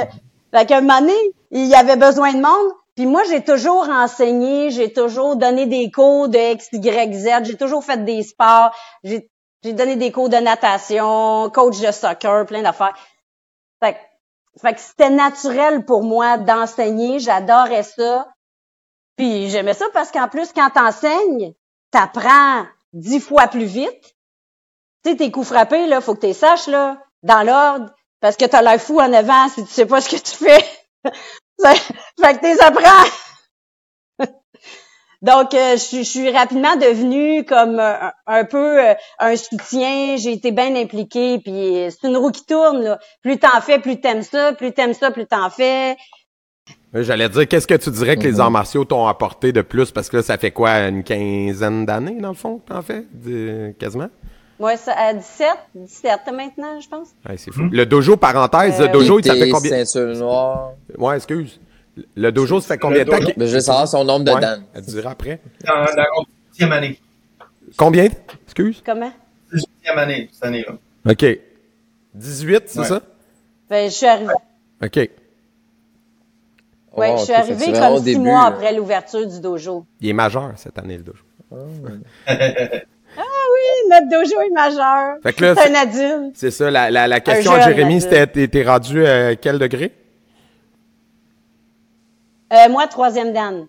fait 0.52 0.66
qu'à 0.66 0.78
un 0.78 0.80
moment 0.80 1.00
donné, 1.00 1.14
il 1.50 1.66
y 1.66 1.74
avait 1.74 1.96
besoin 1.96 2.32
de 2.32 2.40
monde. 2.40 2.72
Puis 2.96 3.06
moi, 3.06 3.22
j'ai 3.24 3.42
toujours 3.42 3.88
enseigné, 3.88 4.70
j'ai 4.70 4.92
toujours 4.92 5.36
donné 5.36 5.66
des 5.66 5.90
cours 5.90 6.28
de 6.28 6.38
X, 6.38 6.68
Y, 6.72 7.12
Z, 7.12 7.28
j'ai 7.44 7.56
toujours 7.56 7.84
fait 7.84 8.04
des 8.04 8.22
sports, 8.22 8.70
j'ai, 9.02 9.28
donné 9.64 9.96
des 9.96 10.12
cours 10.12 10.28
de 10.28 10.36
natation, 10.36 11.50
coach 11.50 11.80
de 11.80 11.90
soccer, 11.90 12.46
plein 12.46 12.62
d'affaires. 12.62 12.94
Fait, 13.82 13.96
fait 14.60 14.74
que 14.74 14.80
c'était 14.80 15.10
naturel 15.10 15.84
pour 15.84 16.04
moi 16.04 16.38
d'enseigner, 16.38 17.18
j'adorais 17.18 17.82
ça. 17.82 18.28
Puis 19.16 19.50
j'aimais 19.50 19.74
ça 19.74 19.86
parce 19.92 20.10
qu'en 20.12 20.28
plus, 20.28 20.52
quand 20.52 20.70
t'enseignes, 20.70 21.54
t'apprends 21.90 22.64
dix 22.92 23.20
fois 23.20 23.48
plus 23.48 23.64
vite. 23.64 24.13
Tu 25.04 25.10
sais, 25.10 25.16
tes 25.16 25.30
coups 25.30 25.48
frappés, 25.48 25.86
là, 25.86 26.00
faut 26.00 26.14
que 26.14 26.20
tu 26.20 26.26
les 26.26 26.32
saches, 26.32 26.66
là, 26.66 26.98
dans 27.22 27.42
l'ordre, 27.42 27.90
parce 28.20 28.36
que 28.36 28.44
t'as 28.46 28.62
l'air 28.62 28.80
fou 28.80 29.00
en 29.00 29.12
avant 29.12 29.48
si 29.48 29.64
tu 29.64 29.70
sais 29.70 29.86
pas 29.86 30.00
ce 30.00 30.08
que 30.08 30.16
tu 30.16 30.34
fais. 30.36 30.64
fait 31.62 31.92
fait 32.20 32.34
que 32.34 32.40
t'es 32.40 32.60
apprends. 32.62 33.10
Donc, 35.22 35.54
euh, 35.54 35.72
je, 35.72 35.76
suis- 35.78 36.04
je 36.04 36.10
suis 36.10 36.30
rapidement 36.30 36.76
devenue 36.76 37.44
comme 37.46 37.78
euh, 37.80 37.94
un, 38.00 38.12
un 38.26 38.44
peu 38.44 38.78
euh, 38.90 38.94
un 39.18 39.36
soutien. 39.36 40.16
J'ai 40.16 40.32
été 40.32 40.52
bien 40.52 40.74
impliquée, 40.76 41.38
puis 41.38 41.86
c'est 41.90 42.06
une 42.08 42.16
roue 42.16 42.30
qui 42.30 42.44
tourne. 42.44 42.82
Là. 42.82 42.98
Plus 43.22 43.38
t'en 43.38 43.60
fais, 43.62 43.78
plus 43.78 44.00
t'aimes 44.00 44.22
ça. 44.22 44.52
Plus 44.52 44.72
t'aimes 44.72 44.92
ça, 44.94 45.10
plus 45.10 45.26
t'en 45.26 45.48
fais. 45.48 45.96
J'allais 46.92 47.28
dire, 47.28 47.48
qu'est-ce 47.48 47.66
que 47.66 47.74
tu 47.74 47.90
dirais 47.90 48.16
que 48.16 48.22
les 48.22 48.32
Mhm. 48.34 48.40
arts 48.40 48.50
martiaux 48.50 48.84
t'ont 48.84 49.06
apporté 49.06 49.50
de 49.52 49.62
plus? 49.62 49.90
Parce 49.90 50.08
que 50.10 50.18
là, 50.18 50.22
ça 50.22 50.36
fait 50.38 50.50
quoi, 50.52 50.72
une 50.88 51.02
quinzaine 51.02 51.86
d'années, 51.86 52.20
dans 52.20 52.28
le 52.28 52.34
fond, 52.34 52.58
que 52.58 52.72
t'en 52.72 52.82
fais? 52.82 53.04
De- 53.12 53.74
quasiment? 53.80 54.08
Moi, 54.64 54.78
ça, 54.78 54.94
à 54.96 55.12
17, 55.12 55.46
17 55.74 56.20
maintenant, 56.34 56.80
je 56.80 56.88
pense. 56.88 57.08
Ouais, 57.28 57.36
c'est 57.36 57.52
fou. 57.52 57.64
Le 57.70 57.84
dojo, 57.84 58.16
parenthèse, 58.16 58.80
Euh, 58.80 58.86
le 58.86 58.92
dojo, 58.92 59.16
Puis 59.16 59.24
ça 59.28 59.34
fait 59.34 59.50
combien? 59.50 59.84
ceinture 59.84 60.16
noire. 60.16 60.70
Ouais, 60.96 61.16
excuse. 61.16 61.60
Le 62.16 62.32
dojo, 62.32 62.62
ça 62.62 62.68
fait 62.68 62.78
combien 62.78 63.04
de 63.04 63.10
temps? 63.10 63.18
Mais 63.36 63.46
je 63.46 63.56
veux 63.56 63.60
savoir 63.60 63.86
son 63.86 64.04
nombre 64.04 64.24
de 64.24 64.30
Ouais, 64.32 64.40
dan. 64.40 64.62
elle 64.72 64.80
dira 64.80 65.10
après. 65.10 65.38
Dans 65.66 65.74
la 65.74 66.06
18e 66.56 66.72
année. 66.72 66.98
Combien? 67.76 68.08
Excuse? 68.46 68.82
Comment? 68.86 69.12
18e 69.52 69.98
année, 69.98 70.30
cette 70.32 70.44
année-là. 70.46 70.72
OK. 71.12 71.38
18, 72.14 72.62
c'est 72.68 72.78
Ouais. 72.78 72.84
ça? 72.86 73.02
Ben, 73.68 73.90
je 73.90 73.94
suis 73.94 74.06
arrivée. 74.06 74.32
OK. 74.82 74.96
Ouais, 74.96 75.10
Oh, 76.96 77.16
je 77.18 77.24
suis 77.24 77.32
vraiment 77.52 77.80
comme 77.90 77.98
six 77.98 78.04
début, 78.04 78.20
mois 78.20 78.40
là. 78.40 78.46
après 78.46 78.72
l'ouverture 78.72 79.26
du 79.28 79.40
dojo. 79.42 79.84
Il 80.00 80.08
est 80.08 80.12
majeur 80.14 80.52
cette 80.56 80.78
année, 80.78 80.96
le 80.96 81.02
dojo. 81.02 81.22
Notre 83.90 84.08
dojo 84.08 84.40
est 84.40 84.50
majeur. 84.50 85.16
Fait 85.22 85.32
que 85.32 85.42
là, 85.44 85.54
c'est 85.54 85.70
un 85.70 85.74
adulte. 85.74 86.36
C'est 86.36 86.50
ça, 86.50 86.70
la, 86.70 86.90
la, 86.90 87.06
la 87.06 87.20
question 87.20 87.52
à 87.52 87.60
Jérémy, 87.60 88.00
c'était 88.00 88.26
t'es- 88.48 88.64
rendu 88.64 89.06
à 89.06 89.36
quel 89.36 89.58
degré? 89.58 89.92
Euh, 92.52 92.68
moi, 92.70 92.86
troisième 92.86 93.32
dan. 93.32 93.66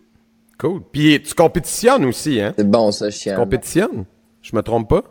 Cool. 0.59 0.81
Puis 0.91 1.21
tu 1.21 1.33
compétitionnes 1.33 2.05
aussi, 2.05 2.39
hein? 2.39 2.53
C'est 2.57 2.69
bon, 2.69 2.91
ça, 2.91 3.07
Tu 3.09 3.17
chiant. 3.19 3.35
compétitionnes? 3.35 4.05
Je 4.41 4.55
me 4.55 4.61
trompe 4.61 4.89
pas? 4.89 5.03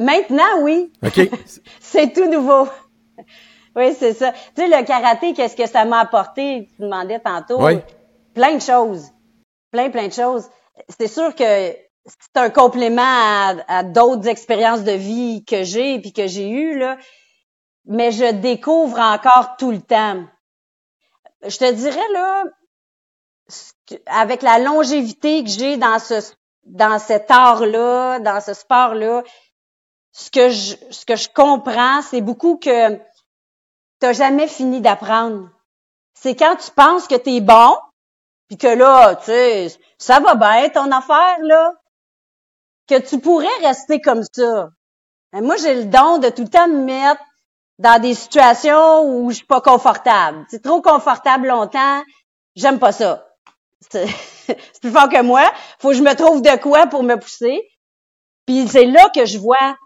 Maintenant, 0.00 0.62
oui. 0.62 0.90
OK. 1.04 1.28
C'est 1.80 2.12
tout 2.12 2.28
nouveau. 2.28 2.66
oui, 3.76 3.94
c'est 3.96 4.12
ça. 4.14 4.32
Tu 4.56 4.62
sais, 4.62 4.68
le 4.68 4.84
karaté, 4.84 5.32
qu'est-ce 5.34 5.54
que 5.56 5.66
ça 5.68 5.84
m'a 5.84 6.00
apporté? 6.00 6.68
Tu 6.74 6.82
demandais 6.82 7.20
tantôt. 7.20 7.64
Oui. 7.64 7.74
Plein 8.34 8.56
de 8.56 8.60
choses. 8.60 9.10
Plein, 9.70 9.90
plein 9.90 10.08
de 10.08 10.12
choses. 10.12 10.48
C'est 10.98 11.06
sûr 11.06 11.32
que 11.36 11.72
c'est 12.06 12.36
un 12.36 12.50
complément 12.50 13.02
à, 13.68 13.82
d'autres 13.82 14.28
expériences 14.28 14.84
de 14.84 14.92
vie 14.92 15.44
que 15.44 15.62
j'ai 15.62 15.98
puis 16.00 16.12
que 16.12 16.26
j'ai 16.26 16.48
eues, 16.48 16.78
là. 16.78 16.98
Mais 17.86 18.12
je 18.12 18.32
découvre 18.32 18.98
encore 18.98 19.56
tout 19.58 19.70
le 19.70 19.80
temps. 19.80 20.24
Je 21.42 21.58
te 21.58 21.70
dirais, 21.72 22.12
là, 22.12 22.44
avec 24.06 24.42
la 24.42 24.58
longévité 24.58 25.44
que 25.44 25.50
j'ai 25.50 25.76
dans 25.76 25.98
ce, 25.98 26.14
dans 26.64 26.98
cet 26.98 27.30
art-là, 27.30 28.18
dans 28.20 28.40
ce 28.40 28.54
sport-là, 28.54 29.22
ce 30.12 30.30
que 30.30 30.48
je, 30.48 30.76
ce 30.90 31.04
que 31.04 31.16
je 31.16 31.28
comprends, 31.28 32.00
c'est 32.02 32.22
beaucoup 32.22 32.56
que 32.56 32.98
t'as 33.98 34.12
jamais 34.12 34.48
fini 34.48 34.80
d'apprendre. 34.80 35.50
C'est 36.14 36.36
quand 36.36 36.56
tu 36.56 36.70
penses 36.70 37.06
que 37.06 37.16
t'es 37.16 37.40
bon, 37.40 37.76
puis 38.48 38.56
que 38.56 38.66
là, 38.66 39.16
tu 39.16 39.24
sais, 39.26 39.68
ça 39.98 40.20
va 40.20 40.34
bien 40.36 40.68
ton 40.70 40.90
affaire, 40.90 41.38
là, 41.42 41.74
que 42.88 42.98
tu 42.98 43.18
pourrais 43.20 43.46
rester 43.62 44.00
comme 44.00 44.22
ça. 44.32 44.68
Mais 45.32 45.40
moi, 45.40 45.56
j'ai 45.56 45.74
le 45.74 45.84
don 45.86 46.18
de 46.18 46.28
tout 46.28 46.42
le 46.42 46.48
temps 46.48 46.68
me 46.68 46.84
mettre 46.84 47.20
dans 47.78 48.00
des 48.00 48.14
situations 48.14 49.02
où 49.04 49.30
je 49.30 49.36
suis 49.36 49.46
pas 49.46 49.60
confortable. 49.60 50.46
C'est 50.50 50.62
trop 50.62 50.80
confortable 50.82 51.48
longtemps, 51.48 52.02
j'aime 52.56 52.78
pas 52.78 52.92
ça. 52.92 53.26
C'est 53.90 54.80
plus 54.80 54.90
fort 54.90 55.08
que 55.08 55.22
moi. 55.22 55.42
Faut 55.78 55.90
que 55.90 55.94
je 55.96 56.02
me 56.02 56.14
trouve 56.14 56.42
de 56.42 56.56
quoi 56.60 56.86
pour 56.86 57.02
me 57.02 57.16
pousser. 57.16 57.60
Puis 58.46 58.68
c'est 58.68 58.86
là 58.86 59.08
que 59.14 59.24
je 59.24 59.38
vois 59.38 59.76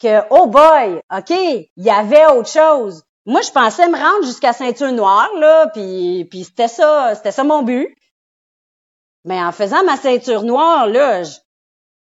que, 0.00 0.22
oh 0.30 0.46
boy, 0.46 1.00
OK, 1.14 1.30
il 1.30 1.68
y 1.76 1.90
avait 1.90 2.26
autre 2.26 2.48
chose. 2.48 3.04
Moi, 3.26 3.42
je 3.42 3.50
pensais 3.50 3.88
me 3.88 3.98
rendre 3.98 4.24
jusqu'à 4.24 4.52
ceinture 4.52 4.92
noire, 4.92 5.28
là, 5.38 5.68
puis, 5.68 6.26
puis 6.30 6.44
c'était 6.44 6.68
ça, 6.68 7.14
c'était 7.14 7.32
ça 7.32 7.44
mon 7.44 7.62
but. 7.62 7.94
Mais 9.24 9.42
en 9.42 9.52
faisant 9.52 9.84
ma 9.84 9.96
ceinture 9.96 10.42
noire, 10.42 10.86
là, 10.86 11.22
j- 11.22 11.36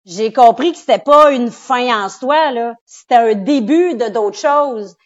j'ai 0.06 0.32
compris 0.32 0.72
que 0.72 0.78
c'était 0.78 0.98
pas 0.98 1.32
une 1.32 1.50
fin 1.50 2.04
en 2.04 2.08
soi, 2.08 2.52
là. 2.52 2.74
C'était 2.86 3.16
un 3.16 3.34
début 3.34 3.94
de 3.94 4.08
d'autres 4.08 4.38
choses. 4.38 4.96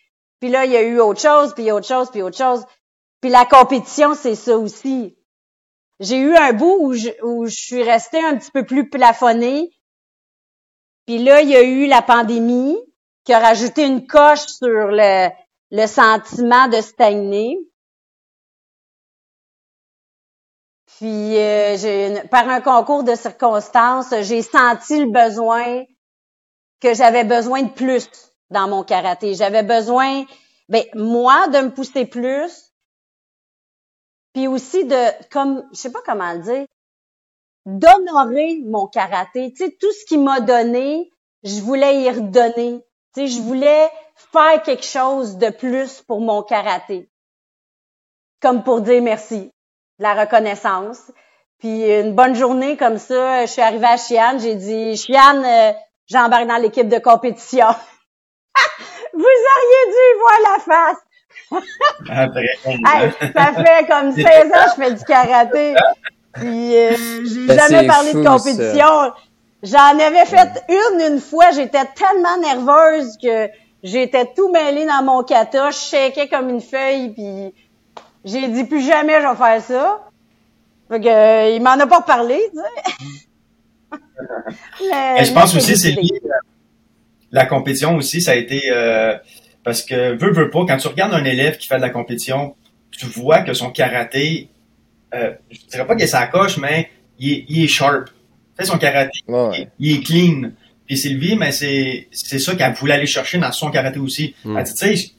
Puis 0.40 0.50
là, 0.50 0.64
il 0.64 0.72
y 0.72 0.76
a 0.76 0.82
eu 0.82 1.00
autre 1.00 1.20
chose, 1.20 1.54
puis 1.54 1.72
autre 1.72 1.86
chose, 1.86 2.10
puis 2.10 2.22
autre 2.22 2.36
chose. 2.36 2.64
Puis 3.20 3.30
la 3.30 3.44
compétition, 3.44 4.14
c'est 4.14 4.34
ça 4.34 4.56
aussi. 4.56 5.16
J'ai 6.00 6.18
eu 6.18 6.36
un 6.36 6.52
bout 6.52 6.76
où 6.80 6.92
je, 6.92 7.10
où 7.22 7.46
je 7.46 7.54
suis 7.54 7.82
restée 7.82 8.22
un 8.22 8.36
petit 8.36 8.50
peu 8.50 8.64
plus 8.64 8.88
plafonnée. 8.88 9.70
Puis 11.06 11.18
là, 11.18 11.40
il 11.40 11.48
y 11.48 11.56
a 11.56 11.62
eu 11.62 11.86
la 11.86 12.02
pandémie 12.02 12.76
qui 13.24 13.32
a 13.32 13.38
rajouté 13.38 13.86
une 13.86 14.06
coche 14.06 14.46
sur 14.46 14.88
le, 14.88 15.30
le 15.70 15.86
sentiment 15.86 16.68
de 16.68 16.80
stagner. 16.80 17.58
Puis, 20.96 21.36
euh, 21.36 21.76
j'ai, 21.76 22.22
par 22.28 22.48
un 22.48 22.60
concours 22.60 23.02
de 23.02 23.16
circonstances, 23.16 24.14
j'ai 24.20 24.42
senti 24.42 25.00
le 25.00 25.10
besoin 25.10 25.84
que 26.80 26.94
j'avais 26.94 27.24
besoin 27.24 27.62
de 27.62 27.70
plus 27.70 28.08
dans 28.50 28.68
mon 28.68 28.84
karaté. 28.84 29.34
J'avais 29.34 29.64
besoin, 29.64 30.24
ben 30.68 30.84
moi, 30.94 31.48
de 31.48 31.58
me 31.58 31.70
pousser 31.70 32.06
plus, 32.06 32.72
puis 34.34 34.46
aussi 34.46 34.84
de, 34.84 35.28
comme, 35.30 35.66
je 35.72 35.78
sais 35.78 35.92
pas 35.92 36.02
comment 36.04 36.32
le 36.32 36.40
dire, 36.40 36.66
d'honorer 37.66 38.60
mon 38.64 38.86
karaté. 38.86 39.52
Tu 39.52 39.64
sais, 39.64 39.76
tout 39.80 39.92
ce 39.92 40.04
qu'il 40.06 40.22
m'a 40.22 40.40
donné, 40.40 41.10
je 41.42 41.60
voulais 41.60 42.02
y 42.02 42.10
redonner. 42.10 42.84
Tu 43.14 43.22
sais, 43.22 43.26
je 43.26 43.40
voulais 43.40 43.90
faire 44.14 44.62
quelque 44.62 44.84
chose 44.84 45.38
de 45.38 45.50
plus 45.50 46.02
pour 46.02 46.20
mon 46.20 46.42
karaté. 46.42 47.08
Comme 48.40 48.62
pour 48.62 48.80
dire 48.80 49.02
merci, 49.02 49.50
la 49.98 50.14
reconnaissance. 50.14 51.10
Puis 51.58 51.84
une 51.84 52.14
bonne 52.14 52.34
journée 52.34 52.76
comme 52.76 52.98
ça, 52.98 53.46
je 53.46 53.50
suis 53.50 53.62
arrivée 53.62 53.86
à 53.86 53.96
Chiane, 53.96 54.40
j'ai 54.40 54.54
dit 54.54 54.96
Chiane, 54.96 55.44
euh, 55.44 55.72
j'embarque 56.06 56.46
dans 56.46 56.56
l'équipe 56.56 56.88
de 56.88 56.98
compétition. 56.98 57.66
Vous 59.14 59.20
auriez 59.20 59.92
dû 59.92 60.18
voir 60.20 60.38
la 60.52 60.62
face. 60.62 60.98
Après, 62.10 62.44
Hey, 62.66 63.32
ça 63.34 63.52
fait 63.52 63.86
comme 63.86 64.12
16 64.12 64.26
ans 64.26 64.64
que 64.64 64.70
je 64.76 64.84
fais 64.84 64.94
du 64.94 65.04
karaté. 65.04 65.74
Puis 66.34 66.76
euh, 66.76 66.96
j'ai 67.24 67.46
Ben, 67.46 67.58
jamais 67.58 67.80
c'est 67.80 67.86
parlé 67.86 68.12
de 68.12 68.24
compétition. 68.24 69.12
J'en 69.62 69.98
avais 69.98 70.26
fait 70.26 70.62
une 70.68 71.00
une 71.12 71.20
fois, 71.20 71.50
j'étais 71.52 71.84
tellement 71.94 72.36
nerveuse 72.38 73.16
que 73.22 73.48
j'étais 73.82 74.26
tout 74.36 74.50
mêlée 74.50 74.84
dans 74.84 75.02
mon 75.02 75.22
kata, 75.22 75.70
je 75.70 75.78
shakeais 75.78 76.28
comme 76.28 76.50
une 76.50 76.60
feuille, 76.60 77.10
puis 77.14 77.54
j'ai 78.24 78.48
dit 78.48 78.64
plus 78.64 78.84
jamais 78.84 79.20
je 79.20 79.28
vais 79.28 79.36
faire 79.36 79.62
ça. 79.62 80.08
Fait 80.90 81.00
que 81.00 81.08
euh, 81.08 81.50
il 81.56 81.62
m'en 81.62 81.70
a 81.78 81.86
pas 81.86 82.02
parlé, 82.02 82.40
tu 82.52 82.58
sais. 82.58 83.98
Mais, 84.90 85.14
Mais 85.14 85.24
je 85.24 85.32
pense 85.32 85.54
aussi 85.56 85.76
c'est 85.76 85.92
lié 85.92 86.20
à 86.30 86.36
la 87.32 87.46
compétition 87.46 87.96
aussi, 87.96 88.20
ça 88.22 88.30
a 88.32 88.34
été 88.36 88.70
euh, 88.70 89.16
parce 89.64 89.82
que 89.82 90.14
veux 90.16 90.32
veux 90.32 90.50
pas 90.50 90.64
quand 90.66 90.76
tu 90.76 90.88
regardes 90.88 91.14
un 91.14 91.24
élève 91.24 91.56
qui 91.56 91.66
fait 91.66 91.76
de 91.76 91.82
la 91.82 91.90
compétition, 91.90 92.54
tu 92.92 93.06
vois 93.06 93.40
que 93.40 93.54
son 93.54 93.70
karaté, 93.70 94.48
euh, 95.14 95.32
je 95.50 95.58
dirais 95.68 95.86
pas 95.86 95.94
qu'il 95.96 96.04
est 96.04 96.08
sa 96.08 96.26
coche, 96.28 96.58
mais 96.58 96.90
il 97.18 97.32
est, 97.32 97.44
il 97.48 97.64
est 97.64 97.68
sharp. 97.68 98.08
Fait 98.56 98.64
son 98.64 98.78
karaté, 98.78 99.18
Ouais, 99.26 99.48
ouais. 99.48 99.68
il, 99.80 99.90
il 99.90 99.98
est 99.98 100.02
clean. 100.04 100.50
Puis 100.86 100.96
Sylvie, 100.98 101.34
mais 101.36 101.50
c'est 101.50 102.08
c'est 102.12 102.38
ça 102.38 102.54
qu'elle 102.54 102.74
voulait 102.74 102.94
aller 102.94 103.06
chercher 103.06 103.38
dans 103.38 103.50
son 103.50 103.70
karaté 103.70 103.98
aussi. 103.98 104.34
Mm. 104.44 104.56
Elle 104.58 104.64
dit, 104.64 104.74
tu 104.74 104.96
sais, 104.96 105.10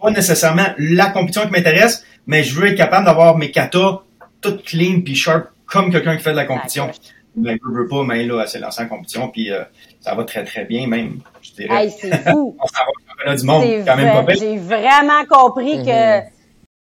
pas 0.00 0.10
nécessairement 0.10 0.66
la 0.76 1.06
compétition 1.10 1.46
qui 1.46 1.52
m'intéresse, 1.52 2.04
mais 2.28 2.44
je 2.44 2.54
veux 2.54 2.68
être 2.68 2.76
capable 2.76 3.06
d'avoir 3.06 3.36
mes 3.36 3.50
katas 3.50 4.02
toutes 4.40 4.62
clean 4.62 5.00
puis 5.04 5.16
sharp 5.16 5.48
comme 5.66 5.90
quelqu'un 5.90 6.16
qui 6.16 6.22
fait 6.22 6.30
de 6.30 6.36
la 6.36 6.44
compétition. 6.44 6.90
Ben, 7.34 7.58
je 7.62 7.70
veux 7.70 7.88
pas, 7.88 8.02
mais 8.04 8.24
là, 8.24 8.42
elle 8.42 8.48
s'est 8.48 8.58
lancée 8.58 8.82
en 8.82 8.88
compétition, 8.88 9.28
puis 9.28 9.52
euh, 9.52 9.62
ça 10.00 10.14
va 10.14 10.24
très, 10.24 10.44
très 10.44 10.64
bien, 10.64 10.86
même, 10.86 11.20
je 11.40 11.52
dirais. 11.52 11.84
Hey, 11.84 11.90
c'est 11.90 12.10
fou. 12.30 12.56
On 12.60 12.66
s'en 12.66 12.84
va 13.26 13.36
du 13.36 13.44
monde, 13.44 13.84
quand 13.86 13.96
même 13.96 14.26
pas. 14.26 14.34
J'ai 14.34 14.56
vraiment 14.56 15.24
compris 15.26 15.84
que 15.84 16.20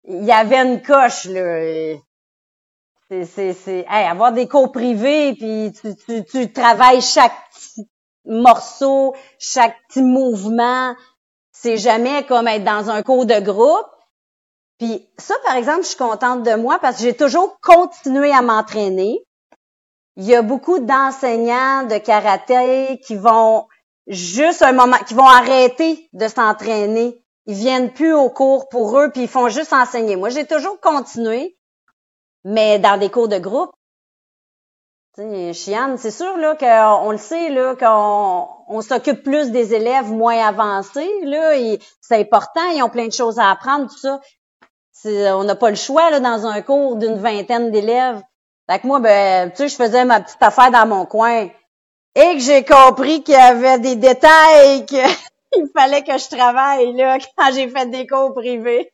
il 0.05 0.25
y 0.25 0.31
avait 0.31 0.57
une 0.57 0.81
coche, 0.81 1.25
là. 1.25 1.95
C'est, 3.09 3.25
c'est, 3.25 3.53
c'est, 3.53 3.85
hey, 3.89 4.07
avoir 4.07 4.33
des 4.33 4.47
cours 4.47 4.71
privés, 4.71 5.33
puis 5.33 5.71
tu, 5.79 5.95
tu, 6.05 6.25
tu 6.25 6.51
travailles 6.51 7.01
chaque 7.01 7.33
petit 7.53 7.87
morceau, 8.25 9.15
chaque 9.39 9.75
petit 9.87 10.01
mouvement. 10.01 10.95
C'est 11.51 11.77
jamais 11.77 12.23
comme 12.23 12.47
être 12.47 12.63
dans 12.63 12.89
un 12.89 13.01
cours 13.03 13.25
de 13.25 13.39
groupe. 13.39 13.87
Puis 14.79 15.07
ça, 15.17 15.35
par 15.45 15.55
exemple, 15.55 15.83
je 15.83 15.89
suis 15.89 15.97
contente 15.97 16.43
de 16.43 16.55
moi 16.55 16.79
parce 16.79 16.97
que 16.97 17.03
j'ai 17.03 17.15
toujours 17.15 17.59
continué 17.61 18.31
à 18.33 18.41
m'entraîner. 18.41 19.23
Il 20.15 20.25
y 20.25 20.35
a 20.35 20.41
beaucoup 20.41 20.79
d'enseignants 20.79 21.83
de 21.83 21.97
karaté 21.97 22.99
qui 23.05 23.15
vont 23.15 23.67
juste 24.07 24.61
un 24.61 24.73
moment, 24.73 24.97
qui 25.07 25.13
vont 25.13 25.27
arrêter 25.27 26.09
de 26.13 26.27
s'entraîner. 26.27 27.23
Ils 27.45 27.55
viennent 27.55 27.91
plus 27.91 28.13
au 28.13 28.29
cours 28.29 28.69
pour 28.69 28.99
eux, 28.99 29.09
puis 29.11 29.23
ils 29.23 29.27
font 29.27 29.49
juste 29.49 29.73
enseigner. 29.73 30.15
Moi, 30.15 30.29
j'ai 30.29 30.45
toujours 30.45 30.79
continué, 30.79 31.57
mais 32.43 32.79
dans 32.79 32.97
des 32.97 33.09
cours 33.09 33.27
de 33.27 33.37
groupe. 33.37 33.71
Chiane, 35.15 35.97
c'est 35.99 36.09
sûr 36.09 36.37
là 36.37 36.55
qu'on 36.55 37.11
le 37.11 37.19
sait 37.19 37.49
là 37.49 37.75
qu'on 37.75 38.47
on, 38.67 38.81
s'occupe 38.81 39.21
plus 39.21 39.51
des 39.51 39.75
élèves 39.75 40.11
moins 40.11 40.39
avancés 40.39 41.11
là. 41.23 41.53
C'est 42.01 42.19
important, 42.19 42.67
ils 42.73 42.81
ont 42.81 42.89
plein 42.89 43.07
de 43.07 43.13
choses 43.13 43.37
à 43.37 43.51
apprendre 43.51 43.87
tout 43.91 43.97
ça. 43.97 44.19
On 45.05 45.43
n'a 45.43 45.55
pas 45.55 45.69
le 45.69 45.75
choix 45.75 46.09
là 46.11 46.19
dans 46.19 46.45
un 46.45 46.61
cours 46.61 46.95
d'une 46.95 47.17
vingtaine 47.17 47.71
d'élèves. 47.71 48.21
Fait 48.69 48.79
que 48.79 48.87
moi, 48.87 48.99
ben, 48.99 49.49
tu 49.51 49.57
sais, 49.57 49.67
je 49.67 49.75
faisais 49.75 50.05
ma 50.05 50.21
petite 50.21 50.41
affaire 50.41 50.71
dans 50.71 50.87
mon 50.87 51.05
coin. 51.05 51.49
Et 52.15 52.35
que 52.35 52.39
j'ai 52.39 52.63
compris 52.63 53.23
qu'il 53.23 53.33
y 53.33 53.37
avait 53.37 53.79
des 53.79 53.95
détails 53.95 54.85
qu'il 54.85 55.67
fallait 55.75 56.03
que 56.03 56.17
je 56.17 56.29
travaille 56.29 56.93
là 56.93 57.17
quand 57.37 57.51
j'ai 57.53 57.67
fait 57.67 57.89
des 57.89 58.07
cours 58.07 58.33
privés. 58.33 58.93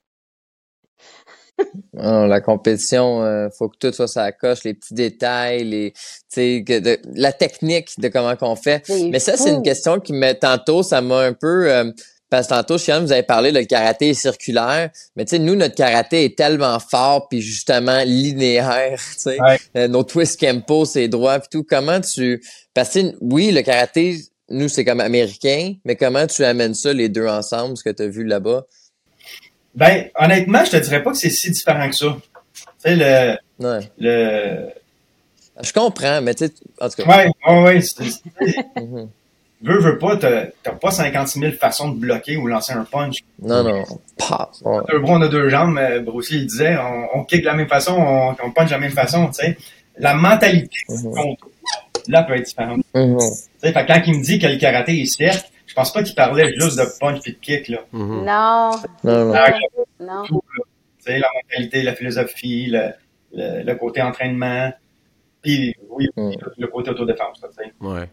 la 1.93 2.41
compétition, 2.41 3.21
euh, 3.23 3.49
faut 3.57 3.69
que 3.69 3.77
tout 3.77 3.91
soit 3.91 4.07
ça 4.07 4.31
coche, 4.31 4.63
les 4.63 4.73
petits 4.73 4.93
détails, 4.93 5.63
les, 5.65 5.93
que 6.63 6.79
de, 6.79 6.99
la 7.13 7.33
technique 7.33 7.99
de 7.99 8.07
comment 8.07 8.35
qu'on 8.35 8.55
fait. 8.55 8.83
Mais 9.11 9.19
ça, 9.19 9.37
c'est 9.37 9.51
une 9.51 9.63
question 9.63 9.99
qui 9.99 10.13
me 10.13 10.33
tantôt, 10.33 10.83
ça 10.83 11.01
m'a 11.01 11.19
un 11.19 11.33
peu 11.33 11.69
euh, 11.69 11.91
parce 12.29 12.47
que 12.47 12.53
tantôt, 12.53 12.77
Chian, 12.77 13.01
vous 13.01 13.11
avez 13.11 13.23
parlé, 13.23 13.51
le 13.51 13.63
karaté 13.63 14.09
est 14.09 14.13
circulaire, 14.13 14.91
mais 15.15 15.25
tu 15.25 15.31
sais, 15.31 15.39
nous, 15.39 15.55
notre 15.55 15.75
karaté 15.75 16.25
est 16.25 16.37
tellement 16.37 16.79
fort 16.79 17.27
puis 17.27 17.41
justement 17.41 18.03
linéaire, 18.03 18.99
tu 19.13 19.19
sais. 19.19 19.37
Euh, 19.75 19.87
nos 19.87 20.03
twist 20.03 20.39
kempo, 20.39 20.85
c'est 20.85 21.07
droit 21.07 21.39
puis 21.39 21.49
tout. 21.51 21.65
Comment 21.67 21.99
tu... 22.01 22.41
Parce 22.73 22.93
que 22.93 23.15
oui, 23.21 23.51
le 23.51 23.61
karaté, 23.63 24.17
nous, 24.49 24.69
c'est 24.69 24.85
comme 24.85 24.99
américain, 24.99 25.73
mais 25.85 25.95
comment 25.95 26.27
tu 26.27 26.43
amènes 26.43 26.75
ça, 26.75 26.93
les 26.93 27.09
deux 27.09 27.27
ensemble, 27.27 27.77
ce 27.77 27.83
que 27.83 27.89
tu 27.89 28.03
as 28.03 28.07
vu 28.07 28.23
là-bas? 28.23 28.65
Ben, 29.73 30.09
honnêtement, 30.15 30.63
je 30.65 30.71
te 30.71 30.77
dirais 30.77 31.01
pas 31.01 31.11
que 31.11 31.17
c'est 31.17 31.29
si 31.29 31.49
différent 31.49 31.89
que 31.89 31.95
ça. 31.95 32.17
Tu 32.53 32.61
sais, 32.77 32.95
le... 32.95 33.37
le... 33.99 34.69
Je 35.61 35.73
comprends, 35.73 36.21
mais 36.21 36.35
tu 36.35 36.45
sais, 36.45 36.53
en 36.79 36.89
tout 36.89 37.03
cas... 37.03 37.17
Ouais, 37.17 37.31
ouais, 37.47 37.63
ouais. 37.63 39.07
Mhm 39.61 39.73
veux, 39.73 39.79
veux 39.79 39.97
pas, 39.97 40.15
t'as 40.17 40.71
pas 40.71 40.91
56 40.91 41.39
000 41.39 41.51
façons 41.53 41.89
de 41.89 41.99
bloquer 41.99 42.37
ou 42.37 42.47
lancer 42.47 42.73
un 42.73 42.85
punch. 42.85 43.17
Non, 43.41 43.63
non. 43.63 43.83
Pas. 44.17 44.51
Un 44.65 44.99
bras, 44.99 45.13
on 45.13 45.21
a 45.21 45.27
deux 45.27 45.49
jambes, 45.49 45.73
mais 45.73 45.99
Bruce 45.99 46.31
Lee, 46.31 46.39
il 46.39 46.47
disait, 46.47 46.77
on, 46.77 47.19
on 47.19 47.23
kick 47.25 47.41
de 47.41 47.45
la 47.45 47.55
même 47.55 47.67
façon, 47.67 47.95
on, 47.97 48.35
on 48.43 48.51
punch 48.51 48.67
de 48.67 48.73
la 48.73 48.79
même 48.79 48.91
façon, 48.91 49.27
tu 49.27 49.33
sais. 49.33 49.57
La 49.97 50.13
mentalité 50.13 50.77
mm 50.87 51.33
là, 52.07 52.23
peut 52.23 52.33
être 52.33 52.45
différente. 52.45 52.79
Mm 52.95 53.17
Tu 53.17 53.25
sais, 53.59 53.73
fait 53.73 53.85
quand 53.85 54.01
il 54.07 54.17
me 54.17 54.23
dit 54.23 54.39
que 54.39 54.47
le 54.47 54.57
karaté 54.57 54.99
est 54.99 55.05
certes, 55.05 55.51
je 55.67 55.75
pense 55.75 55.93
pas 55.93 56.01
qu'il 56.01 56.15
parlait 56.15 56.51
juste 56.55 56.79
de 56.79 56.85
punch 56.99 57.19
et 57.27 57.33
de 57.33 57.37
kick, 57.37 57.67
là. 57.67 57.79
Mm-hmm. 57.93 58.23
Non. 58.23 58.71
Non, 59.03 59.25
non. 59.25 59.35
non. 59.99 60.23
tu 60.23 60.39
sais, 60.99 61.19
la 61.19 61.27
mentalité, 61.35 61.83
la 61.83 61.93
philosophie, 61.93 62.67
le, 62.67 62.93
le, 63.33 63.75
côté 63.75 64.01
entraînement, 64.01 64.71
puis 65.41 65.75
oui, 65.89 66.07
mm. 66.15 66.31
le 66.57 66.67
côté 66.67 66.89
autodéfense, 66.89 67.41
tu 67.41 67.63
sais. 67.63 67.73
Ouais. 67.81 68.09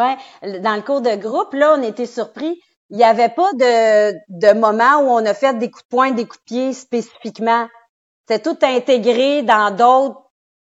Ouais, 0.00 0.60
dans 0.60 0.76
le 0.76 0.82
cours 0.82 1.00
de 1.02 1.14
groupe, 1.16 1.52
là, 1.52 1.76
on 1.78 1.82
était 1.82 2.06
surpris. 2.06 2.60
Il 2.90 2.96
n'y 2.96 3.04
avait 3.04 3.28
pas 3.28 3.50
de, 3.52 4.12
de 4.28 4.58
moment 4.58 5.00
où 5.02 5.10
on 5.10 5.24
a 5.24 5.34
fait 5.34 5.56
des 5.58 5.70
coups 5.70 5.84
de 5.84 5.88
poing, 5.88 6.10
des 6.10 6.24
coups 6.24 6.40
de 6.40 6.44
pied 6.44 6.72
spécifiquement. 6.72 7.68
C'était 8.26 8.42
tout 8.42 8.58
intégré 8.62 9.42
dans 9.42 9.70
d'autres 9.70 10.20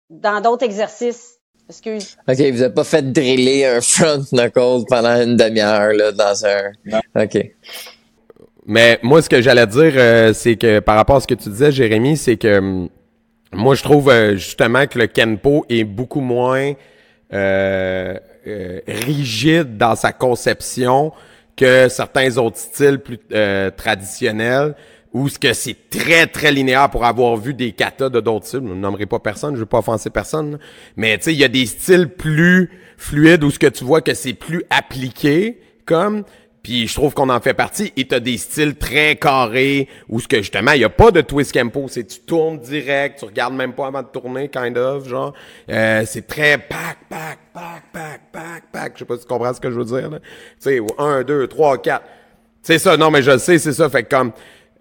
dans 0.10 0.42
d'autres 0.42 0.64
exercices. 0.64 1.38
Excuse. 1.70 2.18
OK, 2.28 2.36
vous 2.38 2.60
n'avez 2.60 2.74
pas 2.74 2.84
fait 2.84 3.12
driller 3.12 3.66
un 3.66 3.82
front 3.82 4.24
knuckle 4.32 4.86
pendant 4.88 5.22
une 5.22 5.36
demi-heure 5.36 5.92
là, 5.94 6.12
dans 6.12 6.46
un. 6.46 6.72
OK. 7.16 7.38
Mais 8.66 9.00
moi, 9.04 9.22
ce 9.22 9.30
que 9.30 9.42
j'allais 9.42 9.68
dire, 9.68 9.94
euh, 9.96 10.34
c'est 10.34 10.56
que 10.56 10.80
par 10.80 10.96
rapport 10.96 11.18
à 11.18 11.22
ce 11.22 11.28
que 11.28 11.34
tu 11.34 11.50
disais, 11.50 11.72
Jérémy, 11.72 12.18
c'est 12.18 12.38
que 12.38 12.58
hum, 12.58 12.90
moi, 13.54 13.76
je 13.76 13.84
trouve 13.84 14.10
euh, 14.10 14.36
justement 14.36 14.88
que 14.88 15.00
le 15.00 15.08
Kenpo 15.08 15.66
est 15.70 15.84
beaucoup 15.84 16.22
moins 16.22 16.74
euh, 18.48 18.80
rigide 18.88 19.78
dans 19.78 19.96
sa 19.96 20.14
conception 20.14 21.12
que 21.56 21.90
certains 21.90 22.38
autres 22.38 22.58
styles 22.58 23.00
plus 23.00 23.20
euh, 23.34 23.72
traditionnels 23.72 24.76
où 25.14 25.30
ce 25.30 25.40
que 25.40 25.54
c'est 25.54 25.90
très 25.90 26.28
très 26.28 26.52
linéaire 26.52 26.90
pour 26.90 27.06
avoir 27.06 27.38
vu 27.38 27.54
des 27.54 27.72
katas 27.72 28.10
de 28.10 28.20
d'autres 28.20 28.46
styles. 28.46 28.62
Je 28.64 28.74
ne 28.74 28.80
nommerai 28.80 29.06
pas 29.06 29.20
personne, 29.20 29.56
je 29.56 29.62
veux 29.62 29.66
pas 29.66 29.80
offenser 29.80 30.10
personne, 30.10 30.60
mais 30.96 31.18
tu 31.18 31.26
sais 31.26 31.34
il 31.34 31.40
y 31.40 31.44
a 31.44 31.50
des 31.50 31.66
styles 31.66 32.08
plus 32.08 32.70
fluides 32.98 33.44
où 33.44 33.50
ce 33.50 33.60
que 33.60 33.68
tu 33.68 33.84
vois 33.84 34.02
que 34.02 34.14
c'est 34.14 34.34
plus 34.34 34.64
appliqué 34.70 35.60
comme 35.86 36.24
puis 36.64 36.88
je 36.88 36.94
trouve 36.94 37.14
qu'on 37.14 37.30
en 37.30 37.40
fait 37.40 37.54
partie. 37.54 37.94
Et 37.96 38.08
t'as 38.08 38.20
des 38.20 38.38
styles 38.38 38.76
très 38.76 39.16
carrés 39.16 39.88
où 40.10 40.20
ce 40.20 40.28
que 40.28 40.38
justement, 40.38 40.72
il 40.72 40.82
y 40.82 40.86
a 40.86 40.90
pas 40.90 41.12
de 41.12 41.22
twist 41.22 41.54
campo. 41.54 41.88
C'est 41.88 42.06
tu 42.06 42.20
tournes 42.20 42.60
direct, 42.60 43.20
tu 43.20 43.26
regardes 43.26 43.54
même 43.54 43.74
pas 43.74 43.88
avant 43.88 44.02
de 44.02 44.08
tourner, 44.08 44.50
kind 44.50 44.78
of, 44.78 45.08
genre. 45.08 45.34
Euh, 45.70 46.04
c'est 46.06 46.28
très 46.28 46.58
pack, 46.58 46.98
pack, 47.10 47.40
pack, 47.54 47.84
pack, 47.94 48.22
pack, 48.32 48.64
pack. 48.72 48.92
Je 48.96 49.00
sais 49.00 49.06
pas 49.06 49.16
si 49.16 49.22
tu 49.22 49.28
comprends 49.28 49.54
ce 49.54 49.62
que 49.62 49.72
je 49.72 49.80
veux 49.80 49.86
dire. 49.86 50.10
Tu 50.12 50.20
sais, 50.60 50.80
un, 50.98 51.24
deux, 51.24 51.48
trois, 51.48 51.78
quatre. 51.78 52.06
C'est 52.62 52.80
ça, 52.80 52.98
non, 52.98 53.12
mais 53.12 53.22
je 53.22 53.38
sais, 53.38 53.60
c'est 53.60 53.74
ça. 53.74 53.90
Fait 53.90 54.04
que 54.04 54.10
comme, 54.10 54.34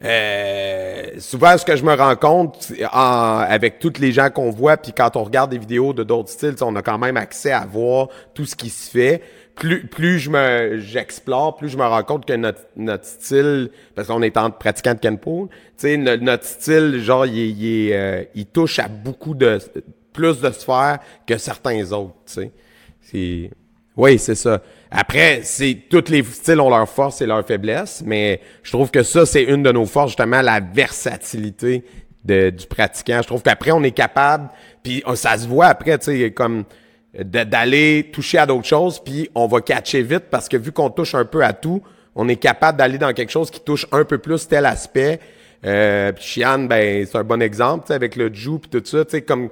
euh, 0.04 1.04
souvent, 1.18 1.56
ce 1.56 1.64
que 1.64 1.76
je 1.76 1.84
me 1.84 1.94
rends 1.94 2.16
compte 2.16 2.72
avec 2.92 3.78
toutes 3.78 3.98
les 3.98 4.12
gens 4.12 4.28
qu'on 4.30 4.50
voit, 4.50 4.76
puis 4.76 4.92
quand 4.92 5.16
on 5.16 5.24
regarde 5.24 5.50
des 5.50 5.58
vidéos 5.58 5.92
de 5.92 6.02
d'autres 6.02 6.30
styles, 6.30 6.56
on 6.60 6.76
a 6.76 6.82
quand 6.82 6.98
même 6.98 7.16
accès 7.16 7.52
à 7.52 7.64
voir 7.64 8.08
tout 8.34 8.44
ce 8.44 8.56
qui 8.56 8.68
se 8.68 8.90
fait 8.90 9.22
plus 9.56 9.86
plus 9.86 10.18
je 10.20 10.30
me 10.30 10.78
j'explore, 10.78 11.56
plus 11.56 11.70
je 11.70 11.76
me 11.76 11.84
rends 11.84 12.04
compte 12.04 12.26
que 12.26 12.34
notre 12.34 12.60
notre 12.76 13.06
style 13.06 13.70
parce 13.94 14.06
qu'on 14.06 14.22
est 14.22 14.36
en 14.36 14.50
pratiquant 14.50 14.94
de 14.94 15.00
kenpo, 15.00 15.48
tu 15.50 15.88
sais 15.88 15.96
notre, 15.96 16.44
style 16.44 17.00
genre 17.02 17.26
il 17.26 17.60
il, 17.60 17.92
euh, 17.92 18.22
il 18.34 18.46
touche 18.46 18.78
à 18.78 18.86
beaucoup 18.86 19.34
de 19.34 19.58
plus 20.12 20.40
de 20.40 20.50
sphères 20.50 20.98
que 21.26 21.38
certains 21.38 21.90
autres, 21.92 22.14
tu 22.26 22.50
sais. 23.00 23.50
Oui, 23.96 24.18
c'est 24.18 24.34
ça. 24.34 24.60
Après, 24.90 25.40
c'est 25.42 25.84
tous 25.88 26.10
les 26.10 26.22
styles 26.22 26.60
ont 26.60 26.68
leur 26.68 26.86
force 26.86 27.22
et 27.22 27.26
leur 27.26 27.46
faiblesse, 27.46 28.02
mais 28.04 28.42
je 28.62 28.70
trouve 28.70 28.90
que 28.90 29.02
ça 29.02 29.24
c'est 29.24 29.42
une 29.42 29.62
de 29.62 29.72
nos 29.72 29.86
forces 29.86 30.10
justement 30.10 30.42
la 30.42 30.60
versatilité 30.60 31.82
de, 32.26 32.50
du 32.50 32.66
pratiquant. 32.66 33.20
Je 33.22 33.26
trouve 33.26 33.42
qu'après 33.42 33.72
on 33.72 33.82
est 33.82 33.92
capable 33.92 34.50
puis 34.82 35.02
ça 35.14 35.38
se 35.38 35.48
voit 35.48 35.66
après, 35.66 35.96
tu 35.98 36.04
sais 36.04 36.30
comme 36.30 36.64
d'aller 37.24 38.10
toucher 38.12 38.38
à 38.38 38.46
d'autres 38.46 38.66
choses, 38.66 38.98
puis 38.98 39.30
on 39.34 39.46
va 39.46 39.60
catcher 39.60 40.02
vite 40.02 40.24
parce 40.30 40.48
que 40.48 40.56
vu 40.56 40.72
qu'on 40.72 40.90
touche 40.90 41.14
un 41.14 41.24
peu 41.24 41.42
à 41.42 41.52
tout, 41.52 41.82
on 42.14 42.28
est 42.28 42.36
capable 42.36 42.78
d'aller 42.78 42.98
dans 42.98 43.12
quelque 43.12 43.30
chose 43.30 43.50
qui 43.50 43.60
touche 43.60 43.86
un 43.92 44.04
peu 44.04 44.18
plus 44.18 44.46
tel 44.48 44.66
aspect. 44.66 45.20
Euh, 45.64 46.12
puis 46.12 46.24
Chian, 46.24 46.58
ben 46.60 47.06
c'est 47.06 47.16
un 47.16 47.24
bon 47.24 47.40
exemple, 47.40 47.92
avec 47.92 48.16
le 48.16 48.32
Ju 48.32 48.58
puis 48.58 48.70
tout 48.70 48.82
ça, 48.84 49.04
tu 49.04 49.12
sais 49.12 49.22
comme 49.22 49.48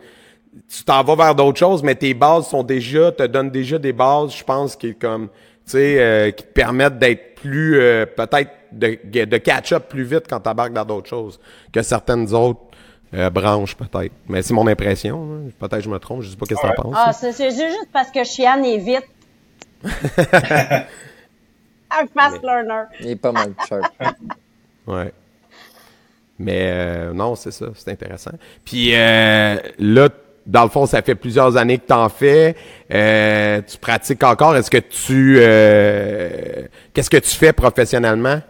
tu 0.68 0.84
t'en 0.84 1.02
vas 1.02 1.16
vers 1.16 1.34
d'autres 1.34 1.58
choses, 1.58 1.82
mais 1.82 1.94
tes 1.94 2.14
bases 2.14 2.48
sont 2.48 2.62
déjà, 2.62 3.10
te 3.10 3.24
donnent 3.24 3.50
déjà 3.50 3.78
des 3.78 3.92
bases, 3.92 4.36
je 4.36 4.44
pense, 4.44 4.76
qui 4.76 4.94
comme 4.94 5.28
tu 5.66 5.72
sais, 5.72 5.96
euh, 5.98 6.30
qui 6.30 6.44
te 6.44 6.52
permettent 6.52 6.98
d'être 6.98 7.34
plus 7.36 7.80
euh, 7.80 8.04
peut-être 8.04 8.50
de, 8.72 8.98
de 9.24 9.36
catch-up 9.38 9.88
plus 9.88 10.04
vite 10.04 10.24
quand 10.28 10.40
tu 10.40 10.48
embarques 10.48 10.74
dans 10.74 10.84
d'autres 10.84 11.08
choses 11.08 11.40
que 11.72 11.82
certaines 11.82 12.32
autres 12.34 12.60
euh, 13.12 13.30
branche, 13.30 13.76
peut-être. 13.76 14.12
Mais 14.28 14.42
c'est 14.42 14.54
mon 14.54 14.66
impression. 14.66 15.22
Hein. 15.22 15.50
Peut-être 15.58 15.78
que 15.78 15.84
je 15.84 15.90
me 15.90 15.98
trompe. 15.98 16.22
Je 16.22 16.30
sais 16.30 16.36
pas 16.36 16.46
qu'est-ce 16.46 16.60
que 16.60 16.66
tu 16.66 16.80
en 16.80 16.82
penses. 16.82 16.96
Ah, 16.96 17.12
c'est 17.12 17.50
juste 17.50 17.88
parce 17.92 18.10
que 18.10 18.24
Chian 18.24 18.62
est 18.62 18.78
vite. 18.78 19.06
Un 19.84 19.90
fast 22.12 22.42
learner. 22.42 22.84
Il 23.00 23.10
est 23.10 23.16
pas 23.16 23.30
mal 23.30 23.52
sharp. 23.68 23.84
ouais. 24.86 25.12
Mais 26.38 26.70
euh, 26.72 27.12
non, 27.12 27.36
c'est 27.36 27.52
ça. 27.52 27.66
C'est 27.76 27.92
intéressant. 27.92 28.32
Puis 28.64 28.94
euh, 28.94 29.56
là, 29.78 30.08
dans 30.46 30.64
le 30.64 30.70
fond, 30.70 30.86
ça 30.86 31.02
fait 31.02 31.14
plusieurs 31.14 31.56
années 31.56 31.78
que 31.78 31.86
tu 31.86 31.92
en 31.92 32.08
fais. 32.08 32.56
tu 32.88 33.78
pratiques 33.78 34.24
encore. 34.24 34.56
Est-ce 34.56 34.70
que 34.70 34.78
tu... 34.78 35.36
Qu'est-ce 36.92 37.10
que 37.10 37.18
tu 37.18 37.36
fais 37.36 37.52
professionnellement? 37.52 38.40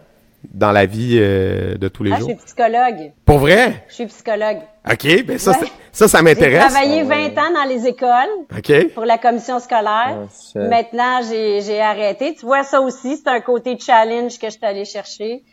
Dans 0.53 0.71
la 0.71 0.85
vie 0.85 1.17
euh, 1.19 1.75
de 1.77 1.87
tous 1.87 2.03
les 2.03 2.11
Ah, 2.11 2.15
je 2.15 2.19
jours? 2.21 2.29
suis 2.29 2.39
psychologue. 2.45 3.11
Pour 3.25 3.39
vrai? 3.39 3.83
Je 3.89 3.93
suis 3.95 4.05
psychologue. 4.07 4.59
OK, 4.91 5.25
ben 5.25 5.37
ça, 5.37 5.51
Ouais. 5.51 5.67
ça, 5.91 6.07
ça 6.07 6.17
J'ai 6.19 6.23
m'intéresse. 6.23 6.71
travaillé 6.73 7.01
Ah 7.01 7.05
ouais. 7.05 7.29
20 7.29 7.41
ans 7.41 7.53
dans 7.53 7.69
les 7.69 7.87
écoles 7.87 8.45
OK. 8.57 8.93
pour 8.93 9.05
la 9.05 9.17
commission 9.17 9.59
scolaire. 9.59 10.17
Ah, 10.55 10.59
Maintenant, 10.59 11.21
j'ai 11.29 11.61
j'ai 11.61 11.81
arrêté. 11.81 12.35
Tu 12.35 12.45
vois, 12.45 12.63
ça 12.63 12.81
aussi, 12.81 13.17
c'est 13.17 13.29
un 13.29 13.41
côté 13.41 13.77
challenge 13.79 14.37
que 14.39 14.47
je 14.47 14.51
suis 14.51 14.65
allée 14.65 14.85
chercher. 14.85 15.43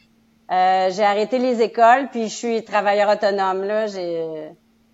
Euh, 0.51 0.91
j'ai 0.91 1.03
arrêté 1.05 1.39
les 1.39 1.63
écoles, 1.63 2.09
puis 2.11 2.25
je 2.25 2.35
suis 2.35 2.63
travailleur 2.65 3.09
autonome. 3.11 3.65
Là, 3.65 3.87
j'ai 3.87 4.27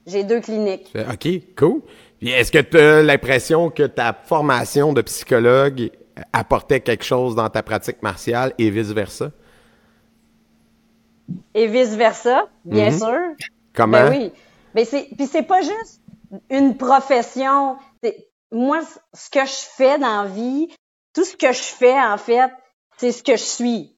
j'ai 0.06 0.22
deux 0.24 0.40
cliniques. 0.40 0.92
OK, 0.96 1.28
cool. 1.58 1.80
Puis 2.20 2.30
est-ce 2.30 2.50
que 2.52 2.58
tu 2.58 2.78
as 2.78 3.02
l'impression 3.02 3.70
que 3.70 3.82
ta 3.84 4.12
formation 4.24 4.92
de 4.92 5.02
psychologue 5.02 5.90
apportait 6.32 6.80
quelque 6.80 7.04
chose 7.04 7.34
dans 7.36 7.48
ta 7.48 7.62
pratique 7.62 8.02
martiale 8.02 8.52
et 8.58 8.70
vice-versa? 8.70 9.30
Et 11.54 11.66
vice-versa, 11.66 12.46
bien 12.64 12.90
Mhm. 12.90 12.98
sûr. 12.98 13.20
Comment? 13.74 13.98
Ben 13.98 14.10
oui. 14.10 14.32
Mais 14.74 14.84
c'est 14.84 15.08
puis 15.16 15.26
c'est 15.26 15.42
pas 15.42 15.60
juste 15.62 16.00
une 16.50 16.76
profession. 16.76 17.76
Moi, 18.50 18.80
ce 19.12 19.28
que 19.30 19.44
je 19.44 19.52
fais 19.76 19.98
dans 19.98 20.22
la 20.22 20.28
vie, 20.28 20.68
tout 21.14 21.24
ce 21.24 21.36
que 21.36 21.52
je 21.52 21.62
fais 21.62 22.00
en 22.00 22.16
fait, 22.16 22.50
c'est 22.96 23.12
ce 23.12 23.22
que 23.22 23.32
je 23.36 23.42
suis. 23.42 23.96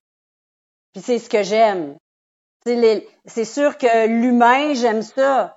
Puis 0.92 1.02
c'est 1.02 1.18
ce 1.20 1.28
que 1.30 1.42
j'aime. 1.42 1.96
C'est 2.66 3.44
sûr 3.44 3.78
que 3.78 4.06
l'humain, 4.06 4.74
j'aime 4.74 5.02
ça. 5.02 5.56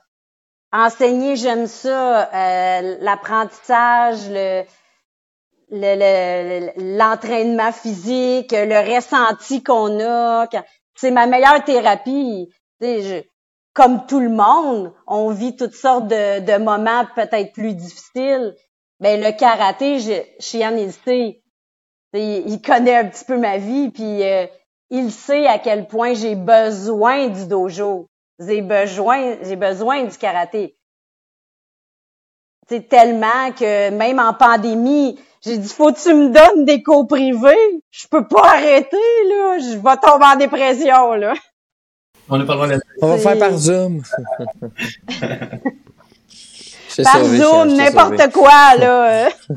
Enseigner, 0.72 1.36
j'aime 1.36 1.68
ça. 1.68 2.30
Euh, 2.34 2.98
L'apprentissage, 3.02 4.30
le 4.30 4.64
le- 5.72 5.96
le- 5.96 6.66
le- 6.78 6.98
l'entraînement 6.98 7.72
physique, 7.72 8.52
le 8.52 8.96
ressenti 8.96 9.64
qu'on 9.64 10.00
a. 10.00 10.48
quand- 10.48 10.64
C'est 10.96 11.12
ma 11.12 11.26
meilleure 11.28 11.64
thérapie. 11.64 12.50
Je- 12.82 13.24
comme 13.74 14.06
tout 14.06 14.20
le 14.20 14.30
monde, 14.30 14.94
on 15.08 15.30
vit 15.32 15.56
toutes 15.56 15.74
sortes 15.74 16.08
de, 16.08 16.40
de 16.42 16.64
moments 16.64 17.06
peut-être 17.16 17.54
plus 17.54 17.74
difficiles. 17.74 18.56
Ben 19.00 19.20
le 19.22 19.32
karaté, 19.38 20.00
je, 20.00 20.12
il 20.54 20.94
sait. 20.94 21.42
Sais, 22.14 22.44
Il, 22.46 22.62
connaît 22.62 22.96
un 22.98 23.06
petit 23.08 23.26
peu 23.26 23.38
ma 23.38 23.58
vie, 23.58 23.90
puis 23.90 24.24
euh, 24.24 24.46
il 24.92 25.12
sait 25.12 25.48
à 25.48 25.58
quel 25.58 25.88
point 25.88 26.14
j'ai 26.14 26.36
besoin 26.36 27.28
du 27.28 27.48
dojo. 27.48 28.08
J'ai 28.40 28.62
besoin, 28.62 29.38
j'ai 29.42 29.56
besoin 29.56 30.04
du 30.04 30.18
karaté. 30.18 30.78
C'est 32.70 32.88
tellement 32.88 33.52
que 33.52 33.90
même 33.90 34.20
en 34.20 34.34
pandémie, 34.34 35.20
j'ai 35.46 35.58
dit 35.58 35.68
faut 35.70 35.92
que 35.92 36.02
tu 36.02 36.14
me 36.14 36.30
donnes 36.30 36.66
des 36.66 36.82
cours 36.84 37.08
privés. 37.08 37.82
Je 37.92 38.08
peux 38.10 38.28
pas 38.28 38.54
arrêter 38.56 38.98
là, 39.30 39.58
je 39.60 39.76
vais 39.78 39.98
tomber 40.02 40.26
en 40.26 40.36
dépression 40.38 41.14
là. 41.14 41.34
On 42.30 42.38
n'a 42.38 42.46
pas 42.46 42.54
le 42.54 42.58
droit 42.58 42.68
de 42.70 42.82
On 43.02 43.08
va 43.08 43.18
faire 43.18 43.38
par 43.38 43.58
Zoom. 43.58 44.02
Par 47.04 47.18
sauvé, 47.18 47.38
Zoom, 47.40 47.76
n'importe 47.76 48.32
quoi 48.32 48.76
là. 48.78 49.30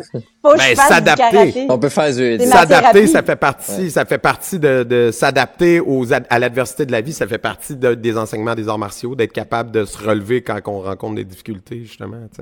Faut 0.43 0.53
que 0.53 0.57
Ben, 0.57 0.71
je 0.71 0.75
fasse 0.75 0.89
s'adapter. 0.89 1.67
On 1.69 1.79
peut 1.79 1.91
faire 1.91 2.11
du... 2.15 2.39
S'adapter, 2.47 3.07
ça 3.07 3.23
fait 3.23 3.37
partie, 3.37 3.91
ça 3.91 4.07
fait 4.07 4.17
partie 4.17 4.59
de, 4.59 4.85
de 4.85 5.11
s'adapter 5.13 5.81
aux 5.81 6.15
ad- 6.15 6.27
à 6.31 6.39
l'adversité 6.39 6.87
de 6.87 6.93
la 6.93 7.03
vie. 7.03 7.13
Ça 7.13 7.27
fait 7.27 7.37
partie 7.37 7.77
de- 7.77 7.93
des 7.95 8.17
enseignements 8.17 8.55
des 8.55 8.69
arts 8.71 8.79
martiaux, 8.79 9.15
d'être 9.15 9.33
capable 9.35 9.71
de 9.71 9.85
se 9.85 9.99
relever 9.99 10.43
quand 10.43 10.59
on 10.67 10.81
rencontre 10.81 11.17
des 11.17 11.25
difficultés, 11.25 11.81
justement. 11.85 12.17
tu 12.35 12.41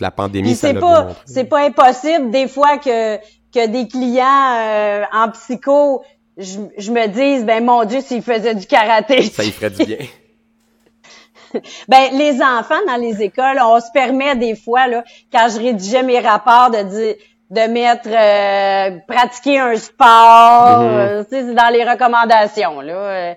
la 0.00 0.10
pandémie, 0.10 0.54
c'est 0.54 0.74
pas 0.74 1.08
c'est 1.26 1.44
pas 1.44 1.64
impossible 1.66 2.30
des 2.30 2.48
fois 2.48 2.78
que 2.78 3.16
que 3.52 3.66
des 3.66 3.88
clients 3.88 4.54
euh, 4.58 5.04
en 5.12 5.28
psycho 5.30 6.02
je, 6.38 6.58
je 6.78 6.90
me 6.92 7.06
dise 7.08 7.44
ben 7.44 7.64
mon 7.64 7.84
dieu 7.84 8.00
s'ils 8.00 8.22
faisaient 8.22 8.54
du 8.54 8.66
karaté. 8.66 9.22
Ça 9.22 9.44
y 9.44 9.50
ferait 9.50 9.70
du 9.70 9.84
bien. 9.84 9.98
Ben 11.88 12.10
les 12.12 12.40
enfants 12.40 12.78
dans 12.86 12.94
les 12.96 13.22
écoles, 13.22 13.58
on 13.60 13.80
se 13.80 13.90
permet 13.92 14.36
des 14.36 14.54
fois 14.54 14.86
là 14.86 15.02
quand 15.32 15.48
je 15.52 15.58
rédigeais 15.58 16.04
mes 16.04 16.20
rapports 16.20 16.70
de 16.70 16.82
dire 16.84 17.14
de 17.50 17.60
mettre 17.72 18.08
euh, 18.08 18.98
pratiquer 19.08 19.58
un 19.58 19.74
sport, 19.74 20.78
Mhm. 20.78 20.86
euh, 20.86 21.24
tu 21.24 21.30
sais, 21.30 21.42
c'est 21.48 21.54
dans 21.54 21.72
les 21.72 21.82
recommandations 21.82 22.80
là. 22.80 23.34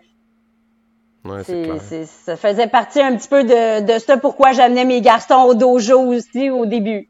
Ouais, 1.26 1.39
c'est 1.45 1.53
c'est, 1.53 1.61
clair. 1.63 1.82
c'est- 1.88 2.05
ça 2.26 2.36
faisait 2.36 2.67
partie 2.67 2.99
un 3.01 3.15
petit 3.15 3.28
peu 3.30 3.43
de, 3.43 3.82
de 3.93 3.99
ça 3.99 4.17
pourquoi 4.17 4.51
j'amenais 4.51 4.86
mes 4.86 5.01
garçons 5.01 5.45
au 5.47 5.53
dojo 5.53 5.99
aussi 6.13 6.49
au 6.49 6.65
début. 6.65 7.07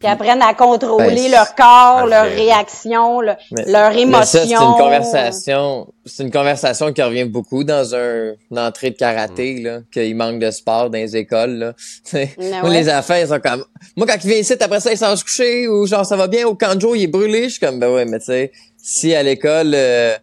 Qu'ils 0.00 0.10
apprennent 0.10 0.42
à 0.42 0.54
contrôler 0.54 1.14
Ben, 1.14 1.30
leur 1.30 1.54
corps, 1.54 2.06
leurs 2.06 2.26
réactions, 2.26 3.20
le- 3.20 3.34
Mais- 3.52 3.64
leurs 3.66 3.92
Mais 3.92 4.02
émotions. 4.02 4.24
ça, 4.40 4.44
c'est 4.46 4.52
une 4.54 4.74
conversation, 4.76 5.86
c'est 6.04 6.22
une 6.24 6.30
conversation 6.32 6.92
qui 6.92 7.00
revient 7.02 7.24
beaucoup 7.24 7.64
dans 7.64 7.94
un, 7.94 8.32
une 8.50 8.58
entrée 8.58 8.90
de 8.90 8.96
karaté, 8.96 9.60
là, 9.60 9.78
qu'il 9.92 10.14
manque 10.16 10.40
de 10.40 10.50
sport 10.50 10.90
dans 10.90 10.98
les 10.98 11.16
écoles, 11.16 11.52
là. 11.54 11.72
Moi, 12.12 12.62
ouais. 12.64 12.70
les 12.82 12.90
enfants, 12.92 13.14
ils 13.14 13.28
sont 13.28 13.40
comme, 13.40 13.64
moi, 13.96 14.06
quand 14.06 14.16
ils 14.24 14.26
viennent 14.28 14.40
ici, 14.40 14.54
après 14.60 14.80
ça, 14.80 14.90
ils 14.92 14.98
s'en 14.98 15.10
vont 15.10 15.16
se 15.16 15.24
coucher, 15.24 15.68
ou 15.68 15.86
genre, 15.86 16.04
ça 16.04 16.16
va 16.16 16.26
bien, 16.26 16.46
au 16.46 16.54
canjo, 16.54 16.94
il 16.94 17.04
est 17.04 17.06
brûlé, 17.06 17.44
je 17.44 17.50
suis 17.50 17.60
comme, 17.60 17.78
ben 17.78 17.90
ouais, 17.94 18.04
mais 18.04 18.18
tu 18.18 18.26
sais, 18.26 18.52
si 18.82 19.14
à 19.14 19.22
l'école, 19.22 19.72
euh, 19.74 20.16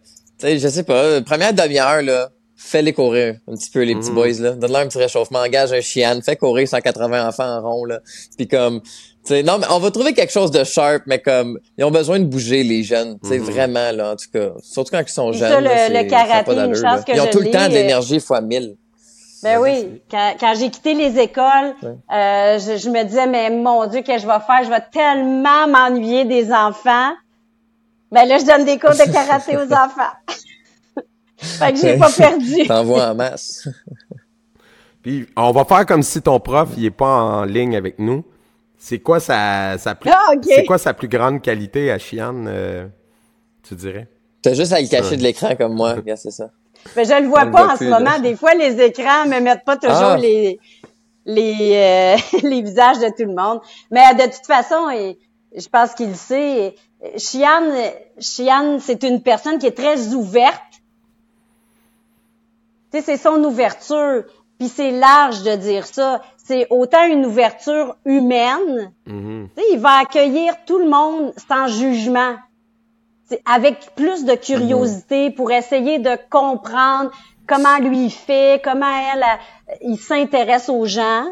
sais, 0.46 0.58
je 0.58 0.68
sais 0.68 0.82
pas, 0.84 0.94
euh, 0.94 1.20
première 1.22 1.52
demi-heure, 1.52 2.02
là, 2.02 2.30
fais-les 2.56 2.92
courir 2.92 3.36
un 3.48 3.54
petit 3.54 3.70
peu, 3.70 3.82
les 3.82 3.94
petits 3.94 4.10
Mhm. 4.10 4.14
boys, 4.14 4.32
là. 4.40 4.50
Donne-leur 4.52 4.82
un 4.82 4.86
petit 4.86 4.98
réchauffement, 4.98 5.40
engage 5.40 5.72
un 5.72 5.80
chien, 5.80 6.20
fais 6.22 6.36
courir 6.36 6.68
180 6.68 7.26
enfants 7.28 7.58
en 7.58 7.60
rond, 7.62 7.84
là. 7.84 7.98
Puis 8.36 8.46
comme, 8.46 8.80
tu 8.82 8.88
sais, 9.24 9.42
non, 9.42 9.58
mais 9.58 9.66
on 9.70 9.78
va 9.78 9.90
trouver 9.90 10.12
quelque 10.14 10.32
chose 10.32 10.50
de 10.50 10.62
sharp, 10.64 11.02
mais 11.06 11.18
comme, 11.20 11.58
ils 11.78 11.84
ont 11.84 11.90
besoin 11.90 12.18
de 12.20 12.24
bouger, 12.24 12.62
les 12.62 12.82
jeunes. 12.84 13.18
Tu 13.22 13.30
sais, 13.30 13.38
Mhm. 13.38 13.44
vraiment, 13.44 13.92
là, 13.92 14.12
en 14.12 14.16
tout 14.16 14.30
cas. 14.32 14.50
Surtout 14.62 14.90
quand 14.92 15.02
ils 15.04 15.08
sont 15.12 15.32
jeunes. 15.32 15.50
ça, 15.50 15.60
le- 15.60 16.08
karaté, 16.08 16.54
pas 16.54 16.64
une 16.64 16.74
chance 16.74 16.82
là. 16.82 17.02
que 17.06 17.12
Ils 17.12 17.20
ont 17.20 17.26
je 17.26 17.30
tout 17.30 17.40
le 17.40 17.50
temps 17.50 17.66
de 17.68 17.72
euh, 17.72 17.76
l'énergie 17.78 18.20
fois 18.20 18.40
mille. 18.40 18.76
Ben 19.42 19.58
oui, 19.60 20.00
quand, 20.08 20.34
quand 20.38 20.54
j'ai 20.56 20.70
quitté 20.70 20.94
les 20.94 21.18
écoles, 21.18 21.74
Ouais. 21.82 21.88
euh, 22.16 22.58
je, 22.60 22.76
je 22.78 22.88
me 22.88 23.02
disais, 23.02 23.26
mais 23.26 23.50
mon 23.50 23.86
Dieu, 23.88 24.02
qu'est-ce 24.02 24.22
que 24.24 24.30
je 24.30 24.32
vais 24.32 24.44
faire? 24.46 24.62
Je 24.64 24.70
vais 24.70 24.82
tellement 24.92 25.66
m'ennuyer 25.66 26.24
des 26.24 26.52
enfants. 26.52 27.10
Ben 28.12 28.26
là, 28.28 28.38
je 28.38 28.44
donne 28.44 28.64
des 28.64 28.78
cours 28.78 28.90
de 28.90 29.10
karaté 29.12 29.56
aux 29.56 29.72
enfants. 29.72 30.12
fait 31.38 31.72
que 31.72 31.78
j'ai 31.78 31.96
pas 31.98 32.10
perdu. 32.10 32.64
T'en 32.68 32.84
vois 32.84 33.08
en 33.10 33.14
masse. 33.14 33.68
Puis 35.02 35.26
on 35.36 35.50
va 35.50 35.64
faire 35.64 35.86
comme 35.86 36.02
si 36.02 36.22
ton 36.22 36.38
prof, 36.38 36.68
il 36.76 36.84
est 36.86 36.90
pas 36.90 37.06
en 37.22 37.44
ligne 37.44 37.74
avec 37.76 37.98
nous. 37.98 38.24
C'est 38.78 38.98
quoi 38.98 39.20
sa, 39.20 39.78
sa 39.78 39.94
plus, 39.94 40.10
Ah, 40.12 40.32
c'est 40.42 40.64
quoi 40.64 40.78
sa 40.78 40.92
plus 40.94 41.08
grande 41.08 41.40
qualité 41.40 41.90
à 41.90 41.98
Chian, 41.98 42.44
euh, 42.46 42.86
tu 43.62 43.74
dirais? 43.74 44.08
T'as 44.42 44.54
juste 44.54 44.72
à 44.72 44.80
le 44.80 44.88
cacher 44.88 45.10
Ouais. 45.10 45.16
de 45.16 45.22
l'écran 45.22 45.54
comme 45.56 45.74
moi. 45.74 45.94
Regarde, 45.94 46.18
c'est 46.18 46.32
ça. 46.32 46.50
Mais 46.96 47.04
je 47.04 47.20
le 47.22 47.28
vois 47.28 47.42
On 47.42 47.46
le 47.46 47.50
pas 47.52 47.62
voit 47.64 47.72
en 47.74 47.76
plus, 47.76 47.86
ce 47.86 47.90
là. 47.90 47.98
moment. 48.00 48.18
Des 48.18 48.34
fois, 48.34 48.54
les 48.54 48.80
écrans 48.80 49.24
me 49.26 49.38
mettent 49.40 49.64
pas 49.64 49.76
toujours 49.76 49.96
Ah. 50.02 50.16
les 50.16 50.58
les 51.24 51.72
euh, 51.74 52.16
les 52.42 52.62
visages 52.62 52.98
de 52.98 53.06
tout 53.08 53.28
le 53.30 53.34
monde. 53.34 53.60
Mais 53.92 54.14
de 54.14 54.24
toute 54.24 54.46
façon, 54.46 54.88
je 55.56 55.68
pense 55.68 55.94
qu'il 55.94 56.08
le 56.08 56.14
sait. 56.16 56.74
Chian, 57.16 57.72
Chian, 58.18 58.78
c'est 58.80 59.02
une 59.02 59.22
personne 59.22 59.58
qui 59.58 59.66
est 59.66 59.76
très 59.76 60.14
ouverte. 60.14 60.62
Tu 62.92 62.98
sais, 62.98 63.04
c'est 63.04 63.16
son 63.16 63.42
ouverture. 63.42 64.24
Puis 64.58 64.68
c'est 64.68 64.92
large 64.92 65.42
de 65.42 65.56
dire 65.56 65.86
ça. 65.86 66.22
C'est 66.36 66.66
autant 66.70 67.04
une 67.06 67.26
ouverture 67.26 67.96
humaine. 68.04 68.92
Mhm. 69.06 69.48
Tu 69.56 69.62
sais, 69.62 69.68
il 69.72 69.78
va 69.80 69.98
accueillir 70.00 70.54
tout 70.64 70.78
le 70.78 70.88
monde 70.88 71.32
sans 71.48 71.66
jugement. 71.66 72.36
Avec 73.46 73.94
plus 73.96 74.24
de 74.24 74.34
curiosité 74.34 75.30
pour 75.30 75.50
essayer 75.50 75.98
de 75.98 76.16
comprendre 76.30 77.10
comment 77.46 77.78
lui 77.78 78.04
il 78.04 78.10
fait, 78.10 78.62
comment 78.62 78.86
elle, 79.14 79.24
elle, 79.66 79.78
il 79.80 79.98
s'intéresse 79.98 80.68
aux 80.68 80.84
gens. 80.84 81.24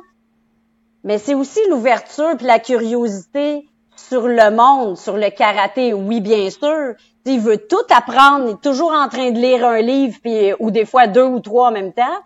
Mais 1.04 1.18
c'est 1.18 1.34
aussi 1.34 1.60
l'ouverture 1.68 2.36
puis 2.36 2.46
la 2.46 2.58
curiosité 2.58 3.69
sur 4.10 4.26
le 4.26 4.50
monde, 4.50 4.96
sur 4.96 5.16
le 5.16 5.30
karaté. 5.30 5.94
Oui, 5.94 6.20
bien 6.20 6.50
sûr. 6.50 6.94
Il 7.24 7.38
veut 7.38 7.58
tout 7.58 7.86
apprendre. 7.90 8.48
Il 8.48 8.50
est 8.54 8.60
toujours 8.60 8.90
en 8.92 9.08
train 9.08 9.30
de 9.30 9.38
lire 9.38 9.64
un 9.64 9.80
livre 9.80 10.18
puis 10.20 10.52
ou 10.58 10.72
des 10.72 10.84
fois 10.84 11.06
deux 11.06 11.24
ou 11.24 11.38
trois 11.38 11.68
en 11.68 11.72
même 11.72 11.92
temps. 11.92 12.18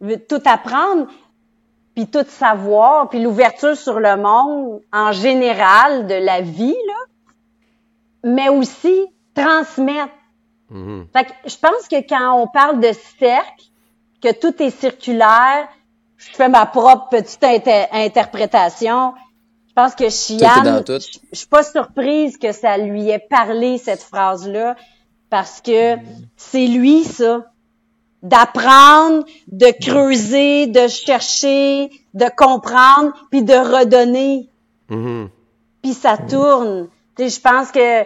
Il 0.00 0.08
veut 0.08 0.18
tout 0.18 0.42
apprendre 0.44 1.06
puis 1.94 2.08
tout 2.08 2.24
savoir, 2.26 3.08
puis 3.08 3.22
l'ouverture 3.22 3.76
sur 3.76 4.00
le 4.00 4.16
monde 4.16 4.80
en 4.92 5.12
général 5.12 6.08
de 6.08 6.14
la 6.14 6.40
vie, 6.40 6.74
là, 6.88 6.94
mais 8.24 8.48
aussi 8.48 9.06
transmettre. 9.32 10.12
Mhm. 10.70 11.06
Fait 11.12 11.26
que 11.26 11.32
je 11.46 11.56
pense 11.56 11.86
que 11.88 12.04
quand 12.08 12.34
on 12.42 12.48
parle 12.48 12.80
de 12.80 12.90
cercle, 13.20 13.64
que 14.20 14.32
tout 14.32 14.60
est 14.60 14.70
circulaire, 14.70 15.68
je 16.16 16.30
fais 16.30 16.48
ma 16.48 16.66
propre 16.66 17.10
petite 17.10 17.44
inter- 17.44 17.86
interprétation. 17.92 19.14
Je 19.76 19.82
pense 19.82 19.94
que 19.96 20.08
Chian, 20.08 20.82
tout. 20.84 20.92
je 21.00 21.18
je 21.32 21.38
suis 21.38 21.48
pas 21.48 21.64
surprise 21.64 22.38
que 22.38 22.52
ça 22.52 22.78
lui 22.78 23.10
ait 23.10 23.18
parlé 23.18 23.76
cette 23.78 24.02
phrase-là, 24.02 24.76
parce 25.30 25.60
que 25.60 25.96
c'est 26.36 26.66
lui 26.66 27.02
ça 27.02 27.50
d'apprendre, 28.22 29.24
de 29.48 29.66
creuser, 29.84 30.68
de 30.68 30.86
chercher, 30.86 31.90
de 32.14 32.26
comprendre, 32.36 33.12
puis 33.30 33.42
de 33.42 33.52
redonner. 33.52 34.48
Mhm. 34.88 35.28
Puis 35.82 35.92
ça 35.92 36.16
tourne. 36.16 36.88
Je 37.18 37.40
pense 37.40 37.72
que 37.72 38.04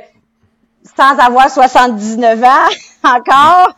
sans 0.97 1.19
avoir 1.19 1.51
79 1.51 2.45
ans 2.45 2.69
encore, 3.05 3.75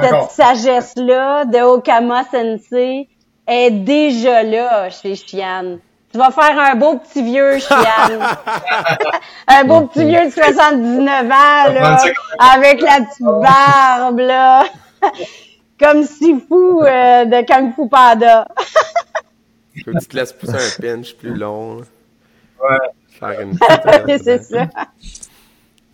cette 0.00 0.30
sagesse-là 0.30 1.46
de 1.46 1.58
Okama 1.58 2.22
Sensei 2.24 3.08
est 3.46 3.70
déjà 3.70 4.44
là 4.44 4.88
chez 4.88 5.16
Chiane. 5.16 5.80
Tu 6.12 6.18
vas 6.18 6.30
faire 6.30 6.58
un 6.58 6.74
beau 6.74 6.98
petit 6.98 7.22
vieux, 7.22 7.58
Chiane. 7.58 8.20
un 9.48 9.64
beau 9.64 9.86
petit 9.86 10.04
vieux 10.04 10.26
de 10.26 10.30
79 10.30 11.24
ans, 11.24 11.72
là, 11.72 11.98
avec 12.38 12.82
la 12.82 13.00
petite 13.00 13.22
barbe, 13.22 14.18
là. 14.18 14.64
Comme 15.80 16.04
si 16.04 16.38
fou 16.38 16.82
euh, 16.82 17.24
de 17.24 17.46
Kung 17.46 17.74
Fu 17.74 17.88
Panda. 17.88 18.46
Tu 19.74 19.84
te 19.84 20.16
laisses 20.16 20.34
pousser 20.34 20.54
un 20.54 20.82
pinch 20.82 21.14
plus 21.14 21.34
long. 21.34 21.78
là. 21.78 21.84
Ouais. 22.62 22.78
Faire 23.18 23.40
une 23.40 23.58
petite, 23.58 23.86
euh, 23.86 24.18
c'est 24.22 24.42
ça. 24.42 24.66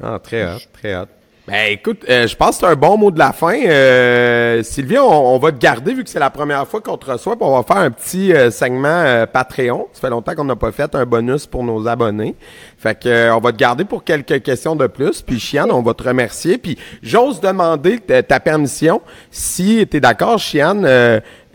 Ah, 0.02 0.18
très 0.22 0.44
hot, 0.44 0.58
très 0.72 0.96
hot. 0.96 1.06
Ben 1.48 1.72
écoute, 1.72 2.04
euh, 2.10 2.26
je 2.26 2.36
pense 2.36 2.58
que 2.58 2.66
c'est 2.66 2.72
un 2.72 2.76
bon 2.76 2.98
mot 2.98 3.10
de 3.10 3.18
la 3.18 3.32
fin. 3.32 3.58
Euh, 3.58 4.62
Sylvie, 4.62 4.98
on, 4.98 5.34
on 5.34 5.38
va 5.38 5.50
te 5.50 5.56
garder 5.56 5.94
vu 5.94 6.04
que 6.04 6.10
c'est 6.10 6.18
la 6.18 6.28
première 6.28 6.68
fois 6.68 6.82
qu'on 6.82 6.98
te 6.98 7.10
reçoit. 7.10 7.36
puis 7.36 7.46
on 7.46 7.56
va 7.56 7.62
faire 7.62 7.82
un 7.82 7.90
petit 7.90 8.34
euh, 8.34 8.50
segment 8.50 8.86
euh, 8.86 9.24
Patreon. 9.24 9.88
Ça 9.94 10.02
fait 10.02 10.10
longtemps 10.10 10.34
qu'on 10.34 10.44
n'a 10.44 10.56
pas 10.56 10.72
fait 10.72 10.94
un 10.94 11.06
bonus 11.06 11.46
pour 11.46 11.64
nos 11.64 11.88
abonnés. 11.88 12.36
Fait 12.76 13.00
que 13.00 13.08
euh, 13.08 13.34
on 13.34 13.40
va 13.40 13.52
te 13.52 13.56
garder 13.56 13.86
pour 13.86 14.04
quelques 14.04 14.42
questions 14.42 14.76
de 14.76 14.86
plus. 14.88 15.22
Puis 15.22 15.40
Chiane, 15.40 15.70
on 15.72 15.80
va 15.80 15.94
te 15.94 16.02
remercier. 16.02 16.58
Puis 16.58 16.76
j'ose 17.02 17.40
demander 17.40 17.98
ta, 17.98 18.40
permission. 18.40 19.00
Si 19.30 19.86
tu 19.90 19.96
es 19.96 20.00
d'accord, 20.00 20.38
Chiane, 20.38 20.86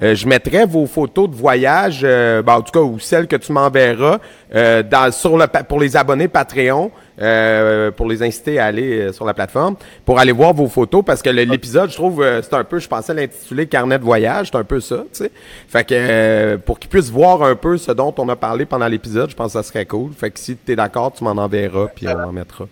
euh, 0.03 0.15
je 0.15 0.27
mettrai 0.27 0.65
vos 0.65 0.85
photos 0.85 1.29
de 1.29 1.35
voyage, 1.35 2.01
euh, 2.03 2.41
ben, 2.41 2.55
en 2.55 2.61
tout 2.61 2.71
cas, 2.71 2.81
ou 2.81 2.99
celles 2.99 3.27
que 3.27 3.35
tu 3.37 3.51
m'enverras 3.51 4.19
euh, 4.53 4.83
dans, 4.83 5.11
sur 5.11 5.37
le, 5.37 5.45
pour 5.63 5.79
les 5.79 5.95
abonnés 5.95 6.27
Patreon, 6.27 6.91
euh, 7.21 7.91
pour 7.91 8.07
les 8.07 8.21
inciter 8.21 8.59
à 8.59 8.65
aller 8.65 8.99
euh, 8.99 9.13
sur 9.13 9.25
la 9.25 9.33
plateforme, 9.33 9.75
pour 10.05 10.19
aller 10.19 10.31
voir 10.31 10.53
vos 10.53 10.67
photos, 10.67 11.03
parce 11.05 11.21
que 11.21 11.29
l'épisode, 11.29 11.89
je 11.89 11.95
trouve, 11.95 12.21
euh, 12.21 12.41
c'est 12.41 12.53
un 12.53 12.63
peu, 12.63 12.79
je 12.79 12.87
pensais 12.87 13.13
l'intituler 13.13 13.65
Carnet 13.67 13.97
de 13.97 14.03
voyage, 14.03 14.49
c'est 14.51 14.57
un 14.57 14.63
peu 14.63 14.79
ça, 14.79 14.97
tu 15.13 15.23
sais. 15.23 15.31
Fait 15.67 15.83
que 15.83 16.57
pour 16.57 16.79
qu'ils 16.79 16.89
puissent 16.89 17.11
voir 17.11 17.43
un 17.43 17.55
peu 17.55 17.77
ce 17.77 17.91
dont 17.91 18.13
on 18.17 18.27
a 18.29 18.35
parlé 18.35 18.65
pendant 18.65 18.87
l'épisode, 18.87 19.29
je 19.29 19.35
pense 19.35 19.53
que 19.53 19.61
ça 19.61 19.63
serait 19.63 19.85
cool. 19.85 20.11
Fait 20.13 20.31
que 20.31 20.39
si 20.39 20.57
tu 20.57 20.71
es 20.73 20.75
d'accord, 20.75 21.13
tu 21.13 21.23
m'en 21.23 21.31
enverras, 21.31 21.87
puis 21.95 22.07
on 22.07 22.19
en 22.19 22.31
mettra. 22.31 22.65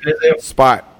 Plaisir. 0.00 0.34
Super. 0.38 0.93